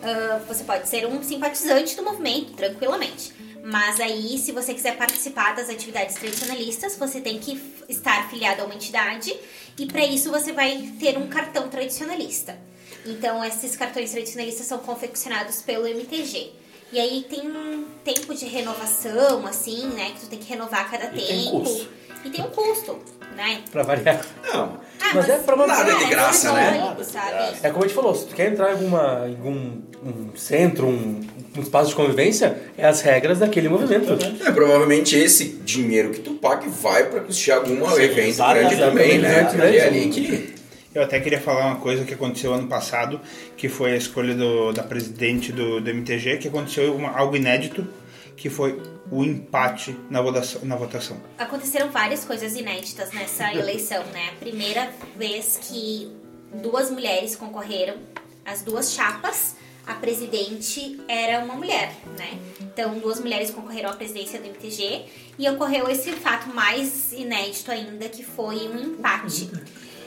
[0.03, 3.31] Ah, você pode ser um simpatizante do movimento, tranquilamente.
[3.63, 8.65] Mas aí, se você quiser participar das atividades tradicionalistas, você tem que estar filiado a
[8.65, 9.33] uma entidade
[9.79, 12.59] e para isso você vai ter um cartão tradicionalista.
[13.05, 16.64] Então, esses cartões tradicionalistas são confeccionados pelo MTG.
[16.95, 20.11] E aí tem um tempo de renovação, assim, né?
[20.13, 21.27] Que tu tem que renovar a cada E tempo.
[21.27, 21.89] tem custo.
[22.23, 22.99] E tem um custo,
[23.35, 23.59] né?
[23.69, 24.25] Pra variar.
[24.45, 24.79] Não.
[25.01, 26.95] Ah, Mas é pra manter- Nada é de graça, né?
[27.03, 27.57] sabe?
[27.63, 30.87] É como a gente falou, se tu quer entrar em alguma, em algum um centro,
[30.87, 31.19] um,
[31.57, 34.13] um espaço de convivência, é as regras daquele movimento.
[34.47, 39.51] É, provavelmente esse dinheiro que tu paga vai para custear algum evento grande também, né?
[39.75, 40.55] É ali que...
[40.95, 43.19] Eu até queria falar uma coisa que aconteceu ano passado,
[43.57, 47.85] que foi a escolha do- da presidente do, do MTG, que aconteceu uma- algo inédito,
[48.37, 48.81] que foi
[49.11, 50.61] o empate na votação.
[50.63, 51.17] Na votação.
[51.37, 54.29] Aconteceram várias coisas inéditas nessa eleição, né?
[54.29, 56.09] A primeira vez que
[56.63, 57.95] duas mulheres concorreram,
[58.45, 59.55] as duas chapas,
[59.85, 62.39] a presidente era uma mulher, né?
[62.61, 65.05] Então, duas mulheres concorreram à presidência do MTG
[65.37, 69.49] e ocorreu esse fato mais inédito ainda, que foi um empate.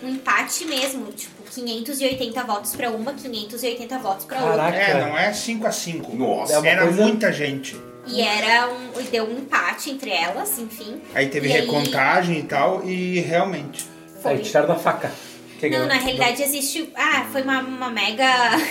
[0.02, 4.56] Um empate mesmo, tipo, 580 votos pra uma, 580 votos pra outra.
[4.56, 4.76] Caraca.
[4.76, 6.52] É, não é 5 a 5 Nossa.
[6.54, 7.76] É uma Era coisa- muita gente.
[8.06, 9.00] E era um.
[9.00, 11.00] e deu um empate entre elas, enfim.
[11.14, 13.84] Aí teve E recontagem e tal, e realmente.
[14.22, 14.32] Foi.
[14.32, 15.12] Aí tiraram da faca.
[15.60, 15.94] Quem Não, ganhou?
[15.94, 16.90] na realidade existe.
[16.94, 18.24] Ah, foi uma, uma mega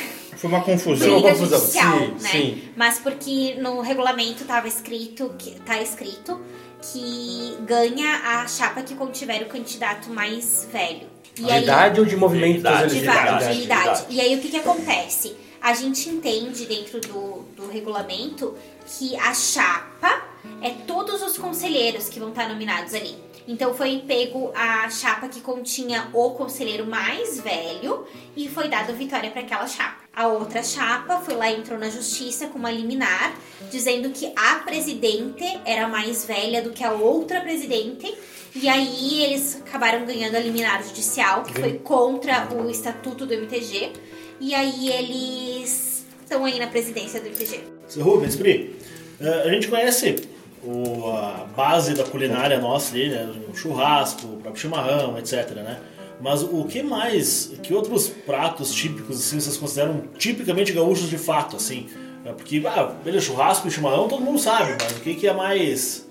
[0.37, 1.09] Foi uma Foi confusão.
[1.09, 2.29] uma briga confusão, judicial, sim, né?
[2.29, 2.63] sim.
[2.75, 6.39] Mas porque no regulamento tava escrito que tá escrito
[6.81, 11.07] que ganha a chapa que contiver o candidato mais velho.
[11.39, 13.57] E De aí, idade ou de movimento de, idade, va- elegibilidades?
[13.57, 14.03] de idade.
[14.09, 15.35] E aí o que que acontece?
[15.61, 18.55] A gente entende dentro do, do regulamento
[18.85, 20.21] que a chapa
[20.61, 23.15] é todos os conselheiros que vão estar nominados ali.
[23.47, 28.05] Então foi pego a chapa que continha o conselheiro mais velho
[28.35, 29.97] e foi dado vitória para aquela chapa.
[30.13, 33.33] A outra chapa foi lá e entrou na justiça com uma liminar,
[33.71, 38.13] dizendo que a presidente era mais velha do que a outra presidente.
[38.55, 43.91] E aí eles acabaram ganhando a liminar judicial, que foi contra o estatuto do MTG.
[44.39, 47.61] E aí eles estão aí na presidência do MTG.
[47.87, 48.75] Seu Rubens, Pri,
[49.19, 50.15] eh, a gente conhece
[50.63, 53.31] o- a base da culinária nossa ali, né?
[53.51, 55.79] O churrasco, o próprio chimarrão, etc, né?
[56.19, 61.55] Mas o que mais, que outros pratos típicos, assim, vocês consideram tipicamente gaúchos de fato,
[61.55, 61.87] assim?
[62.25, 65.33] É Porque, ah, beleza, churrasco e chimarrão todo mundo sabe, mas o que, que é
[65.33, 66.06] mais...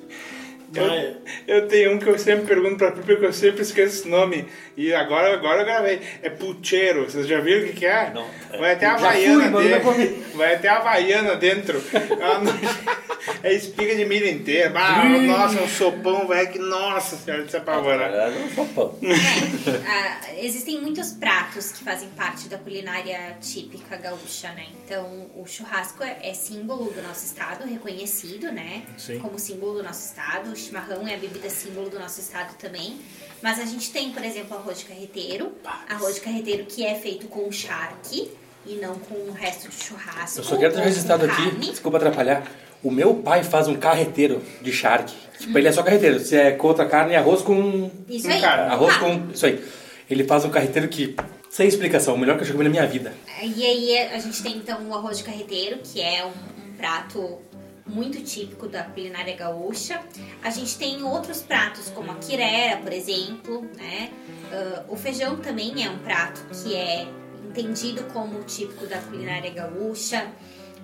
[0.86, 1.16] mais-
[1.46, 4.46] Eu tenho um que eu sempre pergunto pra Pipa que eu sempre esqueço esse nome.
[4.76, 6.00] E agora, agora eu gravei.
[6.22, 7.04] É pucheiro.
[7.04, 8.10] Vocês já viram o que, que é?
[8.10, 8.26] Não.
[8.58, 10.22] Vai até a fui, Havaiana dentro.
[10.34, 11.82] Vai até a Havaiana dentro.
[13.42, 14.72] É É espiga de milho inteiro.
[14.76, 16.48] Ah, nossa, um sopão, velho.
[16.50, 18.10] Que nossa senhora, Na apavorar.
[18.10, 18.98] verdade, é um sopão.
[19.06, 24.66] É, ah, existem muitos pratos que fazem parte da culinária típica gaúcha, né?
[24.84, 28.82] Então, o churrasco é, é símbolo do nosso estado, reconhecido, né?
[28.96, 29.18] Sim.
[29.18, 30.50] Como símbolo do nosso estado.
[30.50, 32.98] O chimarrão é a bebida símbolo do nosso estado também.
[33.42, 35.52] Mas a gente tem, por exemplo, arroz de carreteiro.
[35.88, 38.30] Arroz de carreteiro que é feito com charque
[38.66, 40.40] e não com o resto de churrasco.
[40.40, 42.44] Eu só quero ter registrado aqui, desculpa atrapalhar.
[42.82, 45.14] O meu pai faz um carreteiro de charque.
[45.38, 46.20] Tipo, ele é só carreteiro.
[46.20, 47.90] Se é contra carne e arroz com.
[48.08, 48.40] Isso aí.
[48.40, 48.72] carne.
[48.72, 49.30] Arroz Ah, com.
[49.32, 49.64] Isso aí.
[50.08, 51.16] Ele faz um carreteiro que.
[51.50, 53.14] Sem explicação, o melhor que eu já comi na minha vida.
[53.42, 57.38] E aí a gente tem então o arroz de carreteiro, que é um, um prato
[57.86, 60.00] muito típico da culinária gaúcha.
[60.42, 64.10] A gente tem outros pratos, como a quirera, por exemplo, né?
[64.52, 67.06] Ah, o feijão também é um prato que é
[67.48, 70.26] entendido como típico da culinária gaúcha.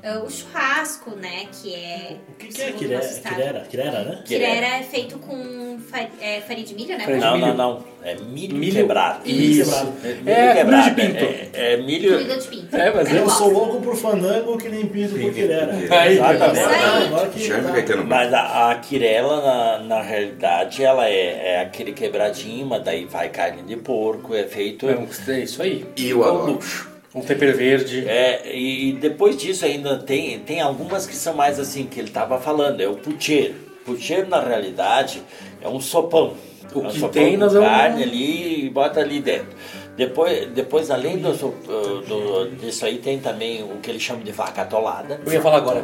[0.04, 1.46] Ah, o churrasco, né?
[1.52, 2.16] Que é.
[2.28, 3.06] O que, que é quirera?
[3.08, 4.22] Quirera, quirera, né?
[4.26, 5.78] Quirera é feito com
[6.20, 7.04] é, farinha de milho, né?
[7.04, 7.46] Farinha de Não, milho.
[7.46, 7.84] não, não.
[8.04, 9.20] É milho, Milho- quebrado.
[9.24, 9.70] Milho Isso.
[9.70, 9.92] quebrado.
[10.02, 10.84] É, milho É, quebrado.
[10.84, 11.24] milho de pinto.
[11.56, 12.12] É, é milho.
[12.18, 12.76] Comida de pinto.
[12.76, 13.38] É, mas Eu gosto.
[13.38, 15.72] sou louco por fandango que nem pinto por quirera.
[15.72, 17.30] Aí, Exatamente.
[17.34, 17.96] Que- Chame tá.
[17.98, 23.28] Mas a, a quirela, na, na realidade, ela é, é aquele quebradinho, mas daí vai
[23.28, 24.88] carne de porco, é feito.
[24.90, 25.86] É um- é isso aí.
[25.96, 26.52] E eu Um adoro.
[26.54, 26.91] luxo.
[27.14, 28.08] Um tempero verde.
[28.08, 32.40] É, e, depois disso ainda tem, tem algumas que são mais assim, que ele estava
[32.40, 33.54] falando, é o pucheiro.
[33.84, 35.22] Pucheiro, na realidade,
[35.60, 36.34] é um sopão.
[36.74, 39.48] O é um que sopão tem, vamos- carne ali e bota ali dentro.
[39.96, 44.32] Depois, depois além do, sop- do, disso aí, tem também o que eles chamam de
[44.32, 45.20] vaca atolada.
[45.26, 45.82] Eu ia falar agora.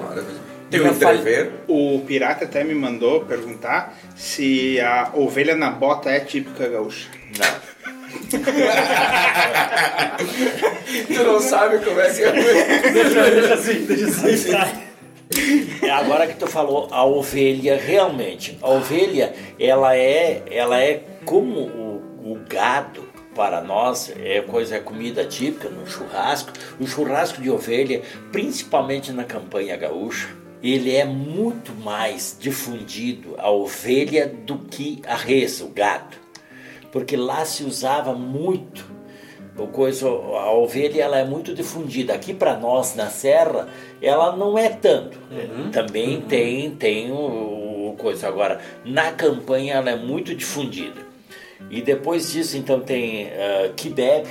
[0.71, 1.53] Tem o Eu falei- entrever.
[1.69, 7.09] O pirata até me mandou perguntar se a ovelha na bota é típica gaúcha.
[7.39, 7.68] Não.
[11.07, 12.33] Tu não sabe como é que é.
[12.93, 14.53] deixa, deixa assim, deixa assim.
[15.83, 21.61] É agora que tu falou a ovelha realmente a ovelha ela é ela é como
[21.61, 27.51] o, o gado para nós é coisa é comida típica no churrasco o churrasco de
[27.51, 28.01] ovelha
[28.33, 30.29] principalmente na campanha gaúcha
[30.63, 36.17] ele é muito mais difundido a ovelha do que a res o gado
[36.93, 38.85] porque lá se usava muito
[39.59, 42.15] o coisa, a ovelha ela é muito difundida.
[42.15, 43.69] Aqui para nós na serra,
[44.01, 45.19] ela não é tanto.
[45.73, 48.61] Também tem tem o, o coisa agora.
[48.85, 51.01] Na campanha ela é muito difundida.
[51.71, 54.27] E depois disso então tem uh, kibeb,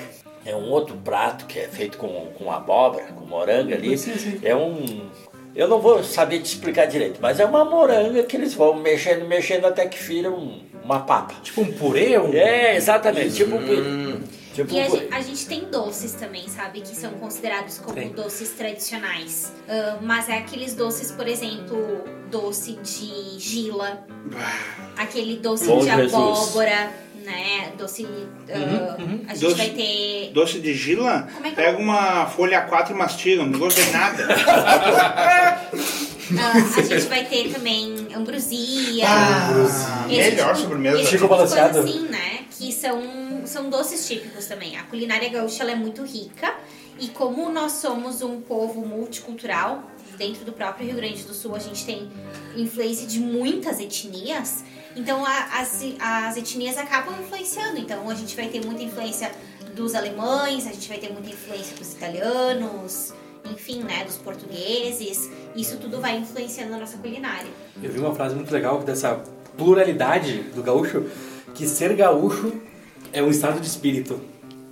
[0.45, 2.07] é um outro prato que é feito com,
[2.37, 3.95] com abóbora, com moranga ali.
[4.41, 5.09] É um
[5.53, 9.27] eu não vou saber te explicar direito, mas é uma moranga que eles vão mexendo,
[9.27, 10.61] mexendo até que vira um-
[10.95, 11.35] uma papa.
[11.43, 12.33] Tipo um purê, um...
[12.33, 13.35] É, exatamente.
[13.35, 13.57] Tipo,
[14.53, 16.81] tipo E a, gen- a gente tem doces também, sabe?
[16.81, 18.09] Que são considerados como Tem.
[18.09, 19.51] doces tradicionais.
[19.69, 24.05] Ah, mas é aqueles doces, por exemplo, doce de gila,
[24.97, 26.13] aquele doce Bom de Jesus.
[26.13, 26.91] abóbora,
[27.23, 27.71] né?
[27.77, 28.07] Doce.
[28.49, 28.95] ah,
[29.27, 30.31] A gente Doce- vai ter.
[30.33, 31.65] Doce de gila, Como é que é?
[31.65, 34.27] pega uma folha A4 e mastiga, não gosto de nada.
[36.39, 39.05] ah, a gente vai ter também ambrosia.
[39.07, 40.95] Ah, esse melhor tipo- sobremesa.
[41.01, 41.79] esse Chico tipo de balanceado.
[41.79, 42.45] assim, né?
[42.51, 43.01] Que são,
[43.45, 44.77] são doces típicos também.
[44.77, 46.53] A culinária gaúcha ela é muito rica.
[46.99, 49.83] E como nós somos um povo multicultural,
[50.17, 52.09] dentro do próprio Rio Grande do Sul a gente tem
[52.55, 54.63] influência de muitas etnias.
[54.95, 57.77] Então a- as, as etnias acabam influenciando.
[57.77, 59.31] Então a gente vai ter muita influência
[59.75, 63.13] dos alemães, a gente vai ter muita influência dos italianos,
[63.51, 65.29] enfim, né, dos portugueses.
[65.55, 67.49] Isso tudo vai influenciando a nossa culinária.
[67.81, 69.21] Eu vi uma frase muito legal dessa
[69.57, 71.05] pluralidade do gaúcho,
[71.55, 72.53] que ser gaúcho
[73.11, 74.19] é um estado de espírito.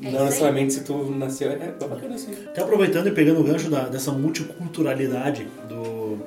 [0.04, 1.50] É não necessariamente se tu nasceu.
[1.52, 2.32] É bacana assim.
[2.48, 6.20] Até aproveitando e pegando o gancho da- dessa multiculturalidade do,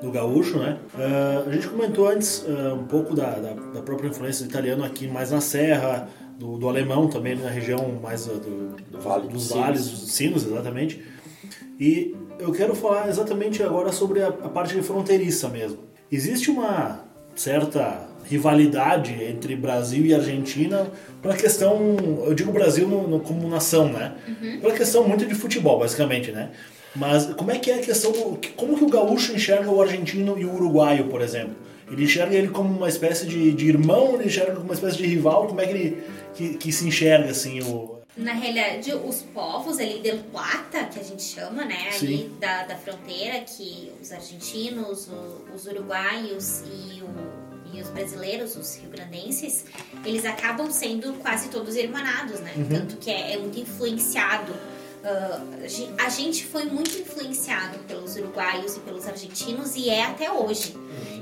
[0.00, 0.78] do gaúcho, né?
[0.94, 4.82] Ah, a gente comentou antes ah, um pouco da, da, da própria influência do italiano
[4.84, 6.08] aqui mais na serra,
[6.38, 10.00] do, do alemão também na região mais ah, do, Vale dos dos vales, Sinos.
[10.00, 11.02] dos sinos, exatamente.
[11.80, 15.78] E eu quero falar exatamente agora sobre a, a parte fronteiriça mesmo.
[16.12, 17.04] Existe uma
[17.34, 20.90] certa rivalidade entre Brasil e Argentina
[21.22, 21.96] pela questão,
[22.26, 24.14] eu digo Brasil no, no, como nação, né?
[24.28, 24.60] Uhum.
[24.60, 26.50] Pela questão muito de futebol, basicamente, né?
[26.94, 30.38] Mas como é que é a questão, do, como que o gaúcho enxerga o argentino
[30.38, 31.54] e o uruguaio, por exemplo?
[31.90, 35.06] Ele enxerga ele como uma espécie de, de irmão, ele enxerga como uma espécie de
[35.06, 36.02] rival, como é que ele
[36.34, 41.02] que, que se enxerga assim o Na realidade, os povos ali del Plata, que a
[41.02, 47.72] gente chama, né, ali da, da fronteira, que os argentinos, o- os uruguaios e, o-
[47.76, 49.64] e os brasileiros, os rio-grandenses,
[50.04, 52.52] eles acabam sendo quase todos irmanados, né?
[52.70, 54.52] Tanto que é, é muito influenciado.
[55.02, 60.04] ah, a gen- a gente foi muito influenciado pelos uruguaios e pelos argentinos e é
[60.04, 60.76] até hoje.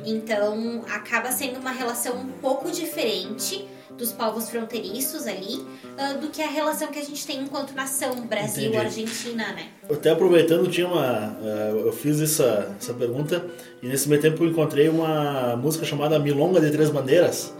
[0.05, 3.69] Então acaba sendo uma relação um pouco diferente
[3.99, 5.65] dos povos fronteiriços ali
[5.99, 9.67] ah, do que a relação que a gente tem enquanto nação Brasil-Argentina, né?
[9.91, 11.37] Até aproveitando, tinha uma.
[11.43, 13.45] eh, Eu fiz essa, essa pergunta
[13.83, 17.53] e nesse meio tempo eu encontrei uma música chamada Milonga de Três Bandeiras,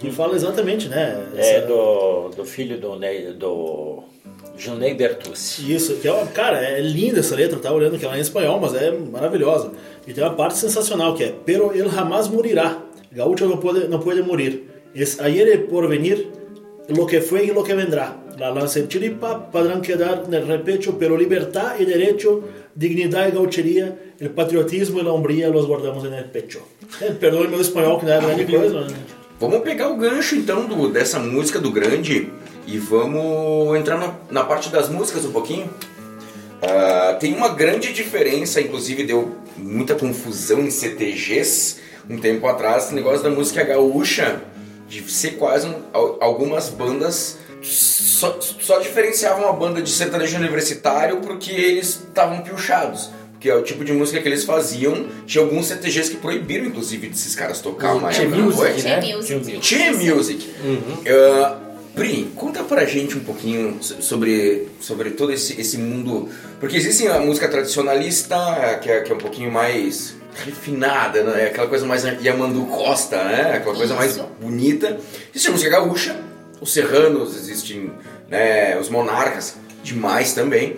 [0.00, 1.28] que fala exatamente, né?
[1.34, 4.04] É essa- do, do filho do, Ney, do
[4.56, 5.72] Junei Bertucci.
[5.74, 8.22] Isso, que é uma, cara, é linda essa letra, tá olhando que ela é em
[8.22, 9.72] espanhol, mas é maravilhosa.
[10.06, 12.78] E tem uma parte sensacional que é Pero ele jamás morirá.
[13.10, 14.68] Gaúcho não pode, não pode morir.
[14.94, 16.30] Es ayer e por venir
[16.88, 18.16] lo que fue y lo que vendrá.
[18.38, 22.42] La lancerchiripa podrán quedar en el repecho, pero libertad y derecho,
[22.74, 26.60] dignidad y gauchería, el patriotismo y la hombría los guardamos en el pecho.
[27.00, 28.86] É, perdoe meu espanhol, que não é grande coisa?
[29.38, 32.30] Vamos pegar o gancho então do, dessa música do grande
[32.66, 35.68] e vamos entrar na, na parte das músicas um pouquinho.
[36.62, 42.94] Ah, tem uma grande diferença, inclusive deu muita confusão em CTGs um tempo atrás, esse
[42.94, 44.40] negócio da música gaúcha,
[44.88, 51.18] de ser quase um- al- algumas bandas só, só diferenciavam uma banda de sertanejo universitário
[51.20, 53.10] porque eles estavam pilchados.
[53.32, 55.06] Porque é o tipo de música que eles faziam.
[55.24, 58.70] Tinha alguns CTGs que proibiram, inclusive, desses caras tocar uma Tinha época, não foi?
[58.72, 59.00] music, né?
[59.00, 59.58] Tinha music.
[59.60, 60.50] Tinha Music.
[60.60, 66.28] Uh, Pri, conta pra gente um pouquinho so- sobre, sobre todo esse, esse mundo.
[66.60, 68.36] Porque existe a música tradicionalista,
[68.82, 71.46] que é, que é um pouquinho mais refinada, né?
[71.46, 73.56] Aquela coisa mais Yamandu Costa, né?
[73.56, 74.24] Aquela coisa mais Isso.
[74.40, 74.98] bonita.
[75.30, 76.16] Existe a música gaúcha,
[76.60, 77.92] os serranos, existem
[78.28, 80.76] né, os monarcas, demais também.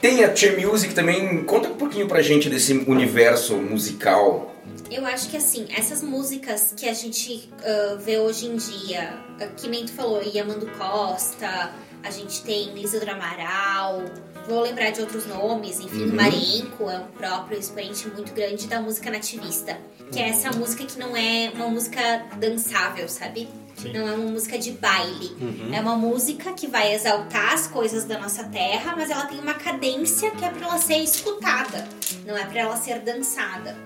[0.00, 1.44] Tem a Che Music também.
[1.44, 4.54] Conta um pouquinho pra gente desse universo musical.
[4.90, 9.46] Eu acho que assim, essas músicas que a gente ah, vê hoje em dia, ah,
[9.56, 11.72] que nem tu falou, Yamando Costa,
[12.02, 14.04] a gente tem Isidro Amaral,
[14.48, 19.10] vou lembrar de outros nomes, enfim, Marenco é um próprio expoente muito grande da música
[19.10, 19.78] nativista.
[20.10, 22.00] Que é essa música que não é uma música
[22.36, 23.48] dançável, sabe?
[23.94, 25.36] Não é uma música de baile.
[25.72, 29.54] É uma música que vai exaltar as coisas da nossa terra, mas ela tem uma
[29.54, 31.88] cadência que é pra ela ser escutada,
[32.26, 33.76] não é pra ela ser dançada.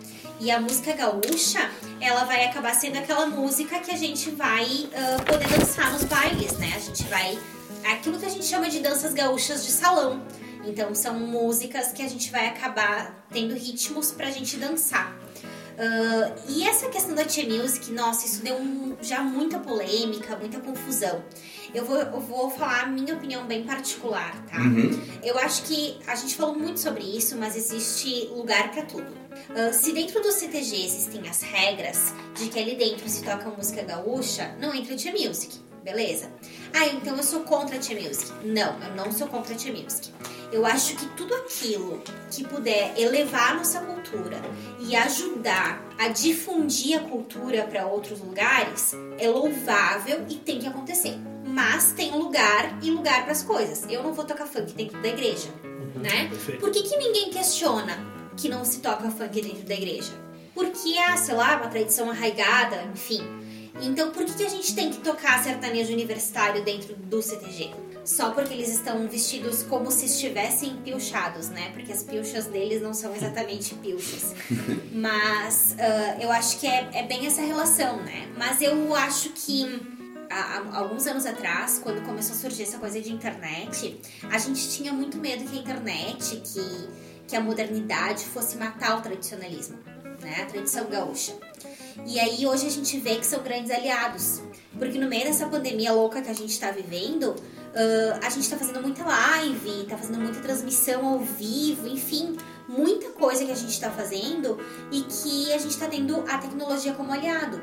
[0.40, 1.70] E a música gaúcha,
[2.01, 6.52] ela vai acabar sendo aquela música que a gente vai ah, poder dançar nos bailes,
[6.59, 6.72] né?
[6.74, 7.39] A gente vai.
[7.85, 10.20] Aquilo que a gente chama de danças gaúchas de salão.
[10.66, 15.16] Então são músicas que a gente vai acabar tendo ritmos pra gente dançar.
[15.76, 20.60] Ah, e essa questão da Tia Music, nossa, isso deu um- já muita polêmica, muita
[20.60, 21.22] confusão.
[21.74, 24.58] Eu vou, eu vou falar a minha opinião bem particular, tá?
[25.24, 29.12] Eu acho que a gente falou muito sobre isso, mas existe lugar pra tudo.
[29.50, 33.82] Ah, se dentro do CTG existem as regras de que ali dentro se toca música
[33.82, 36.31] gaúcha, não entra Tia Music, beleza?
[36.73, 38.32] Ah, então eu sou contra a Tia Music.
[38.43, 40.11] Não, eu não sou contra a Tia Music.
[40.51, 44.40] Eu acho que tudo aquilo que puder elevar a nossa cultura
[44.81, 51.16] e ajudar a difundir a cultura para outros lugares é louvável e tem que acontecer.
[51.47, 53.85] Mas tem lugar e lugar para as coisas.
[53.89, 55.51] Eu não vou tocar funk dentro da igreja,
[55.94, 56.28] né?
[56.28, 56.61] perfeito.
[56.61, 57.97] Por que, que ninguém questiona
[58.36, 60.12] que não se toca funk dentro da igreja?
[60.55, 63.43] Porque há, sei lá, uma tradição arraigada, enfim.
[63.80, 67.72] Então por que, que a gente tem que tocar sertanejo universitário dentro do CTG?
[68.05, 71.70] Só porque eles estão vestidos como se estivessem pilchados, né?
[71.72, 74.34] Porque as pilchas deles não são exatamente pilchas.
[74.92, 78.28] Mas ah, eu acho que é, é bem essa relação, né?
[78.36, 79.80] Mas eu acho que
[80.30, 83.98] há, há alguns anos atrás, quando começou a surgir essa coisa de internet,
[84.30, 86.88] a gente tinha muito medo que a internet, que,
[87.28, 89.78] que a modernidade fosse matar o tradicionalismo,
[90.20, 90.42] né?
[90.42, 91.32] A tradição gaúcha.
[92.06, 94.42] E aí hoje a gente vê que são grandes aliados.
[94.78, 97.34] Porque no meio dessa pandemia louca que a gente tá vivendo,
[97.74, 102.36] ah, a gente tá fazendo muita live, tá fazendo muita transmissão ao vivo, enfim,
[102.68, 104.58] muita coisa que a gente tá fazendo
[104.90, 107.60] e que a gente tá tendo a tecnologia como aliado.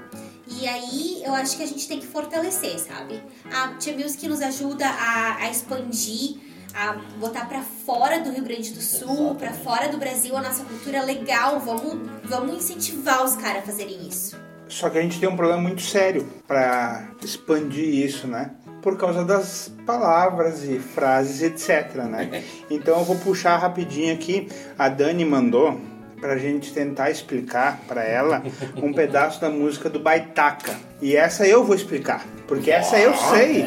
[0.48, 3.22] E aí eu acho que a gente tem que fortalecer, sabe?
[3.52, 8.72] A Tia Music nos ajuda a, a expandir a botar pra fora do Rio Grande
[8.72, 11.60] do Sul, pra fora do Brasil a nossa cultura legal.
[11.60, 14.38] Vamos, vamos incentivar os caras a fazerem isso.
[14.68, 18.52] Só que a gente tem um problema muito sério para expandir isso, né?
[18.82, 22.44] Por causa das palavras e frases, etc, né?
[22.72, 24.48] Então eu vou puxar rapidinho aqui.
[24.80, 25.80] A Dani mandou
[26.22, 28.44] pra gente tentar explicar pra ela
[28.78, 30.74] um pedaço da música do Baitaca.
[31.02, 33.66] E essa eu vou explicar, porque essa eu sei.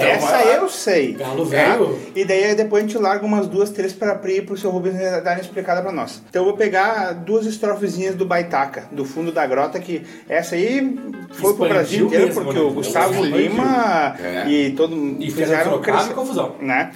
[0.00, 1.12] essa eu sei.
[1.12, 1.50] Galo tá?
[1.50, 1.98] velho.
[2.16, 4.94] E daí depois a gente larga umas duas, três pra Pri e pro seu Rubens
[5.22, 6.22] darem explicada pra nós.
[6.30, 10.98] Então eu vou pegar duas estrofezinhas do Baitaca, do fundo da grota, que essa aí
[11.32, 12.60] foi pro Brasil inteiro, porque né?
[12.60, 13.36] o Gustavo Expandiu.
[13.36, 14.48] Lima É.
[14.48, 16.56] e todo E fizeram crescer- e confusão.
[16.58, 16.90] né?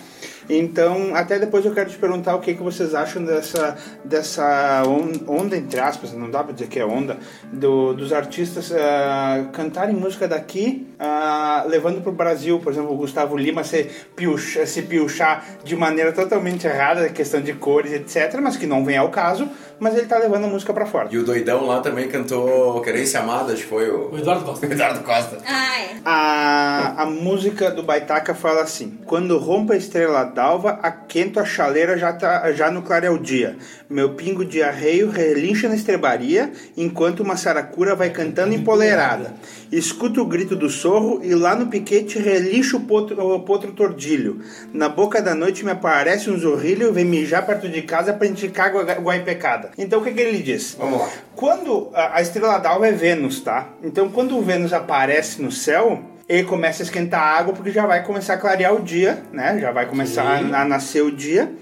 [0.48, 5.12] Então, até depois eu quero te perguntar o que, que vocês acham dessa, dessa on-
[5.40, 7.16] onda, entre aspas, não dá pra dizer que é onda,
[7.52, 13.36] do- dos artistas ah, cantarem música daqui, ah, levando pro Brasil, por exemplo, o Gustavo
[13.36, 18.66] Lima se, piucha, se piuchar de maneira totalmente errada, questão de cores, etc., mas que
[18.66, 19.48] não vem ao caso,
[19.78, 21.08] mas ele tá levando a música pra fora.
[21.10, 24.64] E o doidão lá também cantou Querência Amada, acho que foi o O Eduardo Costa.
[24.66, 25.38] Eduardo Costa.
[25.46, 25.96] Ah, é.
[26.04, 31.96] A, a música do Baitaca fala assim: Quando rompa a estrela d'alva, aquento a chaleira
[31.98, 33.56] já, tá, já no clareio dia.
[33.88, 39.34] Meu pingo de arreio relincha na estrebaria, enquanto uma saracura vai cantando empoleirada.
[39.72, 44.40] Escuto o grito do sorro e lá no piquete relincha o potro, o potro tordilho.
[44.72, 48.70] Na boca da noite me aparece um zorrilho, vem mijar perto de casa pra indicar
[48.70, 49.70] gua- guaipecada.
[49.78, 50.76] Então o que, que ele diz?
[50.78, 51.08] Vamos lá.
[51.34, 53.70] Quando a, a estrela d'alva é Vênus, tá?
[53.82, 57.86] Então quando o Vênus aparece no céu, ele começa a esquentar a água porque já
[57.86, 59.58] vai começar a clarear o dia, né?
[59.60, 61.52] Já vai começar a, a nascer o dia.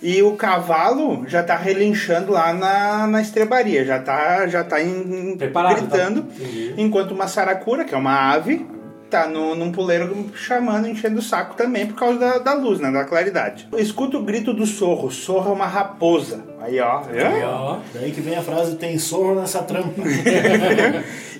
[0.00, 5.36] E o cavalo já tá relinchando lá na, na estrebaria, já tá, já tá em-
[5.36, 6.22] Preparado, gritando.
[6.22, 6.34] tá?
[6.76, 8.64] Enquanto uma saracura, que é uma ave,
[9.08, 12.90] tá no, num puleiro chamando, enchendo o saco também por causa da, da luz, né?
[12.90, 13.68] Da claridade.
[13.76, 15.10] Escuta o grito do sorro.
[15.10, 16.44] Sorro é uma raposa.
[16.60, 17.02] Aí, ó.
[17.08, 17.78] Aí, ó.
[17.94, 20.02] Daí que vem a frase, tem sorro nessa trampa.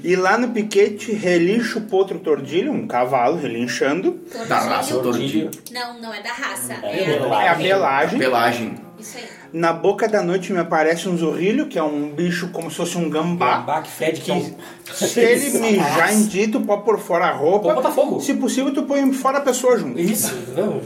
[0.03, 4.21] E lá no piquete, relincha o potro tordilho, um cavalo relinchando.
[4.49, 5.51] Da raça Tordilho.
[5.51, 5.51] Tordilho.
[5.73, 6.75] Não, não é da raça.
[6.85, 7.71] É É, belagem.
[7.71, 8.19] É a.
[8.19, 8.88] Pelagem.
[8.99, 9.25] Isso aí.
[9.53, 12.99] Na boca da noite me aparece um zorrilho, que é um bicho como se fosse
[12.99, 13.59] um gambá.
[13.59, 14.55] Gambá que fede que é um...
[14.93, 17.75] Se ele mijar em ti, tu pode pôr fora a roupa.
[17.75, 18.21] Botar fogo.
[18.21, 19.99] Se possível, tu põe fora a pessoa junto.
[19.99, 20.81] Isso, não.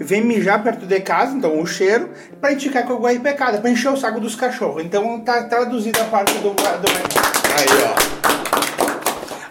[0.00, 2.10] Vem mijar perto de casa, então o cheiro,
[2.40, 4.84] pra indicar que eu guai pecada, pra encher o saco dos cachorros.
[4.84, 6.50] Então tá traduzida a parte do.
[6.50, 6.58] do...
[7.58, 8.18] Aí, ó.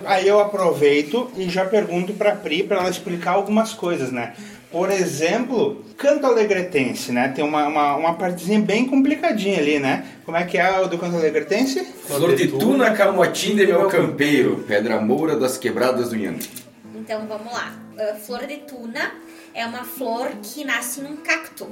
[0.06, 4.34] Aí eu aproveito e já pergunto pra Pri pra ela explicar algumas coisas, né?
[4.72, 7.30] Por exemplo, canto alegretense, né?
[7.30, 10.06] Tem uma, uma, uma partezinha bem complicadinha ali, né?
[10.26, 11.86] Como é que é o do canto alegretense?
[11.86, 14.66] Flor de tuna, camotim de meu campeiro.
[14.68, 16.36] Pedra moura das quebradas do Ian.
[16.94, 17.74] Então vamos lá.
[17.94, 19.14] Uh, flor de tuna
[19.54, 21.68] é uma flor que nasce num cacto,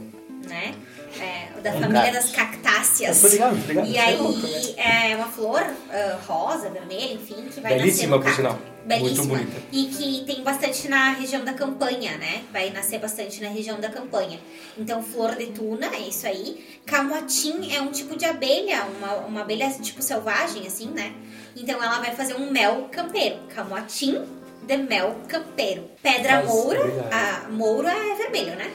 [0.47, 0.73] né?
[1.19, 3.21] É, da família das cactáceas.
[3.21, 3.57] Tô ligado.
[3.85, 8.35] E aí é uma flor uh, rosa, vermelha, enfim, que vai Belíssima, nascer por no
[8.35, 8.74] sinal.
[8.85, 9.39] Belíssima.
[9.71, 12.43] E que tem bastante na região da campanha, né?
[12.53, 14.39] Vai nascer bastante na região da campanha.
[14.77, 16.63] Então, flor de tuna, é isso aí.
[16.85, 21.13] Camotim é um tipo de abelha, uma, uma abelha tipo selvagem, assim, né?
[21.55, 23.39] Então, ela vai fazer um mel campeiro.
[23.55, 24.23] Camotim
[24.61, 25.89] de mel campeiro.
[26.03, 26.81] Pedra moura,
[27.11, 28.71] a mouro é vermelho, né?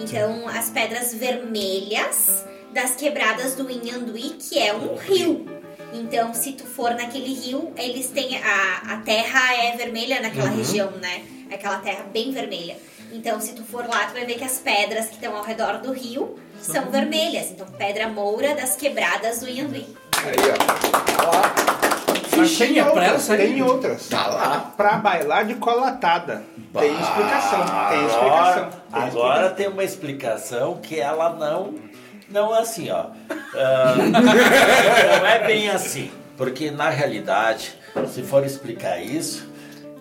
[0.00, 5.61] Então, as pedras vermelhas das quebradas do Inhanduí, que é um rio.
[5.92, 8.36] Então, se tu for naquele rio, eles têm.
[8.42, 10.56] A, a terra é vermelha naquela Uhum.
[10.56, 11.22] região, né?
[11.52, 12.76] Aquela terra bem vermelha.
[13.12, 15.78] Então, se tu for lá, tu vai ver que as pedras que estão ao redor
[15.78, 17.50] do rio são vermelhas.
[17.50, 19.86] Então, pedra moura das quebradas do Inhanduí.
[20.24, 20.34] Aí,
[21.18, 21.72] ó.
[22.34, 23.38] Mas tem outras, sair.
[23.52, 24.08] tem outras.
[24.08, 24.72] Tá lá.
[24.76, 26.42] Pra bailar de colatada.
[26.72, 28.64] Tem explicação, tem explicação.
[28.64, 31.74] Agora, tem agora tem uma explicação que ela não.
[32.28, 33.06] Não é assim, ó.
[33.54, 33.94] Ah,
[35.20, 36.10] não é bem assim.
[36.36, 37.74] Porque na realidade,
[38.12, 39.48] se for explicar isso,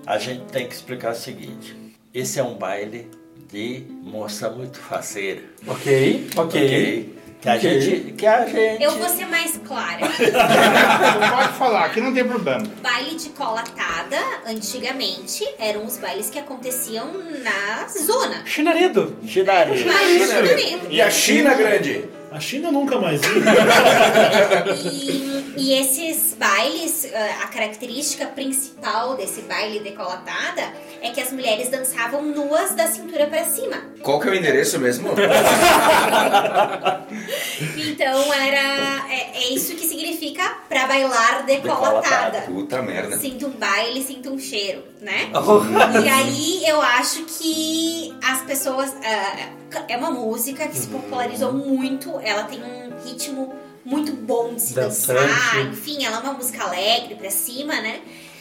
[0.06, 1.76] a gente tem que explicar o seguinte:
[2.14, 3.10] esse é um baile
[3.52, 5.42] de moça muito faceira.
[5.68, 6.66] Ok, ok.
[6.66, 7.21] Ok?
[7.42, 8.12] Que a gente.
[8.14, 8.84] Que a gente.
[8.84, 10.06] Eu vou ser mais clara.
[10.06, 11.30] explicação.
[11.36, 12.64] Pode falar, aqui não tem problema.
[12.82, 17.12] Baile de colatada, antigamente, eram os bailes que aconteciam
[17.44, 18.46] na zona.
[18.46, 19.18] Chinaredo.
[19.26, 19.84] Chinaria.
[19.86, 20.88] Baile de Chinaredo.
[20.92, 22.21] E a China grande?
[22.32, 23.44] A China nunca mais viu.
[24.90, 30.62] E, e esses bailes, ah, a característica principal desse baile decolatada
[31.02, 33.76] é que as mulheres dançavam nuas da cintura pra cima.
[34.02, 35.10] Qual que é o endereço mesmo?
[37.78, 42.42] Então era é, é isso que significa pra bailar decolatada.
[42.42, 43.18] Puta merda.
[43.18, 45.30] Sinto um baile, sinto um cheiro, né?
[46.04, 48.96] E aí eu acho que as pessoas.
[49.04, 53.54] ah, é uma música que se popularizou muito, ela tem um ritmo
[53.84, 55.18] muito bom de se dançar,
[55.72, 58.00] enfim, ela é uma música alegre pra cima, né?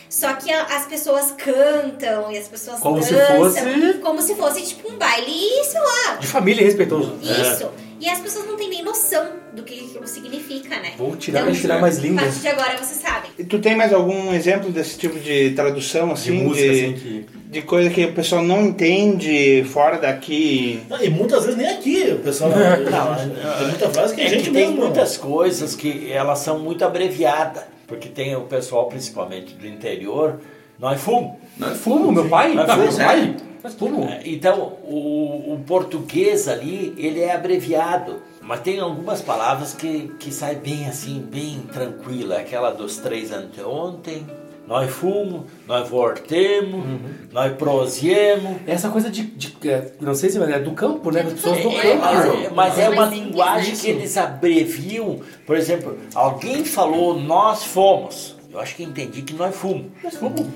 [0.09, 4.62] Só que as pessoas cantam e as pessoas Como se dançam fosse- como se fosse
[4.66, 7.16] tipo um baile, sei lá, De família respeitoso.
[7.23, 7.70] isso.
[8.01, 10.93] E as pessoas não têm nem noção do que aquilo significa, né?
[10.97, 12.22] Vou tirar e tirar mais A linda.
[12.22, 13.28] partir de agora você sabe.
[13.39, 16.31] E tu tem mais algum exemplo desse tipo de tradução, De assim?
[16.32, 17.27] música, de, assim, que...
[17.51, 20.81] de coisa que o pessoal não entende fora daqui?
[20.89, 22.51] Não, E muitas vezes nem aqui, o pessoal.
[23.59, 24.82] tem muita frase que a É gente que tem mesmo.
[24.82, 30.40] muitas coisas que elas são muito abreviadas, porque tem o pessoal principalmente do interior,
[30.78, 31.32] nós fomos.
[31.59, 32.55] Nós Fumo, meu pai?
[32.55, 33.36] Mas Ah, meu fumo, pai?
[33.62, 34.05] Mas fumo.
[34.05, 38.16] É, Então, o, o português ali, ele é abreviado.
[38.41, 42.39] Mas tem algumas palavras que, que saem bem assim, bem tranquila.
[42.39, 44.27] Aquela dos três anteontem.
[44.66, 46.85] Nós fomos, nós voltemos,
[47.32, 48.57] nós prosiemos.
[48.69, 51.24] Essa coisa de, de- é, Não sei se é do campo, né?
[51.24, 52.01] Das pessoas do É, campo.
[52.05, 53.82] Mas, é- mas é uma linguagem isso.
[53.85, 55.19] que eles abreviam.
[55.45, 58.37] Por exemplo, alguém falou nós fomos.
[58.52, 59.86] Eu acho que entendi que nós fomos.
[60.02, 60.52] Mas fumo.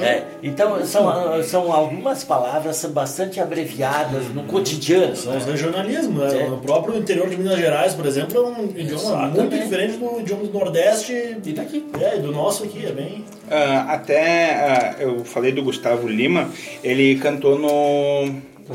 [0.00, 5.14] É, então são, são algumas palavras bastante abreviadas no cotidiano.
[5.14, 5.52] São os né?
[5.52, 6.42] regionalismos, né?
[6.42, 6.44] É.
[6.46, 9.38] O próprio interior de Minas Gerais, por exemplo, é um idioma Exatamente.
[9.38, 11.84] muito diferente do idioma do Nordeste E daqui.
[12.00, 13.24] é, e do nosso aqui, é bem.
[13.50, 16.48] Ah, até ah, eu falei do Gustavo Lima,
[16.82, 18.26] ele cantou no,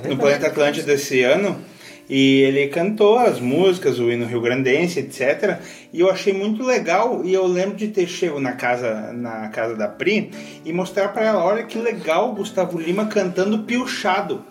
[0.08, 1.60] no Planeta Atlântida esse ano
[2.10, 5.60] e ele cantou as músicas, o hino rio-grandense, etc.
[5.92, 9.76] E eu achei muito legal e eu lembro de ter chego na casa, na casa
[9.76, 10.32] da Pri
[10.64, 14.46] e mostrar para ela, olha que legal o Gustavo Lima cantando piochado.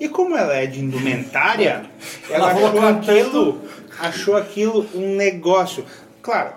[0.00, 1.84] E como ela é de indumentária,
[2.30, 3.62] ela Ela achou aquilo,
[3.98, 5.84] achou aquilo um negócio.
[6.22, 6.52] Claro,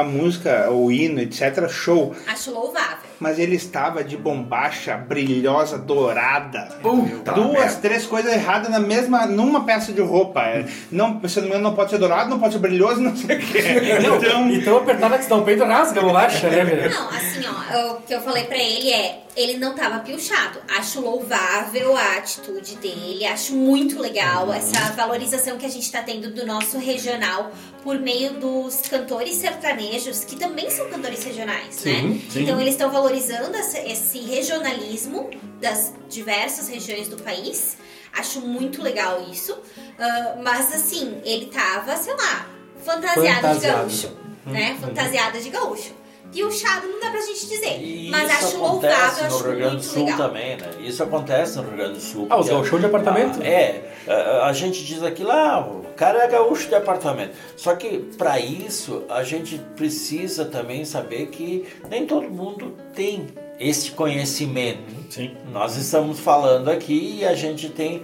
[0.00, 2.98] a música, o hino, etc, show, Acho louvável.
[3.20, 6.68] mas ele estava de bombacha brilhosa, dourada.
[6.82, 7.76] Puta Duas, merda.
[7.80, 10.40] três coisas erradas na mesma, numa peça de roupa.
[10.42, 13.16] É, Não, se não me engano, não pode ser dourado, não pode ser brilhoso, não
[13.16, 13.58] sei o que.
[14.16, 16.90] Então, E tão apertada que se dá o peito rasga a bolacha, né, velho?
[16.94, 20.58] Não, assim, ó, eu- o que eu falei pra ele é, ele não tava piochado.
[20.78, 26.30] Acho louvável a atitude dele, acho muito legal essa valorização que a gente tá tendo
[26.30, 27.50] do nosso regional
[27.82, 29.85] por meio dos cantores sertanejos,
[30.26, 32.20] que também são cantores regionais, Sim, né?
[32.30, 32.42] sim.
[32.42, 35.30] Então eles estão valorizando esse regionalismo
[35.60, 37.76] das diversas regiões do país.
[38.12, 39.56] Acho muito legal isso.
[39.98, 42.48] Ah, mas assim, ele tava, sei lá,
[42.84, 43.78] fantasiado, de Fantasiado.
[43.78, 44.76] gaúcho, né?
[44.80, 45.92] Fantasiada de gaúcho.
[46.36, 47.80] Piochado não dá pra gente dizer.
[47.82, 50.18] E mas isso acho acontece no acho Rio Grande do Sul legal.
[50.18, 50.70] também, né?
[50.80, 52.26] Isso acontece no Rio Grande do Sul.
[52.30, 53.38] Ah, os porque- gaúchos de apartamento?
[53.42, 57.34] Ah, é, a, a gente diz aqui lá, o cara é gaúcho de apartamento.
[57.56, 63.90] Só que para isso a gente precisa também saber que nem todo mundo tem esse
[63.92, 64.82] conhecimento.
[65.10, 65.34] Sim.
[65.50, 68.02] Nós estamos falando aqui e a gente tem,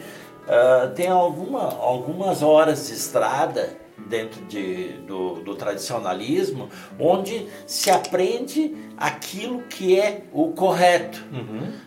[0.49, 6.69] ah, tem alguma, algumas horas de estrada dentro de, do, do tradicionalismo
[6.99, 11.25] onde se aprende aquilo que é o correto.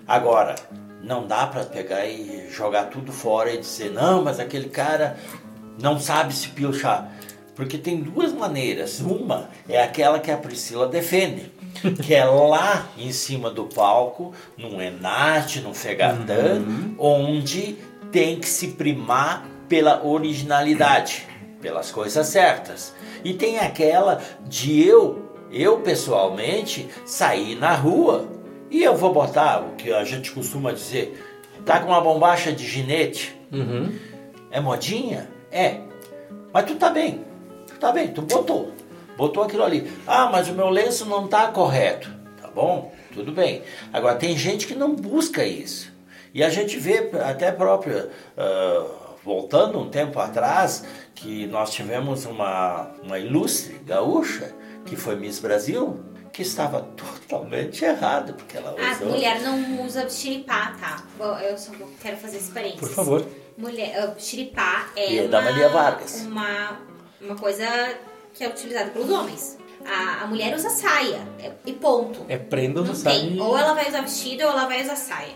[0.07, 0.55] Agora,
[1.01, 5.17] não dá para pegar e jogar tudo fora e dizer, não, mas aquele cara
[5.79, 7.11] não sabe se piochar.
[7.55, 8.99] Porque tem duas maneiras.
[8.99, 11.51] Uma é aquela que a Priscila defende,
[12.03, 16.61] que é lá em cima do palco, num enate, num fegatã,
[16.97, 17.77] onde
[18.11, 21.27] tem que se primar pela originalidade,
[21.61, 22.93] pelas coisas certas.
[23.23, 28.27] E tem aquela de eu, eu pessoalmente, sair na rua
[28.69, 31.23] e eu vou botar o que a gente costuma dizer,
[31.65, 33.93] tá com uma bombacha de ginete, Uhum.
[34.51, 35.29] é modinha?
[35.51, 35.77] É.
[36.53, 37.23] Mas tu tá bem.
[37.67, 38.71] Tu tá bem, tu botou.
[39.17, 39.89] Botou aquilo ali.
[40.05, 42.11] Ah, mas o meu lenço não tá correto.
[42.41, 42.91] Tá bom?
[43.13, 43.61] Tudo bem.
[43.93, 45.93] Agora, tem gente que não busca isso.
[46.33, 48.85] E a gente vê até próprio, ah,
[49.25, 50.85] voltando um tempo atrás,
[51.15, 54.53] que nós tivemos uma, uma ilustre gaúcha,
[54.85, 55.99] que foi Miss Brasil,
[56.31, 59.09] que estava totalmente errada, porque ela A usou...
[59.09, 61.03] mulher não usa xiripá, tá?
[61.17, 61.71] Bom, Eu só
[62.01, 62.81] quero fazer esse parênteses.
[62.81, 63.25] Por favor.
[63.57, 66.21] Mulher, ah, xiripá é, E é uma, da Maria Vargas.
[66.27, 66.79] Uma,
[67.19, 67.65] uma coisa
[68.33, 69.57] que é utilizada pelos homens.
[69.85, 72.25] A, a mulher usa saia, é- e ponto.
[72.27, 72.95] É prenda ou tem.
[72.95, 73.39] sabe?
[73.39, 75.33] Ou ela vai usar vestido ou ela vai usar saia.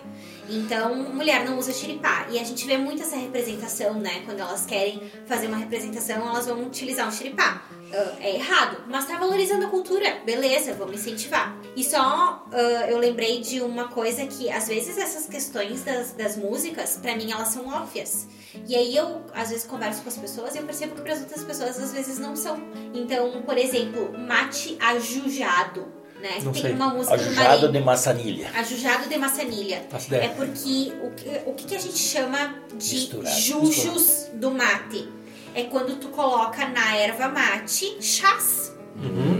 [0.50, 2.28] Então, mulher não usa xiripá.
[2.30, 4.24] E a gente vê muito essa representação, né?
[4.26, 7.62] Quando elas querem fazer uma representação, elas vão utilizar um xiripá.
[7.94, 10.22] Ah, é errado, mas tá valorizando a cultura.
[10.26, 11.56] Beleza, vamos incentivar.
[11.76, 12.58] E só ah,
[12.90, 17.32] eu lembrei de uma coisa que, às vezes, essas questões das, das músicas, pra mim,
[17.32, 18.28] elas são óbvias.
[18.68, 21.22] E aí eu, às vezes, converso com as pessoas e eu percebo que para as
[21.22, 22.58] outras pessoas, às vezes, não são.
[22.94, 25.99] Então, por exemplo, mate ajujado.
[26.22, 26.40] Né?
[26.44, 26.74] Não Tem sei.
[26.74, 28.52] uma música do Ajujado de maçanilha.
[28.56, 29.88] Ajujado de maçanilha.
[30.12, 33.36] É porque o que, o que a gente chama de Misturado.
[33.40, 35.08] jujos do mate?
[35.56, 38.74] É quando tu coloca na erva mate chás.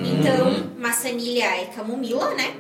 [0.04, 2.56] Então, maçanilha é camomila, né?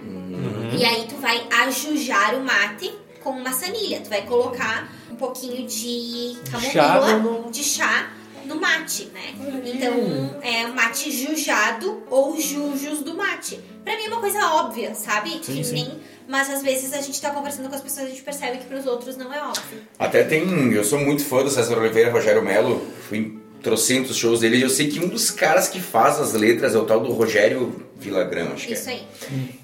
[0.78, 2.94] E aí tu vai ajujar o mate
[3.24, 4.02] com maçanilha.
[4.02, 8.12] Tu vai colocar um pouquinho de camomila, de chá
[8.46, 9.34] no mate, né?
[9.66, 13.60] Então, é mate jujado ou jujos do mate.
[13.90, 15.32] Pra mim é uma coisa óbvia, sabe?
[15.44, 15.74] Sim, que sim.
[15.74, 15.92] nem...
[16.28, 18.66] Mas às vezes a gente tá conversando com as pessoas e a gente percebe que
[18.66, 19.80] pros outros não é óbvio.
[19.98, 20.72] Até tem.
[20.72, 22.86] Eu sou muito fã do César Oliveira Rogério Melo.
[23.08, 24.58] Fui em trocentos shows dele.
[24.58, 27.12] e Eu sei que um dos caras que faz as letras é o tal do
[27.12, 28.94] Rogério Villagrán, acho que Isso é.
[28.94, 29.08] aí.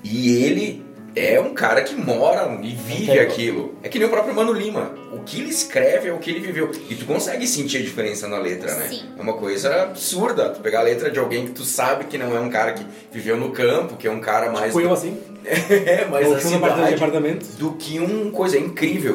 [0.03, 0.84] E ele
[1.16, 3.76] é um cara que mora e vive aquilo.
[3.82, 4.92] É que nem o próprio Mano Lima.
[5.14, 6.70] O que ele escreve é o que ele viveu.
[6.90, 8.90] E tu consegue sentir a diferença na letra, né?
[8.90, 9.04] Sim.
[9.18, 10.50] É uma coisa absurda.
[10.50, 12.86] Tu pegar a letra de alguém que tu sabe que não é um cara que
[13.12, 14.74] viveu no campo, que é um cara mais.
[14.74, 15.18] Tipo eu assim.
[15.46, 17.46] é, mais tinha um apartamento de cidade, apartamento.
[17.58, 19.14] do que um coisa incrível.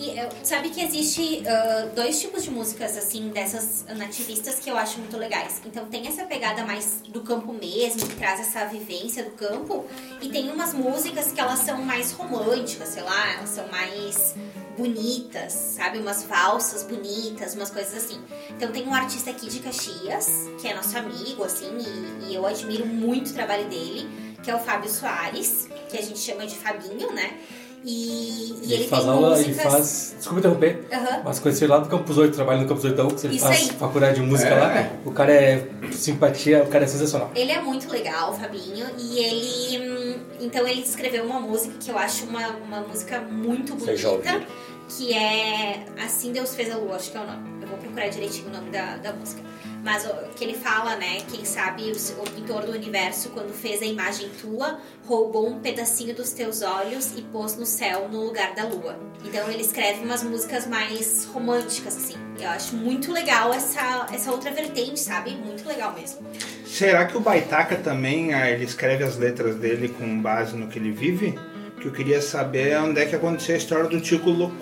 [0.00, 4.76] E eh, sabe que existe ah, dois tipos de músicas, assim, dessas nativistas que eu
[4.78, 5.60] acho muito legais.
[5.66, 9.84] Então tem essa pegada mais do campo mesmo, que traz essa vivência do campo.
[10.22, 14.34] E tem umas músicas que elas são mais românticas, sei lá, elas são mais
[14.78, 15.98] bonitas, sabe?
[15.98, 18.18] Umas valsas bonitas, umas coisas assim.
[18.48, 22.46] Então tem um artista aqui de Caxias, que é nosso amigo, assim, e, e eu
[22.46, 24.08] admiro muito o trabalho dele,
[24.42, 27.38] que é o Fábio Soares, que a gente chama de Fabinho, né?
[27.82, 29.46] E, e ele, faz tem aula, músicas...
[29.58, 30.14] ele faz.
[30.18, 30.84] Desculpa interromper.
[30.92, 31.22] Aham.
[31.24, 33.44] Mas conheci ele lá do Campus 8, trabalha no Campus 8 da UX, ele Isso
[33.46, 33.76] faz aí.
[33.76, 34.58] faculdade de música É.
[34.60, 34.90] lá.
[35.04, 37.30] O cara é simpatia, o cara é sensacional.
[37.34, 39.88] Ele é muito legal, o Fabinho, e ele.
[39.88, 44.42] hum, Então ele escreveu uma música que eu acho uma, uma música muito bonita,
[44.88, 47.62] que é Assim Deus Fez a Lua, acho que é o nome.
[47.62, 49.40] Eu vou procurar direitinho o nome da, da música.
[49.82, 51.22] Mas o que ele fala, né?
[51.30, 56.14] Quem sabe o, o pintor do universo, quando fez a imagem tua, roubou um pedacinho
[56.14, 58.98] dos teus olhos e pôs no céu no lugar da lua.
[59.24, 62.16] Então ele escreve umas músicas mais românticas, assim.
[62.38, 65.32] Eu acho muito legal essa, essa outra vertente, sabe?
[65.32, 66.26] Muito legal mesmo.
[66.64, 70.78] Será que o Baitaca também, ah, ele escreve as letras dele com base no que
[70.78, 71.38] ele vive?
[71.80, 74.54] Que eu queria saber onde é que aconteceu a história do Tico Louco.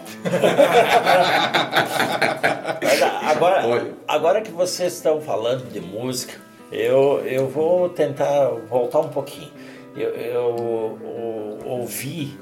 [3.23, 3.95] Agora, Olha.
[4.07, 6.35] agora que vocês estão falando de música,
[6.71, 9.51] eu, eu vou tentar voltar um pouquinho.
[9.97, 12.39] Eu, eu o- ouvi,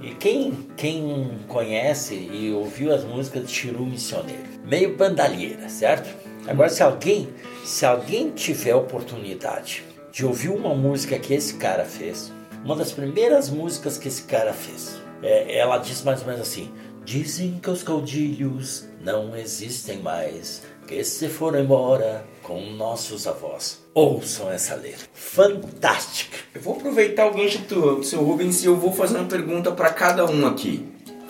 [0.00, 6.08] e quem, quem conhece e ouviu as músicas de Chiru Missioneiro, meio bandalheira, certo?
[6.46, 7.28] Agora, se alguém,
[7.64, 12.32] se alguém tiver oportunidade de ouvir uma música que esse cara fez,
[12.64, 16.70] uma das primeiras músicas que esse cara fez, é, ela diz mais ou menos assim:
[17.04, 23.82] Dizem que os caudilhos não existem mais, que se foram embora com nossos avós.
[23.94, 25.06] Ouçam essa letra.
[25.14, 26.36] Fantástica.
[26.54, 29.90] Eu vou aproveitar o gancho do, seu Rubens e eu vou fazer uma pergunta pra
[29.90, 30.86] cada um aqui.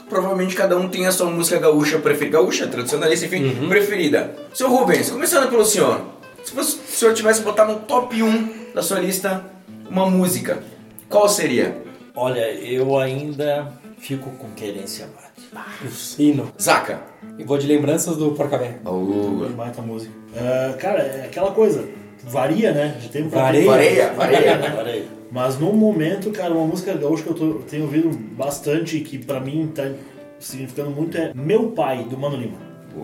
[0.09, 2.39] Provavelmente cada um tem a sua música gaúcha preferida.
[2.39, 4.35] Gaúcha, tradicionalista, enfim, preferida.
[4.53, 6.01] Seu Rubens, começando pelo senhor.
[6.43, 9.45] Se o senhor tivesse botar no top 1 da sua lista
[9.89, 10.61] uma música,
[11.09, 11.77] qual seria?
[12.15, 15.07] Olha, eu ainda fico com querência
[15.53, 15.87] mate.
[15.87, 16.53] O sino.
[16.61, 17.01] Zaca.
[17.39, 18.79] E vou de lembranças do Porcabé.
[18.85, 20.13] Oh, Baita música.
[20.37, 21.89] Ah, cara, é aquela coisa.
[22.25, 22.97] Varia, né?
[23.01, 23.61] De tempo pra Varia.
[23.61, 23.71] tempo.
[23.73, 25.05] vareia, vareia.
[25.31, 29.19] Mas no momento, cara, uma música gaúcha que eu tô- tenho ouvido bastante e que
[29.19, 29.91] pra mim tá
[30.41, 32.57] significando muito é Meu Pai, do Mano Lima.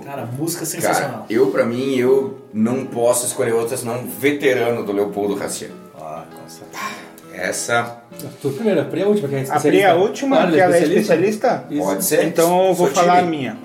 [0.05, 1.26] Cara, música Cara, sensacional.
[1.31, 5.70] eu pra mim, eu não posso escolher outra senão veterano do Leopoldo Raciel.
[5.94, 6.82] Ah, com certeza.
[7.36, 7.98] Essa
[8.40, 9.69] Tu primeiro, a Pri é a última, que é A especialista.
[9.69, 11.65] Pri é a última, Claro, que ela é especialista?
[11.70, 11.82] Isso.
[11.85, 12.24] pode ser?
[12.24, 13.36] Então eu vou Sou falar a time.
[13.36, 13.56] minha.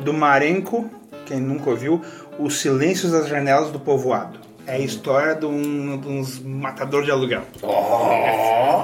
[0.00, 0.88] Do Marenco,
[1.26, 2.00] quem nunca ouviu,
[2.38, 4.38] Os Silêncios das Janelas do Povoado.
[4.68, 7.42] É a história de, um, de uns matador de aluguel.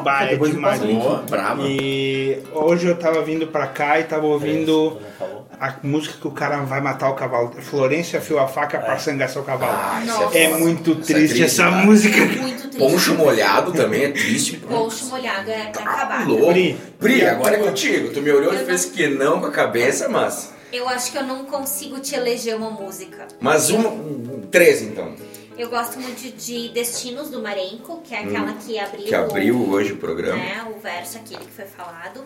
[0.02, 0.80] Bah, é depois me demais.
[0.80, 1.62] boa, brava.
[1.66, 5.46] E hoje eu tava vindo pra cá e tava ouvindo falou?
[5.60, 7.52] a música que o cara vai matar o cavalo.
[7.60, 9.72] Florência afia a faca pra sangar seu cavalo.
[9.76, 10.02] Ah.
[10.32, 10.58] É foda.
[10.58, 11.76] muito Essa triste triste, essa cara.
[11.84, 12.16] música.
[12.24, 12.78] Muito triste.
[12.78, 14.56] Poncho molhado também é triste.
[14.66, 16.26] Poncho molhado é pra Tá acabar.
[16.28, 16.46] louco.
[16.52, 16.78] Pri.
[16.98, 18.08] Pri, agora é contigo.
[18.12, 20.52] Tu me olhou e fez que não com a cabeça, mas.
[20.72, 23.28] Eu acho que eu não consigo te eleger uma música.
[23.38, 23.88] Mas uma.
[23.90, 25.12] um, Três então.
[25.56, 29.08] Eu gosto muito de Destinos do Marenco, que é aquela que abriu, Hum.
[29.08, 30.36] Que abriu hoje o programa.
[30.36, 32.24] né, o verso aquele que foi falado.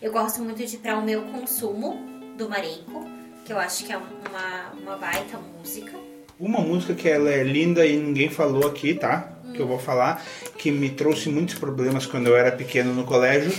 [0.00, 1.98] Eu gosto muito de Pra o Meu Consumo,
[2.36, 3.04] do Marenco,
[3.44, 5.92] que eu acho que é uma, uma baita música.
[6.38, 9.32] Uma música que ela é linda e ninguém falou aqui, tá?
[9.52, 10.22] Que eu vou falar,
[10.56, 13.52] que me trouxe muitos problemas quando eu era pequeno no colégio.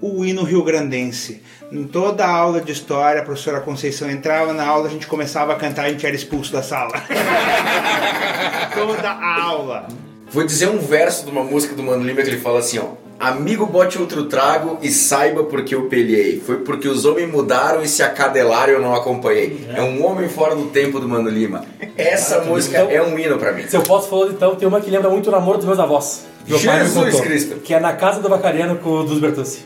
[0.00, 1.42] O hino rio-grandense.
[1.74, 5.52] Em toda a aula de história, a professora Conceição entrava na aula, a gente começava
[5.52, 6.92] a cantar e a gente era expulso da sala.
[8.72, 9.88] toda a aula.
[10.30, 12.90] Vou dizer um verso de uma música do Mano Lima que ele fala assim, ó.
[13.18, 16.40] Amigo, bote outro trago e saiba porque eu pelhei.
[16.46, 19.66] Foi porque os homens mudaram e se acadelaram e eu não acompanhei.
[19.74, 21.64] É um homem fora do tempo do Mano Lima.
[21.96, 23.66] Essa música Então- é um hino pra mim.
[23.66, 26.24] Se eu posso falar, então, tem uma que lembra muito o namoro dos meus avós.
[26.46, 27.56] Meu pai me Jesus contou, Cristo.
[27.56, 29.64] Que é na casa do Bacariano com o dos Bertucci.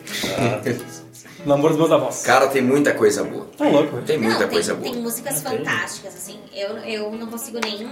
[1.48, 2.22] Namoro dos meus avós.
[2.22, 3.46] Cara, tem muita coisa boa.
[3.56, 4.06] Tá louco, velho.
[4.06, 4.92] Tem muita não, coisa tem, boa.
[4.94, 6.38] tem músicas Ah, fantásticas, assim.
[6.54, 7.88] Eu, eu não consigo nem,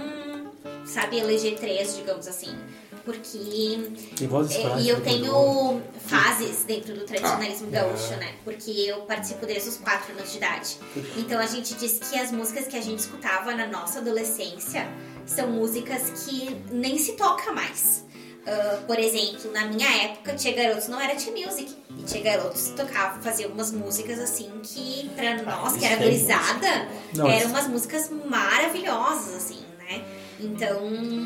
[0.85, 2.55] sabe, eleger três, digamos assim.
[3.03, 3.89] Porque.
[4.17, 7.79] Tem vozes é, E eu tenho fases dentro do tradicionalismo Ah.
[7.79, 8.33] gaúcho, né?
[8.43, 10.77] Porque eu participo desde os quatro anos de idade.
[11.15, 14.85] Então a gente diz que as músicas que a gente escutava na nossa adolescência
[15.25, 18.03] são músicas que nem se toca mais.
[18.47, 21.75] Ah, por exemplo, na minha época, Tia Garotos não era Tia Music.
[21.99, 26.87] E Tia Garotos tocava, fazia algumas músicas assim que, pra nós, que era tem gurizada,
[27.29, 30.01] eram umas músicas maravilhosas, assim, né?
[30.39, 30.79] Então,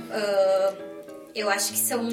[0.10, 0.74] ah,
[1.36, 2.10] eu acho que são,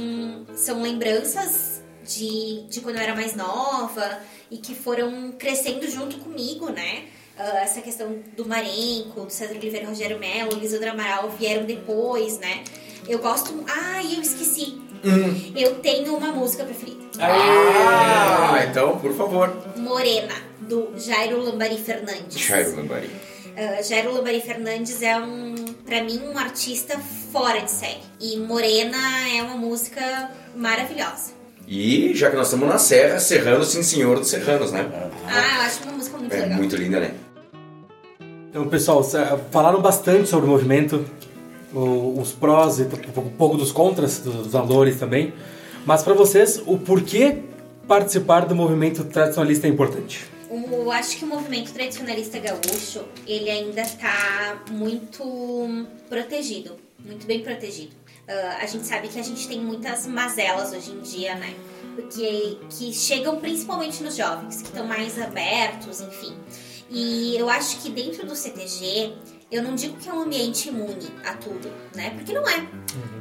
[0.55, 4.21] são lembranças de, de quando eu era mais nova
[4.51, 7.07] e que foram crescendo junto comigo, né?
[7.39, 12.63] Ah, essa questão do Marenco, do César Oliveira, Rogério Melo, Lisandro Amaral vieram depois, né?
[13.09, 13.65] Eu gosto.
[13.67, 14.79] Ah, eu esqueci.
[15.57, 16.99] Eu tenho uma música preferida.
[17.21, 19.55] Ah, então, por favor.
[19.77, 22.39] Morena, do Jairo Lambari Fernandes.
[22.39, 23.07] Jairo Lambari.
[23.07, 25.55] Uh, Jairo Lambari Fernandes é um,
[25.85, 26.99] pra mim, um artista
[27.33, 27.99] fora de série.
[28.21, 28.97] E Morena
[29.37, 31.33] é uma música maravilhosa.
[31.67, 34.89] E já que nós estamos na Serra, Serrano, sim senhor dos Serranos, né?
[35.27, 36.57] Ah, eu acho uma música muito É legal.
[36.57, 37.15] muito linda, né?
[38.49, 39.05] Então, pessoal,
[39.51, 41.05] falaram bastante sobre o movimento,
[41.73, 45.33] os prós e um pouco dos contras, dos valores também.
[45.85, 47.39] Mas para vocês, o porquê
[47.87, 50.27] participar do movimento tradicionalista é importante?
[50.51, 57.93] Eu acho que o movimento tradicionalista gaúcho, ele ainda está muito protegido, muito bem protegido.
[58.27, 61.55] Ah, a gente sabe que a gente tem muitas mazelas hoje em dia, né?
[61.95, 66.35] Porque que chegam principalmente nos jovens, que estão mais abertos, enfim.
[66.91, 69.13] E eu acho que dentro do CTG,
[69.51, 72.11] eu não digo que é um ambiente imune a tudo, né?
[72.11, 72.67] Porque não é.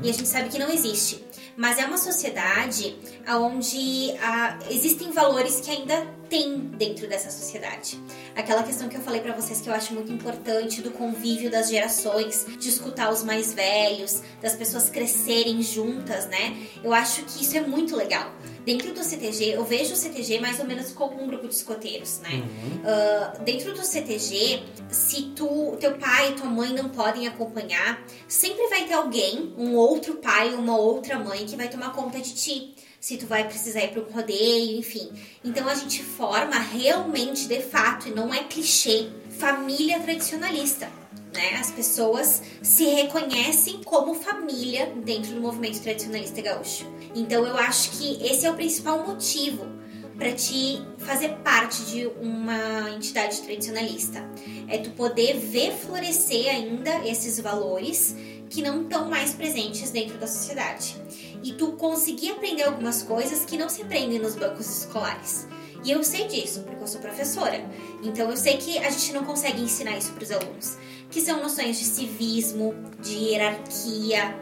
[0.03, 1.23] E a gente sabe que não existe.
[1.55, 2.95] Mas é uma sociedade
[3.27, 7.99] onde ah, existem valores que ainda tem dentro dessa sociedade.
[8.35, 11.69] Aquela questão que eu falei pra vocês que eu acho muito importante do convívio das
[11.69, 16.55] gerações, de escutar os mais velhos, das pessoas crescerem juntas, né?
[16.83, 18.31] Eu acho que isso é muito legal.
[18.65, 22.19] Dentro do CTG, eu vejo o CTG mais ou menos como um grupo de escoteiros,
[22.19, 22.43] né?
[22.83, 28.67] Ah, dentro do CTG, se tu, teu pai e tua mãe não podem acompanhar, sempre
[28.67, 32.75] vai ter alguém, um outro pai, uma outra mãe que vai tomar conta de ti.
[32.99, 35.09] Se tu vai precisar ir para um rodeio, enfim.
[35.43, 40.89] Então a gente forma realmente, de fato, e não é clichê, família tradicionalista.
[41.33, 41.55] Né?
[41.59, 46.85] As pessoas se reconhecem como família dentro do movimento tradicionalista gaúcho.
[47.13, 49.77] Então eu acho que esse é o principal motivo
[50.17, 54.27] para te fazer parte de uma entidade tradicionalista.
[54.67, 58.15] É tu poder ver florescer ainda esses valores
[58.49, 60.95] que não estão mais presentes dentro da sociedade.
[61.47, 65.47] E tu conseguir aprender algumas coisas que não se aprendem nos bancos escolares.
[65.81, 67.63] E eu sei disso, porque eu sou professora.
[68.03, 70.77] Então eu sei que a gente não consegue ensinar isso para os alunos.
[71.09, 74.35] Que são noções de civismo, de hierarquia,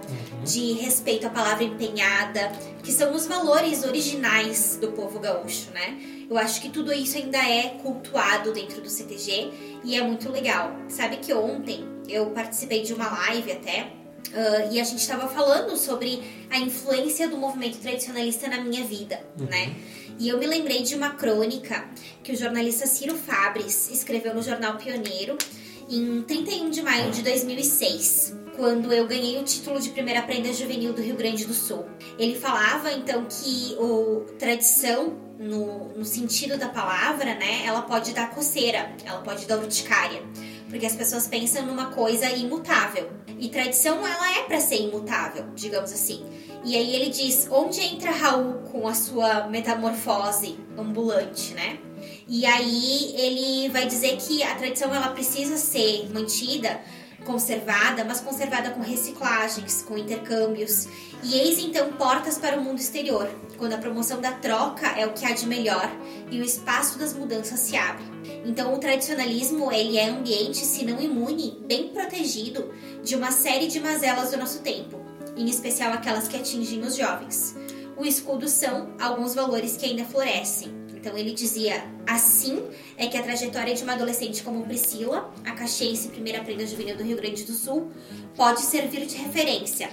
[0.44, 2.52] de respeito à palavra empenhada,
[2.82, 6.26] que são os valores originais do povo gaúcho, né?
[6.28, 9.52] Eu acho que tudo isso ainda é cultuado dentro do CTG
[9.84, 10.76] e é muito legal.
[10.88, 13.94] Sabe que ontem eu participei de uma live até
[14.36, 19.20] ah, e a gente estava falando sobre a influência do movimento tradicionalista na minha vida,
[19.38, 19.74] né?
[20.20, 21.88] E eu me lembrei de uma crônica
[22.22, 25.38] que o jornalista Ciro Fabres escreveu no jornal Pioneiro
[25.90, 30.94] em 31 de maio de 2006, quando eu ganhei o título de primeira prenda juvenil
[30.94, 31.86] do Rio Grande do Sul.
[32.18, 38.32] Ele falava então que o tradição no, no sentido da palavra, né, ela pode dar
[38.32, 40.24] coceira, ela pode dar urticária,
[40.76, 43.10] porque as pessoas pensam numa coisa imutável.
[43.40, 46.26] E tradição ela é para ser imutável, digamos assim.
[46.66, 51.80] E aí ele diz: onde entra Raul com a sua metamorfose ambulante, né?
[52.28, 56.82] E aí ele vai dizer que a tradição ela precisa ser mantida,
[57.26, 60.88] conservada, mas conservada com reciclagens, com intercâmbios.
[61.24, 65.14] E eis então portas para o mundo exterior, quando a promoção da troca é o
[65.14, 65.92] que há de melhor
[66.32, 68.06] e o espaço das mudanças se abre.
[68.46, 72.72] Então o tradicionalismo ele é ambiente, se não imune, bem protegido
[73.04, 75.02] de uma série de mazelas do nosso tempo,
[75.36, 77.56] em especial aquelas que atingem os jovens.
[77.98, 80.75] O escudo são alguns valores que ainda florescem.
[81.06, 82.64] Então ele dizia: assim
[82.98, 87.04] é que a trajetória de uma adolescente como Priscila, a caxiense primeira prenda juvenil do
[87.04, 87.92] Rio Grande do Sul,
[88.36, 89.88] pode servir de referência.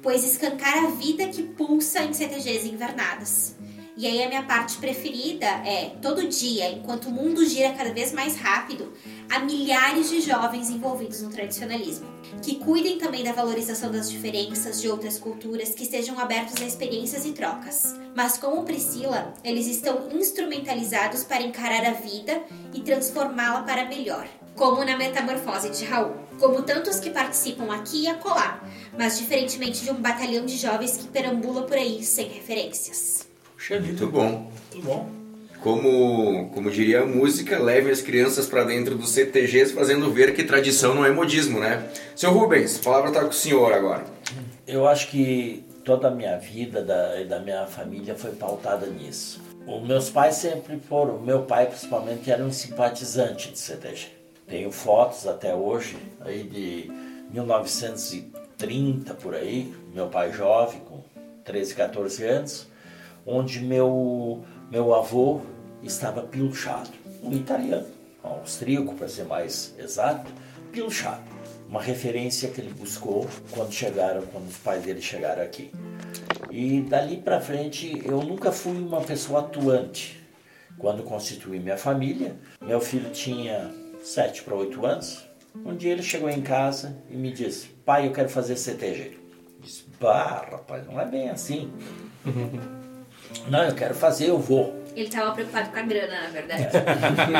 [0.00, 3.56] pois escancar a vida que pulsa em CTGs invernadas.
[3.96, 8.12] E aí a minha parte preferida é, todo dia, enquanto o mundo gira cada vez
[8.12, 8.92] mais rápido,
[9.30, 12.08] há milhares de jovens envolvidos no tradicionalismo,
[12.42, 17.24] que cuidem também da valorização das diferenças de outras culturas, que estejam abertos a experiências
[17.24, 17.94] e trocas.
[18.16, 22.42] Mas como Priscila, eles estão instrumentalizados para encarar a vida
[22.72, 24.26] e transformá-la para melhor.
[24.56, 28.60] Como na metamorfose de Raul, como tantos que participam aqui e acolá,
[28.98, 33.33] mas diferentemente de um batalhão de jovens que perambula por aí sem referências.
[33.70, 34.50] Muito bom.
[34.72, 35.08] Muito bom.
[35.60, 40.44] Como, como diria a música, leve as crianças para dentro dos CTGs, fazendo ver que
[40.44, 41.88] tradição não é modismo, né?
[42.14, 44.04] Seu Rubens, a palavra está com o senhor agora.
[44.66, 49.40] Eu acho que toda a minha vida da, e da minha família foi pautada nisso.
[49.66, 54.08] Os meus pais sempre foram, meu pai principalmente era um simpatizante de CTG.
[54.46, 56.90] Tenho fotos até hoje, aí de
[57.30, 61.02] 1930 por aí, meu pai jovem, com
[61.44, 62.66] 13, 14 anos,
[63.26, 65.40] onde meu, meu avô
[65.82, 66.90] estava pilchado.
[67.22, 67.86] Um italiano,
[68.22, 70.30] um austríaco para ser mais exato,
[70.72, 71.22] pilchado.
[71.68, 75.72] Uma referência que ele buscou quando chegaram, quando os pais dele chegaram aqui.
[76.50, 80.22] E dali para frente eu nunca fui uma pessoa atuante.
[80.78, 83.72] Quando constituí minha família, meu filho tinha
[84.02, 85.24] 7 para 8 anos.
[85.64, 89.12] Um dia ele chegou em casa e me disse: Pai, eu quero fazer CTG.
[89.14, 91.72] Eu disse: Bah, rapaz, não é bem assim.
[93.48, 94.82] não, eu quero fazer, eu vou.
[94.94, 96.68] Ele estava preocupado com a grana, na verdade.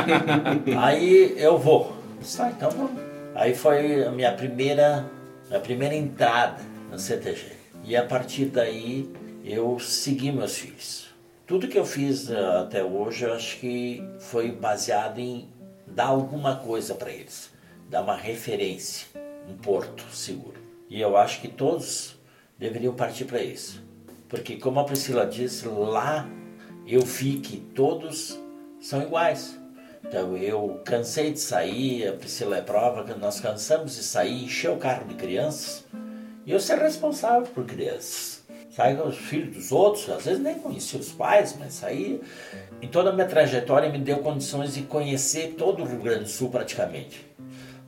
[0.79, 1.97] Aí eu vou.
[2.37, 3.01] Tá, então vamos.
[3.35, 5.05] Aí foi a minha primeira,
[5.51, 7.53] a primeira entrada no CTG.
[7.85, 9.11] E a partir daí
[9.45, 11.09] eu segui meus filhos.
[11.47, 15.49] Tudo que eu fiz eh, até hoje, eu acho que foi baseado em
[15.87, 17.51] dar alguma coisa para eles,
[17.91, 19.07] dar uma referência,
[19.47, 20.59] um porto seguro.
[20.89, 22.17] E eu acho que todos
[22.59, 23.84] deveriam partir para isso.
[24.29, 26.29] Porque, como a Priscila disse, lá
[26.87, 28.39] eu vi que todos
[28.81, 29.59] são iguais.
[30.07, 34.71] Então eu cansei de sair, a Priscila é prova que nós cansamos de sair, encher
[34.71, 35.85] o carro de crianças
[36.45, 38.45] e eu ser responsável por crianças.
[38.71, 42.21] Sair com os filhos dos outros, às vezes nem conhecia os pais, mas saía.
[42.83, 46.29] Em toda a minha trajetória me deu condições de conhecer todo o Rio Grande do
[46.29, 47.25] Sul praticamente.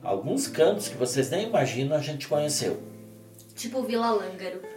[0.01, 2.81] Alguns cantos que vocês nem imaginam a gente conheceu.
[3.53, 4.76] tipo Vila Lângaro.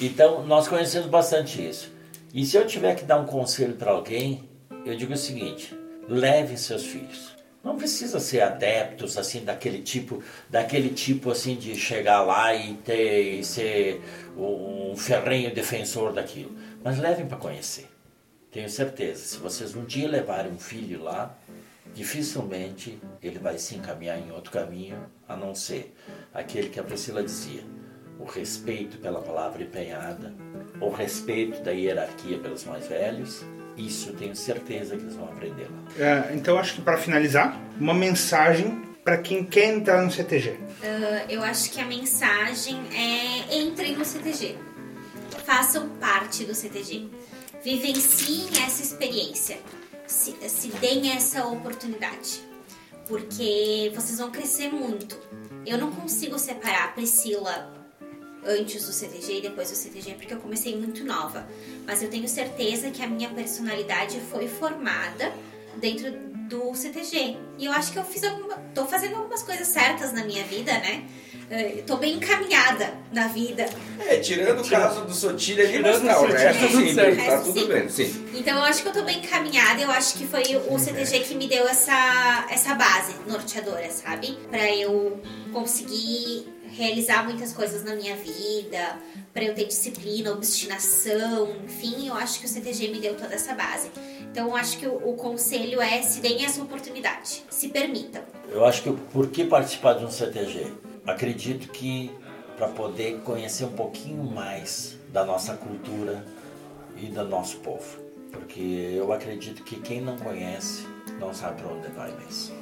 [0.00, 1.92] Então, nós conhecemos bastante isso.
[2.32, 4.48] E se eu tiver que dar um conselho para alguém,
[4.86, 5.76] eu digo o seguinte:
[6.08, 7.30] leve seus filhos.
[7.62, 13.40] Não precisa ser adeptos assim daquele tipo, daquele tipo assim de chegar lá e ter
[13.40, 14.00] e ser
[14.34, 17.86] um ferrenho defensor daquilo, mas levem para conhecer.
[18.50, 21.36] Tenho certeza, se vocês um dia levarem um filho lá,
[21.94, 24.98] dificilmente ele vai se encaminhar em outro caminho,
[25.28, 25.94] a não ser
[26.32, 27.62] aquele que a Priscila dizia,
[28.18, 30.34] o respeito pela palavra empenhada,
[30.80, 33.44] o respeito da hierarquia pelos mais velhos.
[33.76, 36.04] Isso eu tenho certeza que eles vão aprender lá.
[36.04, 40.58] É, então acho que para finalizar, uma mensagem para quem quer entrar no CTG.
[40.82, 44.56] Ah, eu acho que a mensagem é entrem no CTG.
[45.44, 47.08] Façam parte do CTG.
[47.64, 49.58] Vivenciem essa experiência.
[50.10, 52.42] Se, se deem essa oportunidade.
[53.06, 55.18] Porque vocês vão crescer muito.
[55.64, 57.72] Eu não consigo separar a Priscila
[58.44, 61.48] antes do CTG e depois do CTG, porque eu comecei muito nova.
[61.86, 65.32] Mas eu tenho certeza que a minha personalidade foi formada
[65.76, 66.10] dentro
[66.48, 67.36] do CTG.
[67.58, 70.72] E eu acho que eu fiz alguma, tô fazendo algumas coisas certas na minha vida,
[70.72, 71.08] né?
[71.50, 73.68] Eh, Tô bem encaminhada na vida.
[74.06, 77.60] É, tirando o caso do Sotilha ali, mas tá, o resto tudo sim, tá tudo
[77.60, 77.66] sim.
[77.66, 78.26] bem, sim.
[78.34, 81.34] Então eu acho que eu tô bem encaminhada, eu acho que foi o CTG que
[81.34, 84.38] me deu essa, essa base norteadora, sabe?
[84.48, 85.20] Pra eu
[85.52, 88.96] conseguir realizar muitas coisas na minha vida,
[89.34, 93.54] pra eu ter disciplina, obstinação, enfim, eu acho que o CTG me deu toda essa
[93.54, 93.90] base.
[94.30, 98.22] Então eu acho que o, o conselho é se deem essa oportunidade, se permitam.
[98.52, 100.72] Eu acho que por que participar de um CTG?
[101.06, 102.10] Acredito que
[102.56, 106.24] para poder conhecer um pouquinho mais da nossa cultura
[106.96, 107.98] e do nosso povo.
[108.30, 108.60] Porque
[108.94, 110.86] eu acredito que quem não conhece
[111.18, 112.54] não sabe para onde vai mesmo.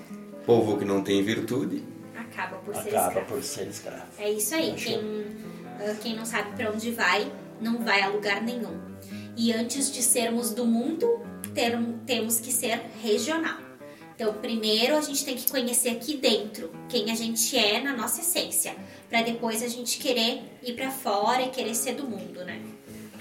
[0.47, 1.85] Povo que não tem virtude.
[2.17, 3.27] Acaba por ser Acaba escravo.
[3.27, 4.03] por ser escravo.
[4.19, 4.75] É isso aí.
[4.75, 5.27] Quem,
[5.81, 8.79] ah, quem não sabe pra onde vai, não vai a lugar nenhum.
[9.37, 11.21] E antes de sermos do mundo,
[11.55, 13.59] ter- temos que ser regional.
[14.21, 18.21] Então, primeiro a gente tem que conhecer aqui dentro quem a gente é na nossa
[18.21, 18.75] essência,
[19.09, 22.59] Pra depois a gente querer ir pra fora e querer ser do mundo, né?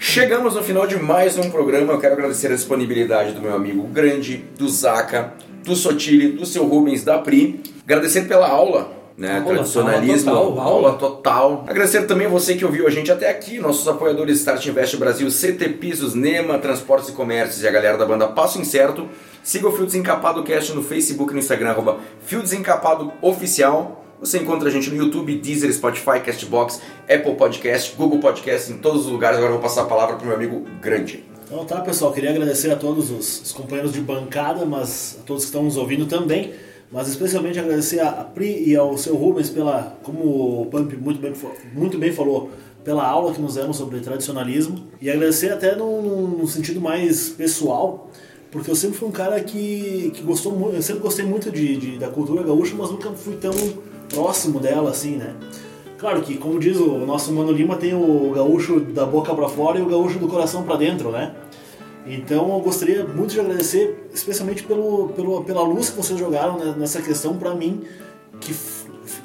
[0.00, 1.92] Chegamos no final de mais um programa.
[1.92, 5.34] Eu quero agradecer a disponibilidade do meu amigo Grande, do Zaca,
[5.64, 7.60] do Sotile, do seu Rubens, da Pri.
[7.84, 9.38] Agradecer pela aula né?
[9.38, 10.98] Aula, Tradicionalismo, aula total, aula aula.
[10.98, 11.64] total.
[11.66, 15.70] Agradecer também você que ouviu a gente até aqui, nossos apoiadores Start Invest Brasil, CT
[15.70, 19.08] Pisos, Nema, Transportes e Comércios e a galera da banda Passo Incerto.
[19.42, 24.04] Siga o Fio Desencapado Cast no Facebook e no Instagram, arroba Fio Desencapado Oficial.
[24.20, 29.06] Você encontra a gente no YouTube, Deezer, Spotify, Castbox, Apple Podcast, Google Podcast, em todos
[29.06, 29.36] os lugares.
[29.36, 31.24] Agora eu vou passar a palavra para o meu amigo Grande.
[31.44, 35.44] Então tá, pessoal, queria agradecer a todos os, os companheiros de bancada, mas a todos
[35.44, 36.52] que estão nos ouvindo também,
[36.90, 41.32] mas especialmente agradecer a, Pri e ao seu Rubens pela, como o Pump muito bem,
[41.74, 42.50] muito bem falou,
[42.84, 48.08] pela aula que nos deram sobre tradicionalismo e agradecer até no- no sentido mais pessoal,
[48.50, 51.76] porque eu sempre fui um cara que, que gostou muito, eu sempre gostei muito de,
[51.76, 53.52] de- da cultura gaúcha, mas nunca fui tão
[54.08, 55.34] próximo dela assim, né?
[55.98, 59.78] Claro que, como diz o nosso Mano Lima, tem o gaúcho da boca pra fora
[59.78, 61.34] e o gaúcho do coração pra dentro, né?
[62.08, 67.02] Então eu gostaria muito de agradecer, especialmente pelo, pelo, pela luz que vocês jogaram nessa
[67.02, 67.82] questão pra mim,
[68.40, 68.54] que,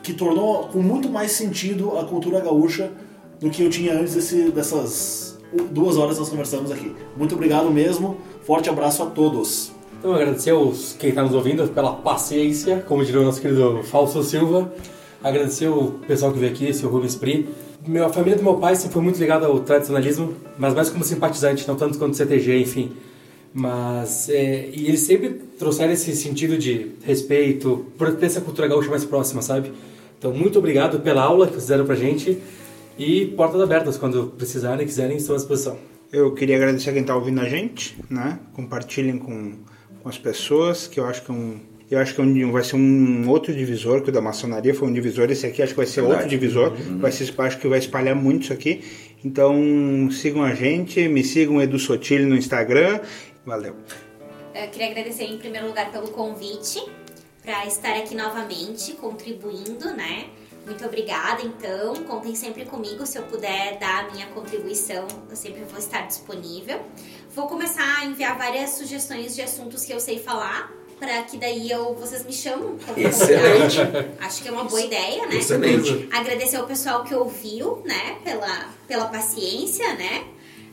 [0.01, 2.91] que tornou com muito mais sentido a cultura gaúcha
[3.39, 5.37] do que eu tinha antes desse, dessas
[5.71, 6.95] duas horas que nós conversamos aqui.
[7.15, 9.71] Muito obrigado mesmo, forte abraço a todos.
[9.99, 14.21] Então, agradecer aos quem está nos ouvindo pela paciência, como diria o nosso querido Falso
[14.21, 14.73] Silva.
[15.23, 17.47] Agradecer o pessoal que veio aqui, seu Rubens Pri.
[17.85, 21.03] Meu, a família do meu pai sempre foi muito ligada ao tradicionalismo, mas mais como
[21.03, 22.93] simpatizante, não tanto quanto CTG, enfim.
[23.53, 25.29] Mas, é, e eles sempre
[25.59, 29.71] trouxeram esse sentido de respeito, por ter essa cultura gaúcha mais próxima, sabe?
[30.17, 32.37] Então, muito obrigado pela aula que fizeram pra gente
[32.97, 35.77] e portas abertas, quando precisarem, quiserem, estão à disposição.
[36.11, 38.39] Eu queria agradecer a quem está ouvindo a gente, né?
[38.53, 39.53] Compartilhem com,
[40.01, 41.59] com as pessoas, que eu acho que é um,
[41.93, 44.87] eu acho que é um, vai ser um outro divisor, que o da maçonaria foi
[44.87, 47.79] um divisor, esse aqui acho que vai ser outro divisor, vai ser, acho que vai
[47.79, 48.83] espalhar muito isso aqui.
[49.23, 52.99] Então sigam a gente, me sigam Edu Sotile no Instagram.
[53.45, 53.75] Valeu.
[54.53, 56.83] Eu queria agradecer em primeiro lugar pelo convite
[57.43, 60.25] para estar aqui novamente contribuindo, né?
[60.65, 61.95] Muito obrigada, então.
[62.05, 66.79] Contem sempre comigo se eu puder dar a minha contribuição, eu sempre vou estar disponível.
[67.35, 70.71] Vou começar a enviar várias sugestões de assuntos que eu sei falar,
[71.03, 72.77] para que daí eu, vocês me chamam.
[72.85, 73.77] como Excelente.
[73.77, 74.07] convidado.
[74.21, 75.35] Acho que é uma boa ideia, né?
[75.35, 76.07] Excelente.
[76.13, 78.15] Agradecer ao pessoal que ouviu, né?
[78.23, 80.23] Pela, pela paciência, né?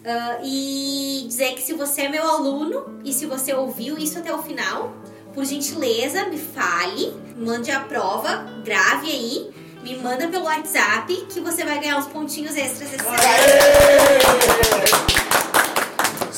[0.04, 4.32] Ah, e dizer que se você é meu aluno e se você ouviu isso até
[4.32, 4.94] o final,
[5.34, 9.50] por gentileza, me fale, mande a prova, grave aí,
[9.82, 13.04] me manda pelo WhatsApp que você vai ganhar uns pontinhos extras esse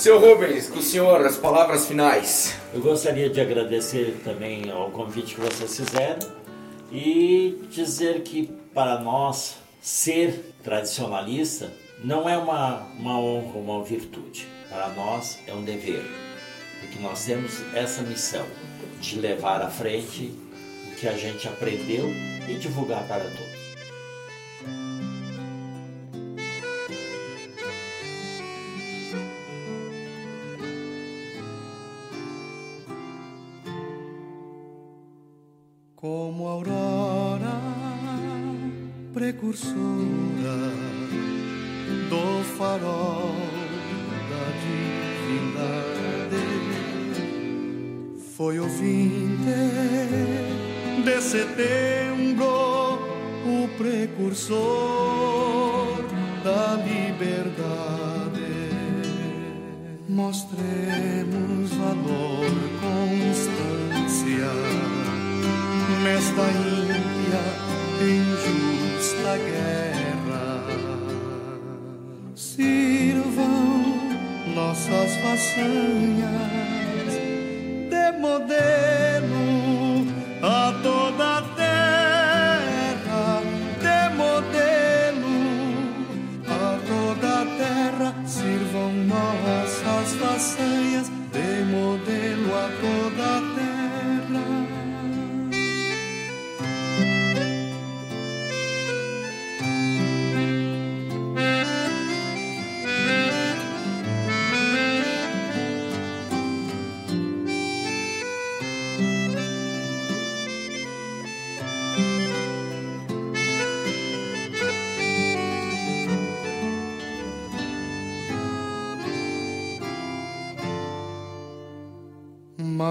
[0.03, 2.57] Seu Rubens, com o senhor, as palavras finais.
[2.74, 6.29] Eu gostaria de agradecer também ao convite que vocês fizeram
[6.91, 11.73] e dizer que para nós ser tradicionalista
[12.03, 14.49] não é uma, uma honra, uma virtude.
[14.69, 16.05] Para nós é um dever,
[16.81, 18.45] porque nós temos essa missão
[19.01, 20.35] de levar à frente
[20.91, 22.09] o que a gente aprendeu
[22.49, 23.52] e divulgar para todos.
[36.03, 37.61] Como aurora
[39.15, 39.79] precursora
[42.11, 43.37] do farol
[44.29, 46.43] da divindade.
[48.37, 49.47] Foi o 20
[51.05, 52.99] de setembro
[53.47, 54.59] o precursor
[56.43, 58.51] da liberdade.
[60.09, 62.51] Mostremos valor,
[62.81, 64.51] constância
[66.03, 67.45] nesta Índia
[68.01, 70.65] em justa guerra.
[72.35, 73.83] Sirvam
[74.55, 76.33] nossas façanhas
[77.89, 78.91] de modelo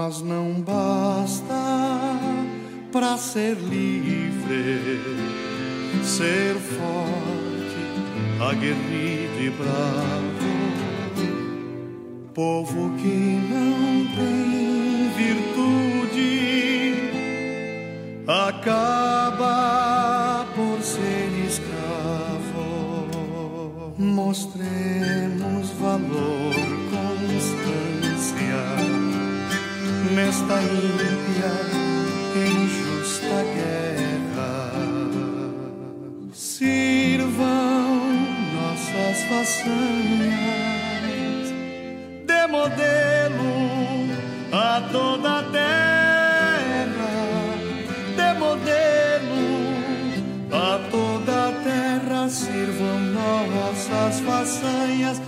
[0.04, 2.18] Mas não basta
[2.90, 5.00] para ser livre,
[6.02, 7.86] ser forte,
[8.40, 10.72] aguerrido e bravo.
[12.34, 16.96] Povo que não tem virtude
[18.26, 22.74] acaba por ser escravo.
[23.96, 26.41] Mostremos valor
[30.12, 31.52] nesta ímpia
[32.36, 34.72] injusta guerra.
[36.32, 38.02] Sirvam
[38.54, 40.32] nossas façanhas
[42.26, 43.52] de modelo
[44.52, 47.12] a toda a terra,
[48.16, 49.44] de modelo
[50.52, 52.28] a toda a terra.
[52.28, 55.20] Sirvam nossas façanhas